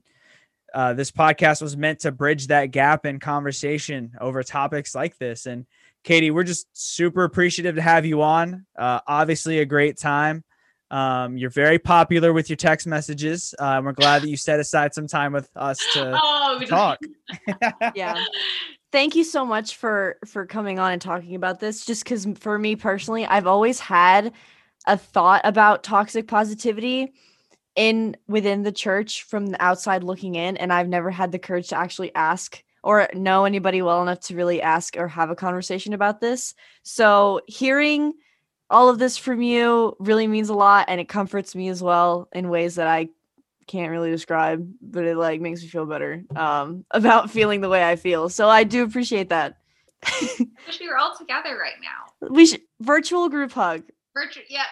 uh, 0.74 0.94
this 0.94 1.10
podcast 1.10 1.60
was 1.60 1.76
meant 1.76 1.98
to 2.00 2.10
bridge 2.12 2.46
that 2.46 2.66
gap 2.66 3.04
in 3.04 3.20
conversation 3.20 4.12
over 4.20 4.42
topics 4.42 4.94
like 4.94 5.18
this. 5.18 5.44
And 5.44 5.66
Katie, 6.02 6.30
we're 6.30 6.44
just 6.44 6.66
super 6.72 7.24
appreciative 7.24 7.74
to 7.74 7.82
have 7.82 8.06
you 8.06 8.22
on. 8.22 8.64
Uh, 8.78 9.00
obviously, 9.06 9.58
a 9.58 9.66
great 9.66 9.98
time. 9.98 10.44
Um, 10.90 11.36
you're 11.36 11.50
very 11.50 11.78
popular 11.78 12.32
with 12.32 12.48
your 12.48 12.56
text 12.56 12.86
messages. 12.86 13.54
Uh, 13.60 13.64
and 13.76 13.84
we're 13.84 13.92
glad 13.92 14.22
that 14.22 14.28
you 14.28 14.36
set 14.36 14.60
aside 14.60 14.94
some 14.94 15.06
time 15.06 15.32
with 15.34 15.50
us 15.56 15.78
to 15.92 16.18
oh, 16.22 16.62
talk. 16.66 16.98
Yeah. 17.94 18.22
Thank 18.92 19.16
you 19.16 19.24
so 19.24 19.46
much 19.46 19.76
for 19.76 20.18
for 20.26 20.44
coming 20.44 20.78
on 20.78 20.92
and 20.92 21.00
talking 21.00 21.34
about 21.34 21.60
this. 21.60 21.86
Just 21.86 22.04
because 22.04 22.26
for 22.38 22.58
me 22.58 22.76
personally, 22.76 23.24
I've 23.24 23.46
always 23.46 23.80
had 23.80 24.32
a 24.86 24.98
thought 24.98 25.40
about 25.44 25.82
toxic 25.82 26.28
positivity 26.28 27.14
in 27.74 28.16
within 28.28 28.64
the 28.64 28.72
church 28.72 29.22
from 29.22 29.46
the 29.46 29.62
outside 29.62 30.04
looking 30.04 30.34
in, 30.34 30.58
and 30.58 30.70
I've 30.70 30.88
never 30.88 31.10
had 31.10 31.32
the 31.32 31.38
courage 31.38 31.68
to 31.68 31.76
actually 31.76 32.14
ask 32.14 32.62
or 32.84 33.08
know 33.14 33.46
anybody 33.46 33.80
well 33.80 34.02
enough 34.02 34.20
to 34.20 34.36
really 34.36 34.60
ask 34.60 34.96
or 34.98 35.08
have 35.08 35.30
a 35.30 35.36
conversation 35.36 35.94
about 35.94 36.20
this. 36.20 36.54
So 36.82 37.40
hearing 37.46 38.12
all 38.68 38.90
of 38.90 38.98
this 38.98 39.16
from 39.16 39.40
you 39.40 39.96
really 40.00 40.26
means 40.26 40.50
a 40.50 40.54
lot 40.54 40.86
and 40.88 41.00
it 41.00 41.08
comforts 41.08 41.54
me 41.54 41.68
as 41.68 41.82
well 41.82 42.28
in 42.32 42.50
ways 42.50 42.74
that 42.74 42.88
I 42.88 43.08
can't 43.72 43.90
really 43.90 44.10
describe, 44.10 44.70
but 44.82 45.04
it 45.04 45.16
like 45.16 45.40
makes 45.40 45.62
me 45.62 45.68
feel 45.68 45.86
better 45.86 46.22
um 46.36 46.84
about 46.90 47.30
feeling 47.30 47.62
the 47.62 47.70
way 47.70 47.82
I 47.88 47.96
feel. 47.96 48.28
So 48.28 48.48
I 48.48 48.64
do 48.64 48.84
appreciate 48.84 49.30
that. 49.30 49.56
wish 50.20 50.80
we 50.80 50.88
were 50.88 50.98
all 50.98 51.16
together 51.16 51.56
right 51.56 51.80
now. 51.80 52.28
we 52.28 52.44
should 52.44 52.60
virtual 52.80 53.28
group 53.28 53.52
hug. 53.52 53.82
Virtual, 54.14 54.42
yeah. 54.50 54.64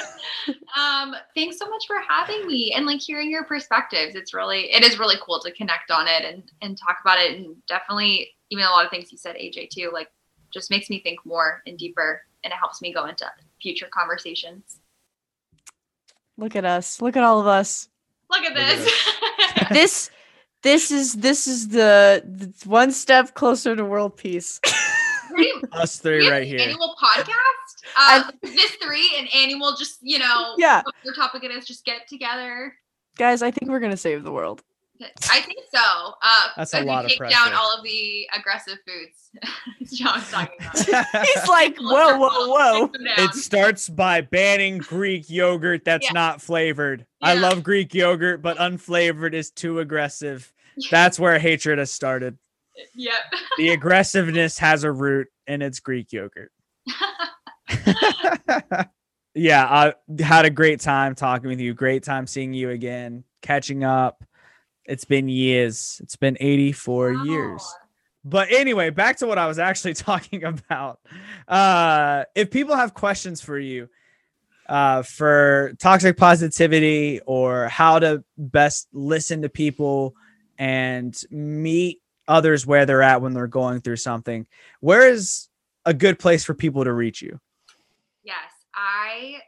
um, 0.78 1.14
thanks 1.34 1.58
so 1.58 1.68
much 1.68 1.84
for 1.86 1.96
having 2.08 2.46
me 2.46 2.72
and 2.74 2.86
like 2.86 3.00
hearing 3.00 3.30
your 3.30 3.44
perspectives. 3.44 4.14
It's 4.14 4.32
really, 4.32 4.72
it 4.72 4.82
is 4.82 4.98
really 4.98 5.16
cool 5.22 5.38
to 5.40 5.52
connect 5.52 5.90
on 5.90 6.06
it 6.08 6.24
and 6.24 6.50
and 6.62 6.78
talk 6.78 6.96
about 7.02 7.18
it. 7.18 7.36
And 7.36 7.56
definitely, 7.68 8.30
even 8.50 8.64
a 8.64 8.70
lot 8.70 8.86
of 8.86 8.90
things 8.90 9.12
you 9.12 9.18
said, 9.18 9.36
AJ, 9.36 9.68
too, 9.68 9.90
like 9.92 10.08
just 10.50 10.70
makes 10.70 10.88
me 10.88 11.00
think 11.02 11.18
more 11.26 11.62
and 11.66 11.76
deeper, 11.76 12.22
and 12.42 12.52
it 12.52 12.56
helps 12.56 12.80
me 12.80 12.92
go 12.92 13.04
into 13.04 13.26
future 13.60 13.88
conversations. 13.92 14.78
Look 16.38 16.56
at 16.56 16.64
us. 16.64 17.02
Look 17.02 17.18
at 17.18 17.22
all 17.22 17.38
of 17.38 17.46
us. 17.46 17.89
Look 18.30 18.44
at 18.44 18.54
this. 18.54 18.90
This 19.70 20.10
this 20.62 20.90
is 20.90 21.14
this 21.14 21.46
is 21.46 21.68
the, 21.68 22.22
the 22.24 22.52
one 22.68 22.90
step 22.92 23.34
closer 23.34 23.76
to 23.76 23.84
world 23.84 24.16
peace. 24.16 24.60
Pretty 25.30 25.50
Us 25.72 25.98
three 25.98 26.28
right 26.28 26.46
here. 26.46 26.58
Annual 26.60 26.96
podcast. 27.00 27.84
Uh, 27.96 28.30
this 28.42 28.72
three 28.82 29.08
and 29.16 29.28
annual, 29.34 29.76
just 29.76 29.98
you 30.02 30.18
know, 30.18 30.54
yeah. 30.58 30.82
whatever 30.82 31.14
topic 31.14 31.44
it 31.44 31.52
is, 31.52 31.66
just 31.66 31.84
get 31.84 32.08
together. 32.08 32.74
Guys, 33.16 33.42
I 33.42 33.50
think 33.50 33.70
we're 33.70 33.80
gonna 33.80 33.96
save 33.96 34.24
the 34.24 34.32
world. 34.32 34.62
I 35.30 35.40
think 35.40 35.60
so. 35.72 35.80
Uh, 36.22 36.48
That's 36.56 36.74
a 36.74 36.82
lot 36.82 37.04
of 37.04 37.10
take 37.10 37.18
pressure. 37.18 37.34
down 37.34 37.52
all 37.54 37.76
of 37.76 37.82
the 37.84 38.26
aggressive 38.36 38.78
foods. 38.86 39.30
John's 39.98 40.30
talking 40.30 40.56
about. 40.60 40.76
He's 41.26 41.48
like, 41.48 41.76
whoa, 41.80 42.18
whoa, 42.18 42.48
whoa. 42.48 42.80
Take 42.86 42.92
them 42.92 43.04
down. 43.04 43.28
It 43.28 43.34
starts 43.34 43.88
by 43.88 44.20
banning 44.20 44.78
Greek 44.78 45.30
yogurt 45.30 45.84
that's 45.84 46.06
Yeah. 46.06 46.12
not 46.12 46.42
flavored. 46.42 47.06
I 47.22 47.34
love 47.34 47.62
Greek 47.62 47.94
yogurt, 47.94 48.42
but 48.42 48.56
unflavored 48.58 49.34
is 49.34 49.50
too 49.50 49.80
aggressive. 49.80 50.52
That's 50.90 51.18
where 51.18 51.38
hatred 51.38 51.78
has 51.78 51.90
started. 51.92 52.38
Yep. 52.94 53.12
The 53.58 53.70
aggressiveness 53.70 54.58
has 54.58 54.84
a 54.84 54.92
root, 54.92 55.28
and 55.46 55.62
it's 55.62 55.80
Greek 55.80 56.12
yogurt. 56.12 56.50
yeah, 59.34 59.64
I 59.66 59.94
had 60.22 60.44
a 60.44 60.50
great 60.50 60.80
time 60.80 61.14
talking 61.14 61.48
with 61.48 61.60
you. 61.60 61.74
Great 61.74 62.02
time 62.02 62.26
seeing 62.26 62.52
you 62.54 62.70
again, 62.70 63.24
catching 63.42 63.84
up. 63.84 64.24
It's 64.90 65.04
been 65.04 65.28
years. 65.28 66.00
It's 66.02 66.16
been 66.16 66.36
84 66.40 67.12
years. 67.24 67.74
But 68.24 68.48
anyway, 68.50 68.90
back 68.90 69.18
to 69.18 69.26
what 69.26 69.38
I 69.38 69.46
was 69.46 69.58
actually 69.58 69.94
talking 70.08 70.44
about. 70.44 70.98
Uh, 71.46 72.24
if 72.34 72.50
people 72.50 72.76
have 72.76 72.92
questions 72.92 73.40
for 73.40 73.58
you 73.58 73.88
uh, 74.68 75.02
for 75.02 75.74
toxic 75.78 76.16
positivity 76.16 77.20
or 77.24 77.68
how 77.68 77.98
to 78.00 78.24
best 78.36 78.88
listen 78.92 79.42
to 79.42 79.48
people 79.48 80.14
and 80.58 81.18
meet 81.30 82.02
others 82.28 82.66
where 82.66 82.86
they're 82.86 83.02
at 83.02 83.22
when 83.22 83.32
they're 83.32 83.46
going 83.46 83.80
through 83.80 83.96
something, 83.96 84.46
where 84.80 85.08
is 85.08 85.48
a 85.86 85.94
good 85.94 86.18
place 86.18 86.44
for 86.44 86.54
people 86.54 86.84
to 86.84 86.92
reach 86.92 87.22
you? 87.22 87.40
Yes, 88.22 88.50
I 88.74 89.40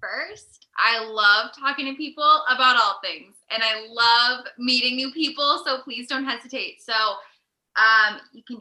first 0.00 0.57
I 0.78 1.04
love 1.04 1.50
talking 1.58 1.86
to 1.86 1.94
people 1.94 2.42
about 2.48 2.76
all 2.76 3.00
things, 3.02 3.34
and 3.50 3.62
I 3.62 3.86
love 3.88 4.46
meeting 4.58 4.96
new 4.96 5.10
people. 5.12 5.62
So 5.66 5.82
please 5.82 6.06
don't 6.06 6.24
hesitate. 6.24 6.82
So, 6.82 6.92
um, 7.76 8.20
you 8.32 8.42
can 8.44 8.58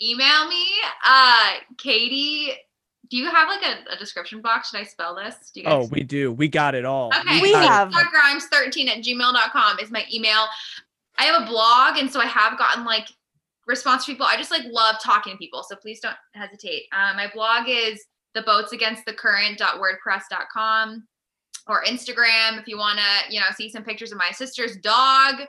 email 0.00 0.48
me, 0.48 0.66
uh, 1.04 1.54
Katie. 1.78 2.52
Do 3.08 3.16
you 3.16 3.30
have 3.30 3.48
like 3.48 3.62
a, 3.62 3.94
a 3.94 3.96
description 3.96 4.40
box? 4.40 4.70
Should 4.70 4.80
I 4.80 4.84
spell 4.84 5.14
this? 5.14 5.50
Do 5.54 5.60
you 5.60 5.66
Oh, 5.68 5.86
we 5.92 6.02
do. 6.02 6.32
We 6.32 6.48
got 6.48 6.74
it 6.74 6.84
all. 6.84 7.12
Okay. 7.20 7.40
We 7.40 7.52
got 7.52 7.92
have- 7.92 7.92
grimes13 7.92 8.88
at 8.88 9.04
gmail.com 9.04 9.78
is 9.80 9.90
my 9.90 10.04
email. 10.12 10.46
I 11.18 11.24
have 11.24 11.42
a 11.42 11.46
blog, 11.46 11.98
and 11.98 12.10
so 12.10 12.20
I 12.20 12.26
have 12.26 12.58
gotten 12.58 12.84
like 12.84 13.08
response 13.66 14.06
to 14.06 14.12
people. 14.12 14.26
I 14.26 14.36
just 14.36 14.50
like 14.50 14.64
love 14.70 14.96
talking 15.02 15.32
to 15.32 15.38
people. 15.38 15.62
So 15.62 15.76
please 15.76 16.00
don't 16.00 16.16
hesitate. 16.32 16.84
Um, 16.92 17.16
my 17.16 17.30
blog 17.32 17.68
is 17.68 18.04
the 18.34 18.42
or 21.68 21.84
Instagram 21.84 22.60
if 22.60 22.68
you 22.68 22.78
want 22.78 22.98
to, 22.98 23.34
you 23.34 23.40
know, 23.40 23.46
see 23.56 23.68
some 23.68 23.82
pictures 23.82 24.12
of 24.12 24.18
my 24.18 24.30
sister's 24.30 24.76
dog 24.78 25.40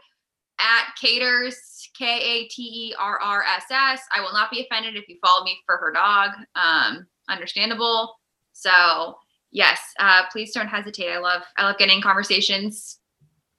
at 0.59 0.95
Caters, 0.99 1.89
K 1.97 2.05
A 2.05 2.47
T 2.47 2.63
E 2.63 2.95
R 2.99 3.19
R 3.19 3.43
S 3.43 3.65
S. 3.71 4.01
I 4.15 4.21
will 4.21 4.33
not 4.33 4.51
be 4.51 4.61
offended 4.61 4.95
if 4.95 5.07
you 5.07 5.17
follow 5.25 5.43
me 5.43 5.57
for 5.65 5.77
her 5.77 5.91
dog. 5.91 6.31
Um, 6.55 7.07
understandable. 7.29 8.15
So 8.53 9.17
yes, 9.51 9.79
uh, 9.99 10.23
please 10.31 10.51
don't 10.53 10.67
hesitate. 10.67 11.11
I 11.11 11.19
love 11.19 11.43
I 11.57 11.63
love 11.63 11.77
getting 11.77 12.01
conversations 12.01 12.99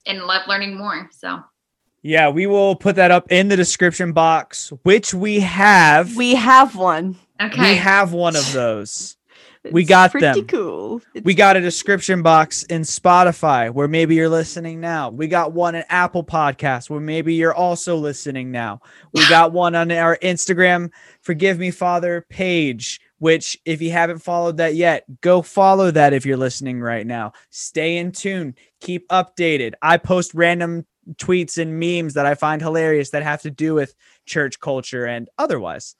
and 0.05 0.23
love 0.23 0.47
learning 0.47 0.77
more. 0.77 1.09
So 1.11 1.41
Yeah, 2.01 2.29
we 2.29 2.47
will 2.47 2.75
put 2.75 2.95
that 2.97 3.11
up 3.11 3.31
in 3.31 3.47
the 3.47 3.55
description 3.55 4.11
box, 4.11 4.71
which 4.83 5.13
we 5.13 5.39
have. 5.39 6.15
We 6.15 6.35
have 6.35 6.75
one. 6.75 7.17
okay. 7.41 7.61
we 7.61 7.75
have 7.77 8.13
one 8.13 8.35
of 8.35 8.51
those. 8.53 9.15
We 9.71 9.81
It's 9.81 9.89
got 9.89 10.11
pretty 10.11 10.25
them. 10.25 10.47
cool. 10.47 11.01
We 11.23 11.33
got 11.33 11.57
a 11.57 11.61
description 11.61 12.21
box 12.21 12.63
in 12.63 12.83
Spotify 12.83 13.69
where 13.71 13.89
maybe 13.89 14.15
you're 14.15 14.29
listening 14.29 14.79
now. 14.79 15.09
We 15.09 15.27
got 15.27 15.51
one 15.51 15.75
in 15.75 15.83
Apple 15.89 16.23
Podcasts 16.23 16.89
where 16.89 17.01
maybe 17.01 17.33
you're 17.33 17.53
also 17.53 17.97
listening 17.97 18.51
now. 18.51 18.79
We 19.13 19.25
got 19.29 19.51
one 19.51 19.75
on 19.75 19.91
our 19.91 20.17
Instagram, 20.23 20.91
Forgive 21.21 21.59
Me 21.59 21.71
Father 21.71 22.25
page, 22.29 23.01
which 23.17 23.57
if 23.65 23.81
you 23.81 23.91
haven't 23.91 24.19
followed 24.19 24.57
that 24.57 24.75
yet, 24.75 25.03
go 25.19 25.41
follow 25.41 25.91
that 25.91 26.13
if 26.13 26.25
you're 26.25 26.37
listening 26.37 26.79
right 26.79 27.05
now. 27.05 27.33
Stay 27.49 27.97
in 27.97 28.13
tune, 28.13 28.55
keep 28.79 29.09
updated. 29.09 29.73
I 29.81 29.97
post 29.97 30.33
random 30.33 30.85
tweets 31.15 31.57
and 31.57 31.79
memes 31.79 32.13
that 32.13 32.25
I 32.25 32.35
find 32.35 32.61
hilarious 32.61 33.09
that 33.09 33.23
have 33.23 33.41
to 33.41 33.51
do 33.51 33.73
with 33.73 33.93
church 34.25 34.59
culture 34.59 35.05
and 35.05 35.27
otherwise. 35.37 35.95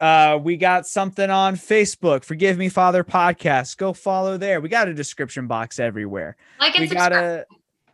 Uh, 0.00 0.38
we 0.42 0.56
got 0.56 0.86
something 0.86 1.30
on 1.30 1.54
Facebook, 1.56 2.24
Forgive 2.24 2.58
Me 2.58 2.68
Father 2.68 3.04
podcast. 3.04 3.76
Go 3.76 3.92
follow 3.92 4.36
there. 4.36 4.60
We 4.60 4.68
got 4.68 4.88
a 4.88 4.94
description 4.94 5.46
box 5.46 5.78
everywhere. 5.78 6.36
like 6.60 6.74
and 6.74 6.82
we 6.82 6.88
subscribe. 6.88 7.12
gotta 7.12 7.46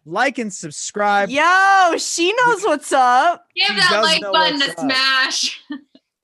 like 0.06 0.38
and 0.38 0.52
subscribe. 0.52 1.28
Yo, 1.28 1.96
she 1.98 2.32
knows 2.32 2.62
what's 2.64 2.92
up. 2.92 3.44
Give 3.54 3.66
She 3.68 3.74
that 3.74 4.00
like 4.02 4.22
button 4.22 4.60
to 4.60 4.70
up. 4.70 4.78
smash. 4.80 5.60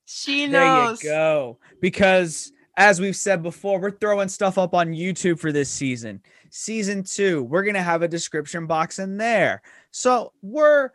She 0.08 0.46
knows. 0.46 1.00
There 1.00 1.12
you 1.12 1.16
go. 1.18 1.58
Because 1.80 2.52
as 2.76 3.00
we've 3.00 3.16
said 3.16 3.42
before, 3.42 3.80
we're 3.80 3.90
throwing 3.90 4.28
stuff 4.28 4.56
up 4.56 4.72
on 4.72 4.92
YouTube 4.92 5.38
for 5.38 5.50
this 5.52 5.68
season. 5.68 6.22
Season 6.48 7.02
two, 7.02 7.42
we're 7.42 7.64
gonna 7.64 7.82
have 7.82 8.02
a 8.02 8.08
description 8.08 8.66
box 8.66 8.98
in 8.98 9.16
there. 9.18 9.62
So 9.90 10.32
we're 10.42 10.90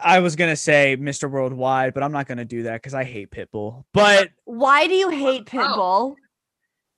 I 0.00 0.20
was 0.20 0.36
gonna 0.36 0.56
say 0.56 0.96
Mr. 0.98 1.30
Worldwide, 1.30 1.94
but 1.94 2.02
I'm 2.02 2.12
not 2.12 2.26
gonna 2.26 2.44
do 2.44 2.64
that 2.64 2.74
because 2.74 2.94
I 2.94 3.04
hate 3.04 3.30
Pitbull. 3.30 3.84
But 3.92 4.30
Why 4.44 4.86
do 4.86 4.94
you 4.94 5.08
hate. 5.10 5.46
Pitbull? 5.46 6.16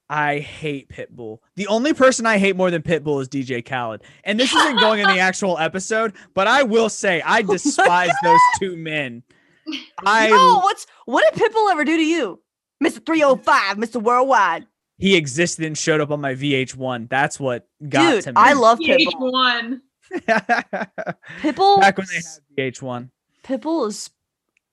I 0.08 0.38
hate 0.38 0.88
Pitbull. 0.88 1.38
The 1.56 1.66
only 1.66 1.94
person 1.94 2.26
I 2.26 2.38
hate 2.38 2.56
more 2.56 2.70
than 2.70 2.82
Pitbull 2.82 3.22
is 3.22 3.28
DJ 3.28 3.64
Khaled. 3.64 4.02
And 4.24 4.38
this 4.38 4.52
isn't 4.52 4.78
going 4.78 5.00
in 5.00 5.08
the 5.08 5.18
actual 5.20 5.58
episode, 5.58 6.12
but 6.34 6.46
I 6.46 6.62
will 6.62 6.88
say 6.88 7.22
I 7.22 7.42
despise 7.42 8.12
those 8.22 8.40
two 8.60 8.76
men. 8.76 9.22
I 10.04 10.28
Yo, 10.28 10.58
what's 10.58 10.86
what 11.06 11.24
did 11.32 11.42
Pitbull 11.42 11.70
ever 11.70 11.84
do 11.84 11.96
to 11.96 12.04
you, 12.04 12.42
Mister 12.80 13.00
Three 13.00 13.20
Hundred 13.20 13.44
Five, 13.44 13.78
Mister 13.78 13.98
Worldwide? 13.98 14.66
he 14.98 15.16
existed 15.16 15.64
and 15.64 15.76
showed 15.76 16.00
up 16.00 16.10
on 16.10 16.20
my 16.20 16.34
VH1. 16.34 17.08
That's 17.08 17.40
what 17.40 17.66
got 17.88 18.10
Dude, 18.10 18.24
to 18.24 18.30
me. 18.30 18.34
I 18.36 18.52
love 18.52 18.78
Pitbull. 18.78 19.12
VH1. 19.12 19.80
Pitbull. 20.12 21.80
Back 21.80 21.98
when 21.98 22.06
they 22.08 22.16
had 22.16 22.72
VH1. 22.74 23.10
Pitbull 23.42 23.88
is 23.88 24.10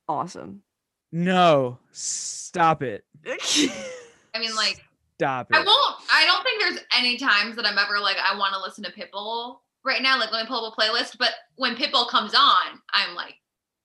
awesome. 0.07 0.63
No, 1.11 1.77
stop 1.91 2.83
it. 2.83 3.03
I 3.25 4.39
mean, 4.39 4.55
like, 4.55 4.81
Stop 5.21 5.51
it. 5.51 5.55
I 5.55 5.59
won't. 5.59 5.95
I 6.11 6.25
don't 6.25 6.41
think 6.41 6.59
there's 6.59 6.79
any 6.97 7.15
times 7.15 7.55
that 7.55 7.65
I'm 7.67 7.77
ever 7.77 7.99
like 7.99 8.17
I 8.17 8.35
want 8.39 8.55
to 8.55 8.59
listen 8.59 8.83
to 8.85 8.91
Pitbull 8.91 9.57
right 9.85 10.01
now. 10.01 10.17
Like 10.17 10.31
let 10.31 10.41
me 10.41 10.47
pull 10.47 10.65
up 10.65 10.73
a 10.75 10.81
playlist. 10.81 11.19
But 11.19 11.29
when 11.57 11.75
Pitbull 11.75 12.09
comes 12.09 12.33
on, 12.33 12.81
I'm 12.91 13.13
like, 13.13 13.35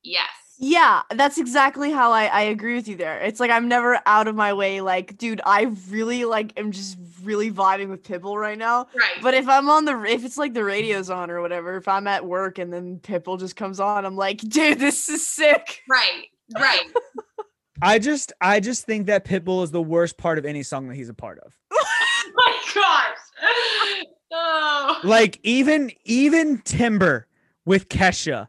yes. 0.03 0.31
Yeah, 0.59 1.03
that's 1.15 1.39
exactly 1.39 1.91
how 1.91 2.13
I, 2.13 2.27
I 2.27 2.41
agree 2.43 2.75
with 2.75 2.89
you 2.89 2.97
there. 2.97 3.21
It's 3.21 3.41
like 3.41 3.51
I'm 3.51 3.69
never 3.69 4.01
out 4.07 4.27
of 4.27 4.35
my 4.35 4.55
way. 4.55 4.81
Like, 4.81 5.19
dude, 5.19 5.41
I 5.45 5.73
really 5.91 6.25
like 6.25 6.59
am 6.59 6.73
just 6.73 6.97
really 7.23 7.51
vibing 7.51 7.89
with 7.89 8.03
Pitbull 8.03 8.41
right 8.41 8.57
now. 8.57 8.87
Right. 8.95 9.23
But 9.23 9.35
if 9.35 9.49
I'm 9.49 9.69
on 9.69 9.85
the 9.85 10.03
if 10.05 10.25
it's 10.25 10.39
like 10.39 10.55
the 10.55 10.65
radio's 10.65 11.11
on 11.11 11.31
or 11.31 11.43
whatever, 11.43 11.77
if 11.77 11.89
I'm 11.89 12.07
at 12.07 12.25
work 12.25 12.59
and 12.59 12.73
then 12.73 12.99
Pitbull 13.01 13.39
just 13.39 13.57
comes 13.57 13.81
on, 13.81 14.07
I'm 14.07 14.17
like, 14.17 14.39
dude, 14.39 14.79
this 14.79 15.09
is 15.09 15.27
sick. 15.27 15.83
right. 15.89 16.25
Right. 16.55 16.87
I 17.83 17.99
just 17.99 18.33
I 18.41 18.61
just 18.61 18.87
think 18.87 19.07
that 19.07 19.25
Pitbull 19.27 19.63
is 19.63 19.71
the 19.71 19.83
worst 19.83 20.17
part 20.17 20.39
of 20.39 20.47
any 20.47 20.63
song 20.63 20.89
that 20.89 20.95
he's 20.95 21.11
a 21.11 21.15
part 21.15 21.39
of. 21.41 21.55
oh 21.73 22.33
my 22.35 22.59
gosh. 22.75 24.05
Oh. 24.33 25.01
Like 25.05 25.39
even 25.45 25.93
even 26.05 26.59
Timber 26.59 27.29
with 27.65 27.89
Kesha. 27.89 28.49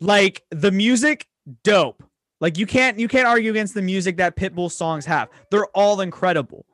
Like 0.00 0.42
the 0.50 0.70
music 0.70 1.26
dope. 1.64 2.02
Like 2.40 2.58
you 2.58 2.66
can't 2.66 2.98
you 2.98 3.08
can't 3.08 3.26
argue 3.26 3.50
against 3.50 3.74
the 3.74 3.82
music 3.82 4.18
that 4.18 4.36
Pitbull 4.36 4.70
songs 4.70 5.06
have. 5.06 5.28
They're 5.50 5.66
all 5.66 6.00
incredible. 6.00 6.66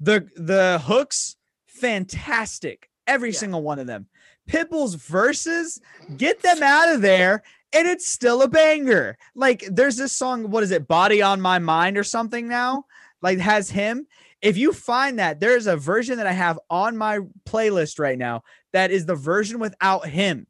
The 0.00 0.28
the 0.36 0.82
hooks 0.84 1.36
fantastic. 1.66 2.88
Every 3.06 3.30
Yeah. 3.30 3.38
single 3.38 3.62
one 3.62 3.78
of 3.78 3.86
them. 3.86 4.06
Pitbull's 4.48 4.94
verses 4.94 5.80
get 6.16 6.42
them 6.42 6.62
out 6.62 6.88
of 6.88 7.02
there 7.02 7.42
and 7.72 7.86
it's 7.86 8.08
still 8.08 8.42
a 8.42 8.48
banger. 8.48 9.16
Like 9.34 9.64
there's 9.70 9.96
this 9.96 10.12
song 10.12 10.50
what 10.50 10.62
is 10.62 10.70
it? 10.70 10.88
Body 10.88 11.22
on 11.22 11.40
my 11.40 11.58
mind 11.58 11.96
or 11.96 12.04
something 12.04 12.48
now? 12.48 12.84
Like 13.22 13.38
has 13.38 13.70
him 13.70 14.06
if 14.40 14.56
you 14.56 14.72
find 14.72 15.18
that 15.18 15.40
there's 15.40 15.66
a 15.66 15.76
version 15.76 16.18
that 16.18 16.26
I 16.26 16.32
have 16.32 16.58
on 16.70 16.96
my 16.96 17.20
playlist 17.48 17.98
right 17.98 18.18
now 18.18 18.42
that 18.72 18.90
is 18.90 19.04
the 19.06 19.16
version 19.16 19.58
without 19.58 20.06
him, 20.06 20.46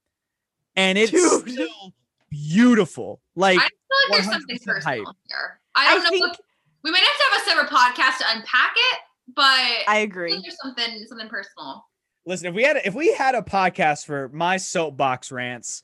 and 0.78 0.96
it's 0.98 1.10
Dude. 1.10 1.50
still 1.50 1.92
beautiful. 2.30 3.20
Like 3.36 3.58
I 3.58 3.62
feel 3.62 3.70
like 4.10 4.22
there's 4.22 4.32
something 4.32 4.58
personal 4.64 5.04
hype. 5.06 5.14
here. 5.28 5.60
I 5.74 5.94
don't 5.94 6.00
I 6.00 6.04
know. 6.04 6.10
think- 6.10 6.32
if, 6.34 6.38
we 6.84 6.90
might 6.92 6.98
have 7.02 7.16
to 7.16 7.22
have 7.24 7.42
a 7.42 7.44
separate 7.44 7.70
podcast 7.70 8.18
to 8.18 8.24
unpack 8.36 8.72
it, 8.76 8.98
but 9.34 9.42
I, 9.42 9.84
I 9.88 9.94
feel 9.96 10.04
agree. 10.04 10.32
like 10.34 10.42
there's 10.42 10.56
something 10.62 11.04
something 11.08 11.28
personal. 11.28 11.84
listen, 12.24 12.46
if 12.48 12.54
we 12.54 12.62
had 12.62 12.76
if 12.84 12.94
we 12.94 13.12
had 13.14 13.34
a 13.34 13.42
podcast 13.42 14.06
for 14.06 14.28
my 14.32 14.56
soapbox 14.56 15.32
rants, 15.32 15.82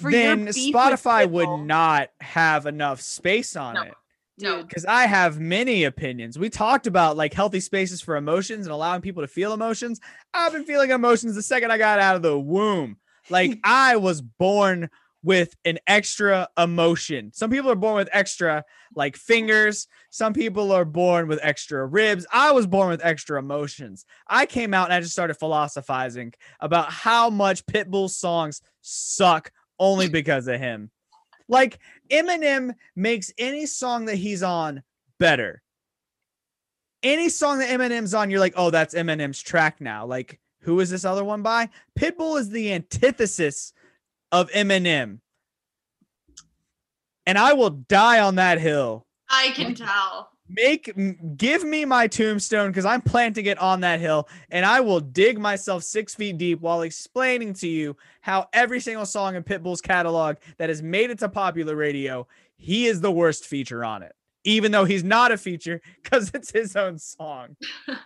For 0.00 0.10
then 0.10 0.46
Spotify 0.48 1.28
would 1.28 1.64
not 1.66 2.10
have 2.20 2.66
enough 2.66 3.00
space 3.00 3.56
on 3.56 3.74
No. 3.74 3.82
it. 3.82 3.94
No. 4.36 4.62
Because 4.64 4.84
I 4.84 5.06
have 5.06 5.38
many 5.38 5.84
opinions. 5.84 6.38
We 6.38 6.50
talked 6.50 6.86
about 6.88 7.16
like 7.16 7.32
healthy 7.32 7.60
spaces 7.60 8.00
for 8.00 8.16
emotions 8.16 8.66
and 8.66 8.72
allowing 8.72 9.00
people 9.00 9.22
to 9.22 9.28
feel 9.28 9.52
emotions. 9.52 10.00
I've 10.34 10.52
been 10.52 10.64
feeling 10.64 10.90
emotions 10.90 11.36
the 11.36 11.42
second 11.42 11.70
I 11.70 11.78
got 11.78 12.00
out 12.00 12.16
of 12.16 12.22
the 12.22 12.36
womb. 12.38 12.96
Like 13.30 13.58
I 13.64 13.96
was 13.96 14.20
born 14.20 14.90
with 15.24 15.56
an 15.64 15.78
extra 15.86 16.48
emotion. 16.58 17.32
Some 17.32 17.50
people 17.50 17.70
are 17.70 17.76
born 17.76 17.96
with 17.96 18.10
extra 18.12 18.62
like 18.94 19.16
fingers. 19.16 19.88
Some 20.10 20.34
people 20.34 20.70
are 20.70 20.84
born 20.84 21.28
with 21.28 21.40
extra 21.42 21.84
ribs. 21.86 22.26
I 22.30 22.52
was 22.52 22.66
born 22.66 22.90
with 22.90 23.04
extra 23.04 23.38
emotions. 23.38 24.04
I 24.28 24.44
came 24.44 24.74
out 24.74 24.84
and 24.84 24.92
I 24.92 25.00
just 25.00 25.14
started 25.14 25.34
philosophizing 25.34 26.34
about 26.60 26.92
how 26.92 27.30
much 27.30 27.64
Pitbull's 27.66 28.16
songs 28.16 28.60
suck 28.82 29.50
only 29.78 30.08
because 30.10 30.46
of 30.46 30.60
him. 30.60 30.90
Like 31.48 31.78
Eminem 32.10 32.74
makes 32.94 33.32
any 33.38 33.66
song 33.66 34.04
that 34.06 34.16
he's 34.16 34.42
on 34.42 34.82
better. 35.18 35.62
Any 37.02 37.28
song 37.28 37.58
that 37.58 37.68
Eminem's 37.68 38.14
on, 38.14 38.30
you're 38.30 38.40
like, 38.40 38.54
oh, 38.56 38.70
that's 38.70 38.94
Eminem's 38.94 39.40
track 39.42 39.80
now. 39.80 40.06
Like, 40.06 40.40
who 40.64 40.80
is 40.80 40.90
this 40.90 41.04
other 41.04 41.24
one 41.24 41.42
by? 41.42 41.68
Pitbull 41.98 42.38
is 42.38 42.48
the 42.48 42.72
antithesis 42.72 43.72
of 44.32 44.50
Eminem. 44.50 45.18
And 47.26 47.38
I 47.38 47.52
will 47.52 47.70
die 47.70 48.20
on 48.20 48.36
that 48.36 48.60
hill. 48.60 49.06
I 49.30 49.52
can 49.54 49.74
tell. 49.74 50.30
Make 50.48 50.92
give 51.36 51.64
me 51.64 51.84
my 51.84 52.06
tombstone 52.06 52.70
because 52.70 52.84
I'm 52.84 53.00
planting 53.00 53.46
it 53.46 53.58
on 53.58 53.80
that 53.80 53.98
hill, 53.98 54.28
and 54.50 54.66
I 54.66 54.80
will 54.80 55.00
dig 55.00 55.38
myself 55.38 55.82
six 55.82 56.14
feet 56.14 56.36
deep 56.36 56.60
while 56.60 56.82
explaining 56.82 57.54
to 57.54 57.68
you 57.68 57.96
how 58.20 58.48
every 58.52 58.80
single 58.80 59.06
song 59.06 59.36
in 59.36 59.42
Pitbull's 59.42 59.80
catalog 59.80 60.36
that 60.58 60.68
has 60.68 60.82
made 60.82 61.08
it 61.08 61.18
to 61.20 61.30
popular 61.30 61.74
radio, 61.74 62.26
he 62.56 62.86
is 62.86 63.00
the 63.00 63.10
worst 63.10 63.46
feature 63.46 63.84
on 63.84 64.02
it. 64.02 64.14
Even 64.44 64.70
though 64.70 64.84
he's 64.84 65.02
not 65.02 65.32
a 65.32 65.38
feature 65.38 65.80
because 66.02 66.30
it's 66.34 66.50
his 66.50 66.76
own 66.76 66.98
song. 66.98 67.56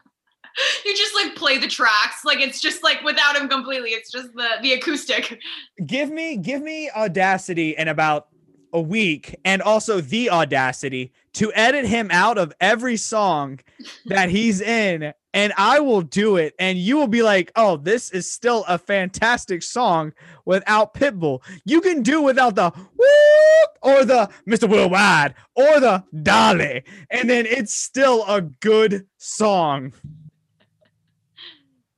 You 0.85 0.97
just 0.97 1.15
like 1.15 1.35
play 1.35 1.59
the 1.59 1.69
tracks, 1.69 2.25
like 2.25 2.41
it's 2.41 2.61
just 2.61 2.83
like 2.83 3.03
without 3.03 3.37
him 3.37 3.49
completely. 3.49 3.91
It's 3.91 4.11
just 4.11 4.33
the 4.35 4.49
the 4.63 4.73
acoustic. 4.73 5.39
Give 5.87 6.11
me 6.11 6.37
give 6.37 6.63
me 6.63 6.91
audacity 6.91 7.77
in 7.77 7.89
about 7.89 8.29
a 8.73 8.81
week 8.81 9.35
and 9.45 9.63
also 9.63 10.01
the 10.01 10.31
audacity 10.31 11.13
to 11.35 11.53
edit 11.55 11.85
him 11.85 12.09
out 12.11 12.39
of 12.39 12.53
every 12.61 12.97
song 12.97 13.61
that 14.07 14.29
he's 14.29 14.61
in 14.61 15.13
and 15.35 15.53
I 15.57 15.79
will 15.81 16.01
do 16.01 16.37
it 16.37 16.55
and 16.59 16.79
you 16.79 16.97
will 16.97 17.09
be 17.09 17.23
like, 17.23 17.53
"Oh, 17.55 17.77
this 17.77 18.11
is 18.11 18.31
still 18.31 18.65
a 18.67 18.79
fantastic 18.79 19.63
song 19.63 20.13
without 20.47 20.95
Pitbull." 20.95 21.43
You 21.65 21.81
can 21.81 22.03
do 22.03 22.23
without 22.23 22.55
the 22.57 22.71
whoop 22.71 23.71
or 23.83 24.05
the 24.05 24.31
Mr. 24.49 24.69
Worldwide 24.69 25.35
or 25.55 25.81
the 25.81 26.03
Dale 26.23 26.81
and 27.11 27.29
then 27.29 27.47
it's 27.47 27.75
still 27.75 28.25
a 28.27 28.41
good 28.41 29.07
song. 29.19 29.93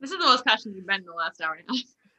This 0.01 0.11
is 0.11 0.17
the 0.17 0.25
most 0.25 0.43
passionate 0.45 0.75
you've 0.75 0.87
been 0.87 1.01
in 1.01 1.05
the 1.05 1.13
last 1.13 1.39
hour. 1.41 1.57
now. 1.69 1.75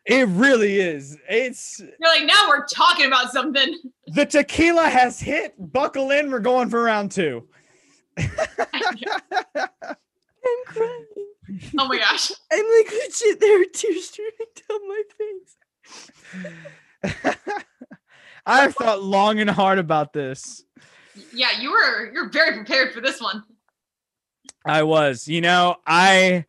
It 0.07 0.27
really 0.29 0.81
is. 0.81 1.19
It's 1.29 1.81
You're 1.81 2.09
like 2.09 2.25
now 2.25 2.49
we're 2.49 2.67
talking 2.67 3.07
about 3.07 3.31
something. 3.33 3.77
The 4.07 4.25
tequila 4.25 4.89
has 4.89 5.21
hit. 5.21 5.55
Buckle 5.59 6.11
in. 6.11 6.31
We're 6.31 6.41
going 6.41 6.71
for 6.71 6.83
round 6.83 7.13
two. 7.13 7.47
I'm 8.19 8.27
crying. 10.67 11.07
Oh 11.79 11.87
my 11.87 11.99
gosh. 11.99 12.33
I'm 12.53 12.65
like 12.79 12.91
legit. 12.91 13.41
There 13.41 13.61
are 13.61 13.65
tears 13.73 14.09
streaming 14.09 14.33
down 14.69 14.89
my 14.89 15.03
face. 17.05 17.27
I've 18.47 18.75
thought 18.75 19.03
long 19.03 19.39
and 19.39 19.51
hard 19.51 19.79
about 19.79 20.13
this. 20.13 20.65
Yeah, 21.35 21.61
you 21.61 21.71
were 21.71 22.13
you're 22.13 22.31
very 22.31 22.55
prepared 22.55 22.93
for 22.93 23.01
this 23.01 23.21
one. 23.21 23.45
I 24.65 24.83
was, 24.83 25.29
you 25.29 25.41
know, 25.41 25.77
I 25.87 26.45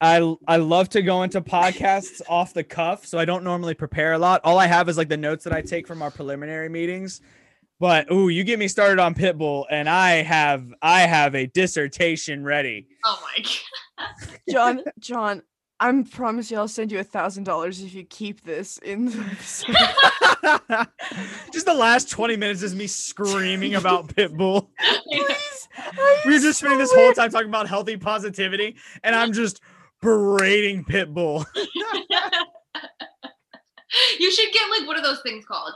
I 0.00 0.36
I 0.46 0.56
love 0.56 0.88
to 0.90 1.02
go 1.02 1.22
into 1.22 1.40
podcasts 1.40 2.20
off 2.28 2.54
the 2.54 2.64
cuff, 2.64 3.06
so 3.06 3.18
I 3.18 3.24
don't 3.24 3.44
normally 3.44 3.74
prepare 3.74 4.12
a 4.12 4.18
lot. 4.18 4.40
All 4.44 4.58
I 4.58 4.66
have 4.66 4.88
is 4.88 4.96
like 4.96 5.08
the 5.08 5.16
notes 5.16 5.44
that 5.44 5.52
I 5.52 5.62
take 5.62 5.86
from 5.86 6.02
our 6.02 6.10
preliminary 6.10 6.68
meetings. 6.68 7.20
But 7.80 8.10
ooh, 8.10 8.28
you 8.28 8.42
get 8.42 8.58
me 8.58 8.66
started 8.68 8.98
on 8.98 9.14
Pitbull, 9.14 9.64
and 9.70 9.88
I 9.88 10.22
have 10.22 10.72
I 10.82 11.00
have 11.00 11.34
a 11.34 11.46
dissertation 11.46 12.44
ready. 12.44 12.86
Oh 13.04 13.22
my 13.22 13.44
god. 13.98 14.38
John, 14.48 14.82
John, 14.98 15.42
I 15.80 16.04
promise 16.10 16.50
you 16.50 16.58
I'll 16.58 16.68
send 16.68 16.90
you 16.90 16.98
a 16.98 17.04
thousand 17.04 17.44
dollars 17.44 17.80
if 17.80 17.94
you 17.94 18.04
keep 18.04 18.42
this 18.42 18.78
in 18.78 19.06
the 19.06 19.12
just 21.52 21.66
the 21.66 21.74
last 21.74 22.10
20 22.10 22.36
minutes 22.36 22.62
is 22.62 22.74
me 22.74 22.86
screaming 22.86 23.76
about 23.76 24.08
Pitbull. 24.08 24.68
Please. 25.04 25.68
We 26.24 26.32
were 26.32 26.38
just 26.38 26.58
spending 26.58 26.78
this 26.78 26.92
whole 26.92 27.12
time 27.12 27.30
talking 27.30 27.48
about 27.48 27.68
healthy 27.68 27.96
positivity, 27.96 28.76
and 29.04 29.14
I'm 29.14 29.32
just 29.32 29.60
berating 30.02 30.84
Pitbull. 30.84 31.44
you 34.18 34.32
should 34.32 34.52
get 34.52 34.68
like 34.70 34.86
what 34.86 34.98
are 34.98 35.02
those 35.02 35.20
things 35.22 35.44
called? 35.44 35.72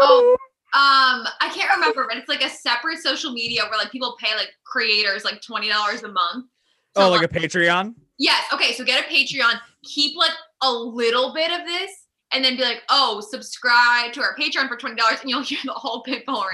Oh, 0.00 0.36
um, 0.74 1.26
I 1.40 1.50
can't 1.54 1.70
remember, 1.74 2.06
but 2.08 2.16
it's 2.18 2.28
like 2.28 2.44
a 2.44 2.48
separate 2.50 2.98
social 2.98 3.32
media 3.32 3.62
where 3.68 3.78
like 3.78 3.90
people 3.90 4.16
pay 4.20 4.34
like 4.36 4.50
creators 4.64 5.24
like 5.24 5.40
twenty 5.42 5.68
dollars 5.68 6.02
a 6.02 6.08
month. 6.08 6.46
to, 6.94 7.02
Oh, 7.02 7.10
like 7.10 7.22
a 7.22 7.28
Patreon? 7.28 7.94
yes. 8.18 8.44
Okay, 8.52 8.72
so 8.74 8.84
get 8.84 9.04
a 9.04 9.08
Patreon. 9.08 9.58
Keep 9.84 10.16
like 10.16 10.32
a 10.62 10.70
little 10.70 11.32
bit 11.32 11.50
of 11.52 11.64
this, 11.66 11.90
and 12.32 12.44
then 12.44 12.56
be 12.56 12.62
like, 12.62 12.82
oh, 12.90 13.20
subscribe 13.20 14.12
to 14.12 14.20
our 14.20 14.34
Patreon 14.36 14.68
for 14.68 14.76
twenty 14.76 14.96
dollars, 14.96 15.20
and 15.22 15.30
you'll 15.30 15.42
hear 15.42 15.58
the 15.64 15.72
whole 15.72 16.02
Pitbull 16.04 16.44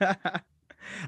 rant. 0.00 0.18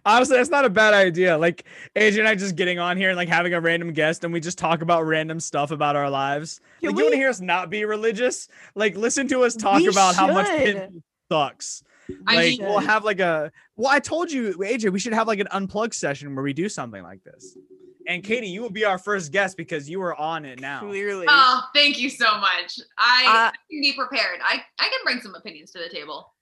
Honestly, 0.05 0.37
that's 0.37 0.51
not 0.51 0.65
a 0.65 0.71
bad 0.71 0.95
idea. 0.95 1.37
Like 1.39 1.65
AJ 1.97 2.19
and 2.21 2.29
I 2.29 2.35
just 2.35 2.57
getting 2.57 2.79
on 2.79 2.97
here 2.97 3.11
and 3.11 3.17
like 3.17 3.29
having 3.29 3.55
a 3.55 3.61
random 3.61 3.93
guest 3.93 4.25
and 4.25 4.33
we 4.33 4.41
just 4.41 4.59
talk 4.59 4.83
about 4.83 5.03
random 5.07 5.41
stuff 5.41 5.71
about 5.71 5.97
our 5.97 6.11
lives. 6.11 6.61
Can 6.81 6.91
like 6.91 6.99
you 6.99 7.05
want 7.05 7.13
to 7.15 7.19
hear 7.19 7.29
us 7.29 7.41
not 7.41 7.71
be 7.71 7.85
religious? 7.85 8.49
Like 8.75 8.97
listen 8.97 9.29
to 9.29 9.43
us 9.45 9.55
talk 9.57 9.79
We 9.81 9.89
about 9.89 10.15
how 10.15 10.27
much 10.33 10.47
should. 10.47 10.77
Pitbull 10.77 11.03
sucks. 11.31 11.83
I 12.27 12.35
Like 12.37 12.59
mean, 12.59 12.63
we'll 12.69 12.79
have 12.81 13.05
like 13.05 13.21
a 13.21 13.51
well, 13.77 13.91
I 13.91 13.99
told 13.99 14.31
you, 14.31 14.53
AJ, 14.59 14.93
we 14.93 14.99
should 14.99 15.15
have 15.15 15.27
like 15.27 15.39
an 15.41 15.49
unplugged 15.51 15.95
session 15.95 16.35
where 16.35 16.45
we 16.45 16.53
do 16.53 16.69
something 16.69 17.03
like 17.03 17.25
this. 17.25 17.57
And 18.07 18.23
Katie, 18.23 18.49
you 18.49 18.61
will 18.61 18.69
be 18.71 18.85
our 18.85 18.99
first 18.99 19.33
guest 19.33 19.57
because 19.57 19.89
you 19.89 20.03
are 20.03 20.15
on 20.15 20.45
it 20.45 20.61
now. 20.61 20.81
Clearly. 20.81 21.25
oh, 21.27 21.63
thank 21.75 21.99
you 21.99 22.11
so 22.11 22.27
much. 22.39 22.79
I, 22.99 23.25
Uh, 23.25 23.31
I 23.49 23.53
can 23.71 23.81
be 23.81 23.95
prepared. 23.97 24.41
I, 24.45 24.63
I 24.79 24.83
can 24.85 24.99
bring 25.05 25.21
some 25.23 25.35
opinions 25.35 25.71
to 25.71 25.79
the 25.79 25.89
table. 25.89 26.35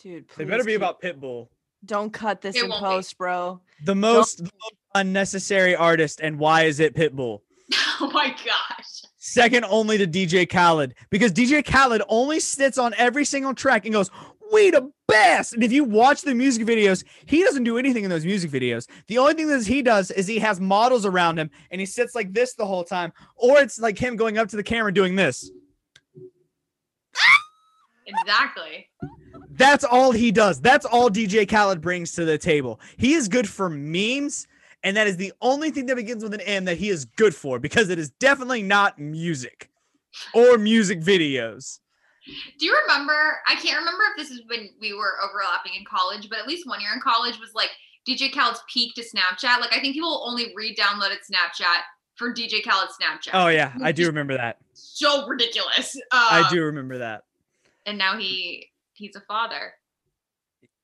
Dude, 0.00 0.26
They 0.36 0.44
better 0.44 0.62
be 0.62 0.72
keep- 0.74 0.76
about 0.80 1.02
Pitbull. 1.02 1.48
Don't 1.84 2.12
cut 2.12 2.40
this 2.40 2.56
It 2.56 2.64
in 2.64 2.70
won't 2.70 2.82
be. 2.82 2.86
post, 2.86 3.18
bro. 3.18 3.60
The 3.84 3.94
most, 3.94 4.38
the 4.38 4.44
most 4.44 4.74
unnecessary 4.94 5.76
artist, 5.76 6.20
and 6.20 6.38
why 6.38 6.64
is 6.64 6.80
it 6.80 6.94
Pitbull? 6.94 7.40
oh 8.00 8.10
my 8.12 8.28
gosh. 8.30 9.02
Second 9.18 9.64
only 9.68 9.98
to 9.98 10.06
DJ 10.06 10.48
Khaled 10.48 10.94
because 11.10 11.32
DJ 11.32 11.64
Khaled 11.64 12.02
only 12.08 12.40
sits 12.40 12.78
on 12.78 12.94
every 12.96 13.24
single 13.24 13.54
track 13.54 13.84
and 13.84 13.92
goes, 13.92 14.10
"We 14.52 14.70
the 14.70 14.90
best." 15.06 15.52
And 15.52 15.62
if 15.62 15.70
you 15.70 15.84
watch 15.84 16.22
the 16.22 16.34
music 16.34 16.66
videos, 16.66 17.04
he 17.26 17.42
doesn't 17.44 17.64
do 17.64 17.76
anything 17.78 18.04
in 18.04 18.10
those 18.10 18.24
music 18.24 18.50
videos. 18.50 18.88
The 19.06 19.18
only 19.18 19.34
thing 19.34 19.48
that 19.48 19.66
he 19.66 19.82
does 19.82 20.10
is 20.10 20.26
he 20.26 20.38
has 20.38 20.60
models 20.60 21.04
around 21.04 21.38
him 21.38 21.50
and 21.70 21.80
he 21.80 21.86
sits 21.86 22.14
like 22.14 22.32
this 22.32 22.54
the 22.54 22.64
whole 22.64 22.84
time, 22.84 23.12
or 23.36 23.58
it's 23.58 23.78
like 23.78 23.98
him 23.98 24.16
going 24.16 24.38
up 24.38 24.48
to 24.48 24.56
the 24.56 24.62
camera 24.62 24.92
doing 24.92 25.14
this. 25.14 25.50
Exactly. 28.06 28.88
That's 29.58 29.84
all 29.84 30.12
he 30.12 30.30
does. 30.32 30.60
That's 30.60 30.86
all 30.86 31.10
DJ 31.10 31.46
Khaled 31.48 31.80
brings 31.80 32.12
to 32.12 32.24
the 32.24 32.38
table. 32.38 32.80
He 32.96 33.12
is 33.14 33.28
good 33.28 33.48
for 33.48 33.68
memes, 33.68 34.46
and 34.82 34.96
that 34.96 35.06
is 35.06 35.16
the 35.16 35.32
only 35.42 35.70
thing 35.70 35.86
that 35.86 35.96
begins 35.96 36.22
with 36.22 36.32
an 36.32 36.40
M 36.42 36.64
that 36.64 36.78
he 36.78 36.88
is 36.88 37.04
good 37.04 37.34
for 37.34 37.58
because 37.58 37.90
it 37.90 37.98
is 37.98 38.10
definitely 38.10 38.62
not 38.62 38.98
music 38.98 39.70
or 40.32 40.56
music 40.58 41.00
videos. 41.00 41.80
Do 42.58 42.66
you 42.66 42.76
remember? 42.86 43.38
I 43.46 43.54
can't 43.54 43.78
remember 43.78 44.02
if 44.10 44.16
this 44.16 44.30
is 44.30 44.42
when 44.48 44.70
we 44.80 44.92
were 44.94 45.14
overlapping 45.22 45.72
in 45.74 45.84
college, 45.84 46.28
but 46.28 46.38
at 46.38 46.46
least 46.46 46.66
one 46.68 46.80
year 46.80 46.90
in 46.94 47.00
college 47.00 47.38
was 47.40 47.50
like 47.54 47.70
DJ 48.06 48.30
Khaled's 48.32 48.62
peak 48.72 48.94
to 48.94 49.02
Snapchat. 49.02 49.60
Like 49.60 49.72
I 49.74 49.80
think 49.80 49.94
people 49.94 50.22
only 50.26 50.52
re-downloaded 50.54 51.18
Snapchat 51.30 51.82
for 52.16 52.32
DJ 52.34 52.62
Khaled's 52.62 52.94
Snapchat. 53.00 53.30
Oh 53.32 53.48
yeah, 53.48 53.72
I 53.82 53.92
do 53.92 54.06
remember 54.06 54.36
that. 54.36 54.58
so 54.74 55.26
ridiculous. 55.26 55.96
I 56.12 56.42
Um, 56.42 56.46
do 56.54 56.62
remember 56.64 56.98
that. 56.98 57.24
And 57.86 57.96
now 57.96 58.18
he 58.18 58.67
he's 58.98 59.16
a 59.16 59.20
father. 59.20 59.72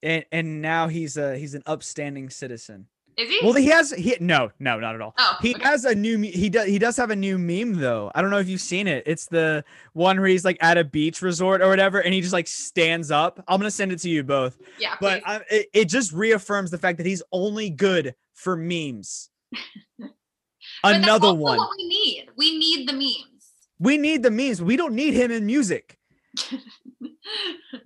And 0.03 0.25
and 0.33 0.63
now 0.63 0.89
he's 0.89 1.17
a 1.17 1.37
he's 1.37 1.55
an 1.55 1.63
upstanding 1.67 2.31
citizen. 2.31 2.87
Is 3.17 3.29
he? 3.29 3.39
Well, 3.45 3.53
he 3.53 3.67
has 3.67 3.91
he 3.93 4.17
no 4.21 4.51
no 4.59 4.79
not 4.81 4.95
at 4.97 5.01
all. 5.01 5.15
oh, 5.19 5.37
He 5.41 5.55
okay. 5.55 5.63
has 5.65 5.85
a 5.85 5.95
new 5.95 6.19
he 6.19 6.51
does 6.51 6.67
he 6.67 6.79
does 6.79 6.97
have 6.97 7.11
a 7.11 7.17
new 7.17 7.39
meme 7.39 7.75
though. 7.75 8.11
I 8.15 8.21
don't 8.21 8.31
know 8.31 8.39
if 8.39 8.49
you've 8.49 8.61
seen 8.61 8.89
it. 8.89 9.05
It's 9.07 9.27
the 9.27 9.65
one 9.93 10.19
where 10.19 10.29
he's 10.29 10.45
like 10.45 10.59
at 10.61 10.79
a 10.79 10.85
beach 10.85 11.23
resort 11.23 11.63
or 11.63 11.69
whatever, 11.69 12.01
and 12.01 12.13
he 12.13 12.21
just 12.21 12.33
like 12.33 12.49
stands 12.49 13.11
up. 13.11 13.43
I'm 13.47 13.61
gonna 13.61 13.71
send 13.71 13.93
it 13.93 14.01
to 14.01 14.09
you 14.11 14.25
both. 14.25 14.59
yeah, 14.79 14.97
but. 15.01 15.23
I, 15.25 15.41
it, 15.51 15.67
it 15.73 15.85
just 15.89 16.13
reaffirms 16.13 16.71
the 16.71 16.79
fact 16.79 16.99
that 16.99 17.07
he's 17.07 17.23
only 17.33 17.71
good 17.71 18.15
for 18.35 18.57
memes. 18.57 19.31
Another 20.85 21.33
one. 21.33 21.57
What 21.57 21.71
we 21.79 21.89
need. 21.89 22.29
We 22.37 22.59
need 22.59 22.89
the 22.89 22.93
memes. 22.95 23.53
We 23.79 23.97
need 23.97 24.23
the 24.23 24.31
memes. 24.31 24.61
We 24.61 24.77
don't 24.77 24.95
need 24.95 25.15
him 25.15 25.31
in 25.31 25.47
music. 25.47 25.99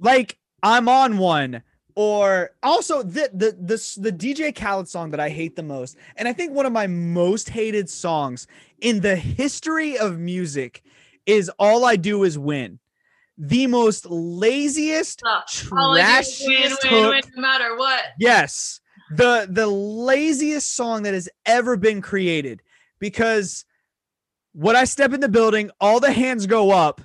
Like 0.01 0.39
I'm 0.63 0.89
on 0.89 1.19
one. 1.19 1.63
Or 1.95 2.51
also 2.63 3.03
the 3.03 3.29
the 3.35 3.57
the 3.61 4.01
the 4.01 4.13
DJ 4.13 4.55
Khaled 4.55 4.89
song 4.89 5.11
that 5.11 5.19
I 5.19 5.31
hate 5.31 5.57
the 5.57 5.65
most, 5.65 5.97
and 6.15 6.29
I 6.29 6.33
think 6.33 6.53
one 6.53 6.65
of 6.65 6.73
my 6.73 6.87
most 6.87 7.49
hated 7.49 7.91
songs 7.91 8.47
in 8.81 9.01
the 9.01 9.17
history 9.17 9.99
of 9.99 10.17
music 10.17 10.85
is 11.27 11.51
"All 11.59 11.85
I 11.85 11.97
Do 11.97 12.23
Is 12.23 12.39
Win." 12.39 12.79
The 13.37 13.67
most 13.67 14.07
laziest, 14.07 15.23
Ugh, 15.27 15.43
All 15.73 15.97
I 15.97 16.23
do 16.23 16.29
is 16.29 16.47
win, 16.47 16.59
trashiest 16.59 16.85
win, 16.85 17.03
hook 17.03 17.11
win, 17.15 17.33
no 17.35 17.43
matter 17.43 17.77
what. 17.77 18.05
Yes. 18.21 18.81
The 19.17 19.49
the 19.51 19.67
laziest 19.67 20.77
song 20.77 21.03
that 21.03 21.15
has 21.15 21.29
ever 21.47 21.77
been 21.77 22.01
created 22.01 22.63
because 23.01 23.65
when 24.53 24.77
I 24.77 24.85
step 24.85 25.13
in 25.13 25.21
the 25.21 25.29
building, 25.29 25.71
all 25.81 25.99
the 25.99 26.13
hands 26.13 26.47
go 26.47 26.71
up 26.71 27.01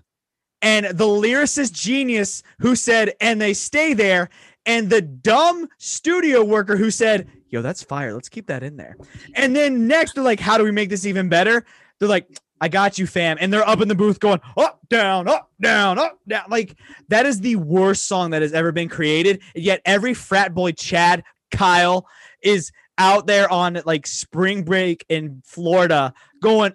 and 0.63 0.85
the 0.87 1.05
lyricist 1.05 1.73
genius 1.73 2.41
who 2.59 2.75
said 2.75 3.13
and 3.21 3.39
they 3.39 3.53
stay 3.53 3.93
there 3.93 4.29
and 4.65 4.89
the 4.89 5.01
dumb 5.01 5.67
studio 5.77 6.43
worker 6.43 6.77
who 6.77 6.89
said, 6.89 7.27
"Yo, 7.49 7.61
that's 7.61 7.83
fire. 7.83 8.13
Let's 8.13 8.29
keep 8.29 8.47
that 8.47 8.63
in 8.63 8.77
there." 8.77 8.95
And 9.35 9.55
then 9.55 9.87
next 9.87 10.15
they're 10.15 10.23
like, 10.23 10.39
"How 10.39 10.57
do 10.57 10.63
we 10.63 10.71
make 10.71 10.89
this 10.89 11.05
even 11.05 11.27
better?" 11.27 11.65
They're 11.99 12.09
like, 12.09 12.27
"I 12.61 12.69
got 12.69 12.97
you, 12.97 13.05
fam." 13.05 13.37
And 13.41 13.51
they're 13.51 13.67
up 13.67 13.81
in 13.81 13.89
the 13.89 13.95
booth 13.95 14.21
going, 14.21 14.39
"Up, 14.55 14.79
down, 14.89 15.27
up, 15.27 15.51
down, 15.59 15.99
up, 15.99 16.17
down." 16.27 16.45
Like 16.49 16.77
that 17.09 17.25
is 17.25 17.41
the 17.41 17.57
worst 17.57 18.07
song 18.07 18.31
that 18.31 18.41
has 18.41 18.53
ever 18.53 18.71
been 18.71 18.89
created. 18.89 19.41
And 19.53 19.63
yet 19.63 19.81
every 19.85 20.13
frat 20.13 20.53
boy 20.53 20.71
Chad, 20.71 21.25
Kyle 21.51 22.07
is 22.41 22.71
out 22.97 23.27
there 23.27 23.51
on 23.51 23.81
like 23.85 24.07
spring 24.07 24.63
break 24.63 25.05
in 25.09 25.41
Florida 25.45 26.13
going 26.41 26.73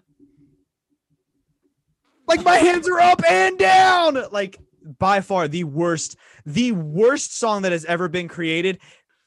like 2.29 2.45
my 2.45 2.57
hands 2.57 2.89
are 2.89 3.01
up 3.01 3.23
and 3.29 3.59
down. 3.59 4.19
Like 4.31 4.59
by 4.99 5.21
far 5.21 5.49
the 5.49 5.65
worst, 5.65 6.17
the 6.47 6.73
worst 6.73 7.39
song 7.39 7.63
that 7.63 7.73
has 7.73 7.85
ever 7.85 8.09
been 8.09 8.29
created. 8.29 8.79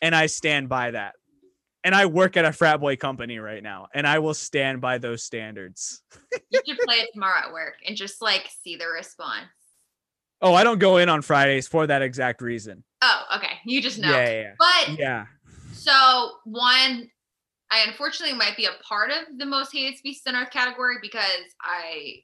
And 0.02 0.16
I 0.16 0.28
stand 0.28 0.70
by 0.70 0.92
that. 0.92 1.16
And 1.84 1.96
I 1.96 2.06
work 2.06 2.38
at 2.38 2.46
a 2.46 2.54
frat 2.54 2.80
boy 2.80 2.96
company 2.96 3.40
right 3.40 3.64
now, 3.64 3.88
and 3.92 4.06
I 4.06 4.20
will 4.20 4.36
stand 4.36 4.82
by 4.82 5.00
those 5.00 5.24
standards. 5.24 6.04
You 6.52 6.62
should 6.64 6.78
play 6.78 6.98
it 6.98 7.10
tomorrow 7.12 7.40
at 7.48 7.52
work 7.52 7.74
and 7.88 7.98
just 7.98 8.22
like 8.22 8.48
see 8.64 8.76
the 8.76 8.86
response. 8.86 9.48
Oh, 10.44 10.54
I 10.54 10.64
don't 10.64 10.78
go 10.80 10.98
in 10.98 11.10
on 11.10 11.24
Fridays 11.24 11.68
for 11.68 11.88
that 11.88 12.04
exact 12.04 12.42
reason. 12.42 12.84
Oh, 13.02 13.22
okay. 13.38 13.54
You 13.66 13.82
just 13.82 13.98
know. 13.98 14.12
Yeah, 14.12 14.30
yeah, 14.32 14.52
But 14.60 14.90
yeah. 14.90 14.96
yeah. 15.00 15.26
So 15.74 16.32
one, 16.46 17.10
I 17.72 17.86
unfortunately 17.88 18.38
might 18.38 18.58
be 18.58 18.66
a 18.66 18.72
part 18.88 19.10
of 19.10 19.40
the 19.40 19.46
most 19.46 19.74
hated 19.74 19.98
species 19.98 20.22
on 20.28 20.36
earth 20.36 20.52
category 20.52 20.98
because 21.02 21.24
I, 21.62 22.18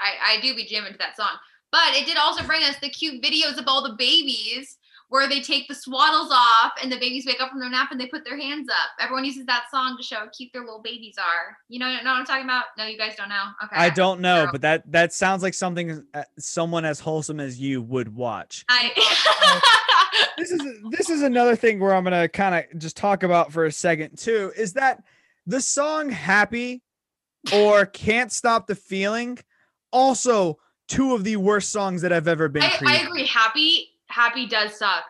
I, 0.00 0.36
I 0.36 0.40
do 0.40 0.54
be 0.54 0.64
jamming 0.64 0.92
to 0.92 0.98
that 0.98 1.16
song. 1.16 1.36
But 1.72 1.94
it 1.94 2.06
did 2.06 2.16
also 2.16 2.44
bring 2.44 2.62
us 2.62 2.76
the 2.80 2.88
cute 2.88 3.22
videos 3.22 3.58
of 3.58 3.64
all 3.66 3.82
the 3.82 3.96
babies 3.96 4.78
where 5.08 5.28
they 5.28 5.40
take 5.40 5.68
the 5.68 5.74
swaddles 5.74 6.30
off 6.30 6.72
and 6.82 6.90
the 6.90 6.96
babies 6.96 7.24
wake 7.26 7.40
up 7.40 7.50
from 7.50 7.60
their 7.60 7.70
nap 7.70 7.90
and 7.92 8.00
they 8.00 8.06
put 8.06 8.24
their 8.24 8.36
hands 8.36 8.68
up. 8.68 8.90
Everyone 9.00 9.24
uses 9.24 9.46
that 9.46 9.66
song 9.70 9.96
to 9.96 10.02
show 10.02 10.16
how 10.16 10.28
cute 10.36 10.52
their 10.52 10.62
little 10.62 10.82
babies 10.82 11.14
are. 11.18 11.56
You 11.68 11.78
know, 11.78 11.86
know 11.86 11.96
what 11.96 12.20
I'm 12.20 12.26
talking 12.26 12.44
about? 12.44 12.64
No, 12.76 12.86
you 12.86 12.98
guys 12.98 13.14
don't 13.16 13.28
know. 13.28 13.44
Okay. 13.64 13.76
I 13.76 13.90
don't 13.90 14.20
know, 14.20 14.44
Girl. 14.44 14.52
but 14.52 14.60
that 14.62 14.90
that 14.92 15.12
sounds 15.12 15.42
like 15.42 15.54
something 15.54 16.04
uh, 16.12 16.22
someone 16.38 16.84
as 16.84 16.98
wholesome 16.98 17.40
as 17.40 17.60
you 17.60 17.82
would 17.82 18.14
watch. 18.14 18.64
I. 18.68 19.62
this 20.38 20.50
is 20.50 20.62
this 20.90 21.10
is 21.10 21.22
another 21.22 21.54
thing 21.56 21.78
where 21.78 21.94
I'm 21.94 22.04
gonna 22.04 22.28
kind 22.28 22.54
of 22.54 22.78
just 22.78 22.96
talk 22.96 23.22
about 23.22 23.52
for 23.52 23.64
a 23.64 23.72
second 23.72 24.18
too. 24.18 24.52
Is 24.56 24.72
that 24.72 25.04
the 25.46 25.60
song 25.60 26.10
"Happy" 26.10 26.82
or 27.52 27.86
"Can't 27.86 28.32
Stop 28.32 28.66
the 28.66 28.74
Feeling" 28.74 29.38
also 29.96 30.58
two 30.88 31.14
of 31.14 31.24
the 31.24 31.36
worst 31.36 31.70
songs 31.72 32.02
that 32.02 32.12
I've 32.12 32.28
ever 32.28 32.48
been 32.48 32.62
I, 32.62 32.78
I 32.86 32.96
agree. 32.98 33.26
Happy, 33.26 33.88
happy 34.08 34.46
does 34.46 34.78
suck 34.78 35.04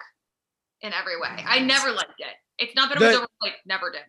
in 0.80 0.92
every 0.92 1.20
way. 1.20 1.44
I 1.46 1.58
never 1.58 1.90
liked 1.92 2.18
it. 2.18 2.34
It's 2.58 2.74
not 2.74 2.88
that 2.90 3.00
it 3.02 3.04
was 3.04 3.16
The- 3.16 3.28
like 3.42 3.54
never 3.66 3.90
did. 3.90 4.02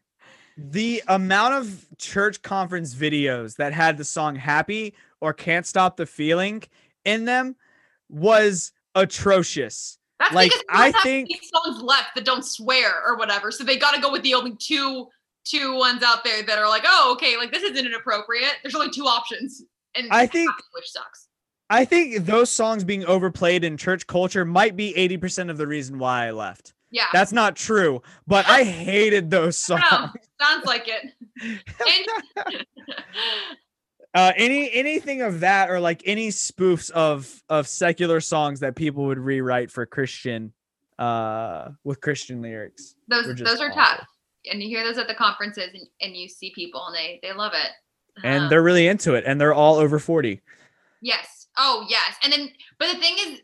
The 0.60 1.04
amount 1.08 1.54
of 1.56 1.86
church 2.00 2.42
conference 2.42 2.96
videos 2.96 3.58
that 3.58 3.74
had 3.74 3.98
the 3.98 4.04
song 4.04 4.36
"Happy" 4.36 4.96
or 5.22 5.32
"Can't 5.34 5.66
Stop 5.68 5.98
the 5.98 6.06
Feeling" 6.08 6.64
in 7.06 7.26
them 7.26 7.56
was 8.10 8.72
atrocious. 8.96 10.00
That's 10.20 10.34
Like, 10.34 10.52
because 10.52 10.64
I 10.70 10.92
think- 11.04 11.28
these 11.28 11.50
songs 11.54 11.82
left 11.84 12.16
that 12.16 12.26
don't 12.26 12.44
swear 12.44 13.04
or 13.06 13.18
whatever, 13.18 13.52
so 13.52 13.64
they 13.64 13.78
got 13.78 13.94
to 13.94 14.02
go 14.02 14.12
with 14.12 14.24
the 14.24 14.34
only 14.34 14.56
two 14.56 15.08
two 15.44 15.76
ones 15.76 16.04
out 16.04 16.24
there 16.26 16.44
that 16.44 16.58
are 16.60 16.68
like, 16.68 16.84
oh, 16.86 17.14
okay, 17.14 17.38
like 17.38 17.52
this 17.54 17.64
isn't 17.64 17.86
inappropriate. 17.86 18.56
There's 18.64 18.76
only 18.76 18.90
two 18.90 19.06
options, 19.06 19.64
and 19.98 20.12
I 20.12 20.26
think- 20.28 20.50
Happy, 20.50 20.64
which 20.74 20.90
sucks. 20.92 21.28
I 21.70 21.84
think 21.84 22.26
those 22.26 22.50
songs 22.50 22.84
being 22.86 23.04
overplayed 23.06 23.64
in 23.66 23.76
church 23.76 24.08
culture 24.08 24.46
might 24.46 24.78
be 24.78 24.94
80% 24.94 25.50
of 25.50 25.58
the 25.58 25.68
reason 25.68 26.00
why 26.00 26.28
I 26.28 26.32
left. 26.32 26.74
Yeah, 26.92 27.08
That's 27.12 27.34
not 27.34 27.58
true, 27.58 28.02
but 28.26 28.48
I 28.48 28.64
hated 28.90 29.30
those 29.30 29.58
songs. 29.58 29.84
know. 29.92 30.08
sounds 30.42 30.66
like 30.66 30.88
it. 30.88 31.12
And- 32.46 32.66
Uh, 34.14 34.32
any 34.36 34.72
anything 34.74 35.22
of 35.22 35.42
that 35.42 35.70
or 35.70 35.80
like 35.80 36.02
any 36.06 36.30
spoofs 36.30 36.90
of 36.92 37.44
of 37.50 37.68
secular 37.68 38.20
songs 38.20 38.62
that 38.62 38.76
people 38.76 39.06
would 39.06 39.20
rewrite 39.20 39.70
for 39.70 39.86
Christian 39.86 40.54
uh 40.98 41.70
with 41.84 42.02
Christian 42.02 42.42
lyrics. 42.42 42.96
those 43.10 43.28
those 43.36 43.60
are 43.62 43.70
awful. 43.70 43.76
tough, 43.76 44.08
and 44.52 44.64
you 44.64 44.70
hear 44.70 44.84
those 44.84 44.98
at 44.98 45.08
the 45.08 45.14
conferences, 45.14 45.70
and, 45.72 45.84
and 46.02 46.16
you 46.16 46.28
see 46.30 46.52
people, 46.56 46.84
and 46.88 46.96
they 46.96 47.20
they 47.22 47.32
love 47.34 47.52
it. 47.54 47.70
And 48.24 48.44
Um, 48.44 48.50
they're 48.50 48.64
really 48.64 48.88
into 48.88 49.14
it 49.16 49.24
and 49.28 49.40
they're 49.40 49.54
all 49.54 49.76
over 49.76 50.00
40. 50.00 50.42
Yes. 51.02 51.48
Oh, 51.58 51.86
yes. 51.90 52.16
And 52.24 52.32
then, 52.34 52.50
but 52.80 52.92
the 52.94 53.00
thing 53.00 53.16
is, 53.20 53.42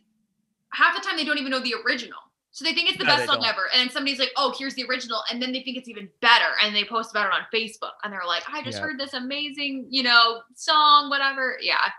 half 0.71 0.95
the 0.95 1.01
time 1.07 1.17
they 1.17 1.23
don't 1.25 1.37
even 1.37 1.51
know 1.51 1.59
the 1.59 1.75
original. 1.85 2.17
So 2.51 2.63
they 2.63 2.73
think 2.73 2.89
it's 2.89 2.97
the 2.99 3.03
No, 3.05 3.15
best 3.15 3.25
song 3.25 3.37
don't. 3.41 3.47
ever. 3.47 3.67
And 3.73 3.79
then 3.81 3.89
somebody's 3.89 4.19
like, 4.19 4.31
oh, 4.37 4.53
here's 4.57 4.75
the 4.75 4.85
original. 4.85 5.21
And 5.31 5.41
then 5.41 5.51
they 5.51 5.63
think 5.63 5.75
it's 5.77 5.89
even 5.89 6.07
better. 6.21 6.45
And 6.63 6.75
they 6.75 6.83
post 6.83 7.09
about 7.11 7.27
it 7.27 7.33
on 7.33 7.41
Facebook. 7.53 7.93
And 8.03 8.13
they're 8.13 8.21
like, 8.27 8.43
I 8.47 8.61
just 8.63 8.77
Yeah. 8.77 8.83
heard 8.85 8.99
this 8.99 9.13
amazing, 9.13 9.87
you 9.89 10.03
know, 10.03 10.41
song, 10.55 11.09
whatever. 11.09 11.57
Yeah. 11.61 11.89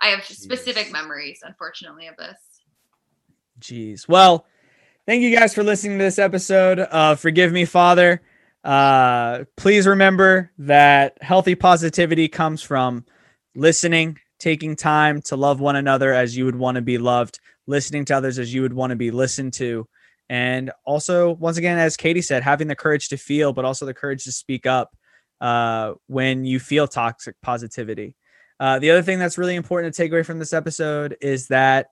I 0.00 0.08
have 0.08 0.24
specific 0.24 0.92
memories, 0.92 1.40
unfortunately, 1.42 2.06
of 2.06 2.16
this. 2.16 2.38
Jeez. 3.60 4.08
Well, 4.08 4.46
thank 5.06 5.22
you 5.22 5.36
guys 5.36 5.54
for 5.54 5.62
listening 5.62 5.98
to 5.98 6.04
this 6.04 6.18
episode 6.18 6.86
Forgive 7.18 7.52
Me, 7.52 7.64
Father. 7.64 8.22
Uh, 8.62 9.44
please 9.56 9.86
remember 9.86 10.50
that 10.58 11.16
healthy 11.22 11.54
positivity 11.54 12.28
comes 12.28 12.62
from 12.62 13.04
listening, 13.54 14.18
taking 14.38 14.76
time 14.76 15.22
to 15.22 15.36
love 15.36 15.60
one 15.60 15.76
another 15.76 16.12
as 16.12 16.36
you 16.36 16.44
would 16.44 16.56
want 16.56 16.76
to 16.76 16.82
be 16.82 16.98
loved, 16.98 17.40
listening 17.66 18.04
to 18.06 18.16
others 18.16 18.38
as 18.38 18.52
you 18.52 18.62
would 18.62 18.72
want 18.74 18.90
to 18.90 18.96
be 18.96 19.10
listened 19.10 19.52
to. 19.54 19.86
And 20.28 20.70
also, 20.84 21.32
once 21.32 21.56
again, 21.56 21.78
as 21.78 21.96
Katie 21.96 22.22
said, 22.22 22.42
having 22.42 22.68
the 22.68 22.76
courage 22.76 23.08
to 23.08 23.16
feel, 23.16 23.52
but 23.52 23.64
also 23.64 23.86
the 23.86 23.94
courage 23.94 24.24
to 24.24 24.32
speak 24.32 24.66
up 24.66 24.94
uh, 25.40 25.94
when 26.06 26.44
you 26.44 26.60
feel 26.60 26.86
toxic 26.86 27.34
positivity. 27.42 28.14
Uh, 28.60 28.78
the 28.78 28.90
other 28.90 29.02
thing 29.02 29.18
that's 29.18 29.38
really 29.38 29.56
important 29.56 29.92
to 29.92 30.02
take 30.02 30.12
away 30.12 30.22
from 30.22 30.38
this 30.38 30.52
episode 30.52 31.16
is 31.20 31.48
that 31.48 31.88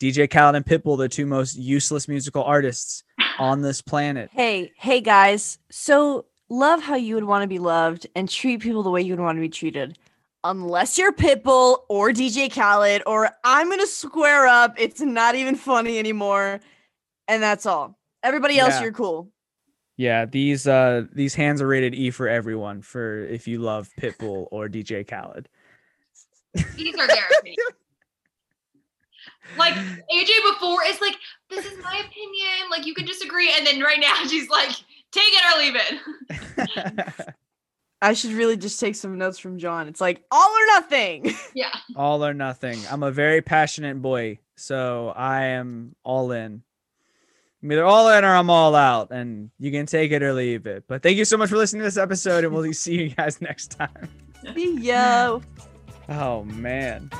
DJ 0.00 0.30
Khaled 0.30 0.56
and 0.56 0.64
Pitbull, 0.64 0.96
the 0.96 1.08
two 1.08 1.26
most 1.26 1.56
useless 1.56 2.08
musical 2.08 2.42
artists 2.42 3.04
on 3.38 3.60
this 3.60 3.82
planet. 3.82 4.30
Hey, 4.32 4.72
hey 4.76 5.00
guys. 5.00 5.58
So 5.70 6.26
love 6.48 6.82
how 6.82 6.94
you 6.96 7.14
would 7.14 7.24
want 7.24 7.42
to 7.42 7.48
be 7.48 7.58
loved 7.58 8.06
and 8.16 8.28
treat 8.28 8.60
people 8.60 8.82
the 8.82 8.90
way 8.90 9.02
you 9.02 9.12
would 9.12 9.22
want 9.22 9.36
to 9.36 9.40
be 9.40 9.48
treated. 9.48 9.98
Unless 10.42 10.96
you're 10.96 11.12
Pitbull 11.12 11.80
or 11.90 12.10
DJ 12.12 12.50
Khaled, 12.50 13.02
or 13.06 13.28
I'm 13.44 13.68
gonna 13.68 13.86
square 13.86 14.46
up. 14.46 14.74
It's 14.78 15.02
not 15.02 15.34
even 15.34 15.54
funny 15.54 15.98
anymore. 15.98 16.60
And 17.28 17.42
that's 17.42 17.66
all. 17.66 17.98
Everybody 18.22 18.58
else, 18.58 18.74
Yeah. 18.76 18.82
you're 18.84 18.92
cool. 18.92 19.30
Yeah, 19.98 20.24
these 20.24 20.66
uh 20.66 21.04
these 21.12 21.34
hands 21.34 21.60
are 21.60 21.66
rated 21.66 21.94
E 21.94 22.10
for 22.10 22.26
everyone 22.26 22.80
for 22.80 23.22
if 23.26 23.46
you 23.46 23.58
love 23.58 23.90
Pitbull 24.00 24.48
or 24.50 24.66
DJ 24.66 25.06
Khaled. 25.06 25.46
These 26.74 26.94
are 26.98 27.06
their 27.06 27.28
opinions. 27.38 27.58
Like 29.58 29.74
AJ 29.74 30.30
before 30.52 30.84
is 30.86 31.00
like, 31.00 31.16
this 31.48 31.64
is 31.66 31.82
my 31.82 31.98
opinion. 32.06 32.70
Like 32.70 32.86
you 32.86 32.94
can 32.94 33.04
disagree. 33.06 33.50
And 33.56 33.66
then 33.66 33.80
right 33.80 33.98
now 34.00 34.14
she's 34.28 34.48
like, 34.48 34.70
take 35.12 35.28
it 35.28 35.42
or 35.54 35.58
leave 35.58 35.76
it. 35.76 37.34
I 38.02 38.14
should 38.14 38.32
really 38.32 38.56
just 38.56 38.80
take 38.80 38.94
some 38.94 39.18
notes 39.18 39.38
from 39.38 39.58
John. 39.58 39.86
It's 39.86 40.00
like 40.00 40.24
all 40.30 40.48
or 40.50 40.66
nothing. 40.68 41.34
Yeah. 41.54 41.74
all 41.96 42.24
or 42.24 42.32
nothing. 42.32 42.78
I'm 42.90 43.02
a 43.02 43.10
very 43.10 43.42
passionate 43.42 44.00
boy, 44.00 44.38
so 44.56 45.12
I 45.14 45.46
am 45.46 45.94
all 46.04 46.30
in. 46.32 46.62
I'm 47.62 47.72
either 47.72 47.84
all 47.84 48.08
in 48.08 48.24
or 48.24 48.34
I'm 48.34 48.48
all 48.48 48.74
out, 48.74 49.10
and 49.10 49.50
you 49.58 49.70
can 49.70 49.84
take 49.84 50.12
it 50.12 50.22
or 50.22 50.32
leave 50.32 50.66
it. 50.66 50.84
But 50.88 51.02
thank 51.02 51.18
you 51.18 51.26
so 51.26 51.36
much 51.36 51.50
for 51.50 51.56
listening 51.56 51.80
to 51.80 51.84
this 51.84 51.98
episode, 51.98 52.44
and 52.44 52.54
we'll 52.54 52.72
see 52.72 53.02
you 53.02 53.08
guys 53.10 53.42
next 53.42 53.72
time. 53.72 54.08
See 54.54 54.78
ya. 54.78 55.40
Oh 56.08 56.44
man. 56.44 57.10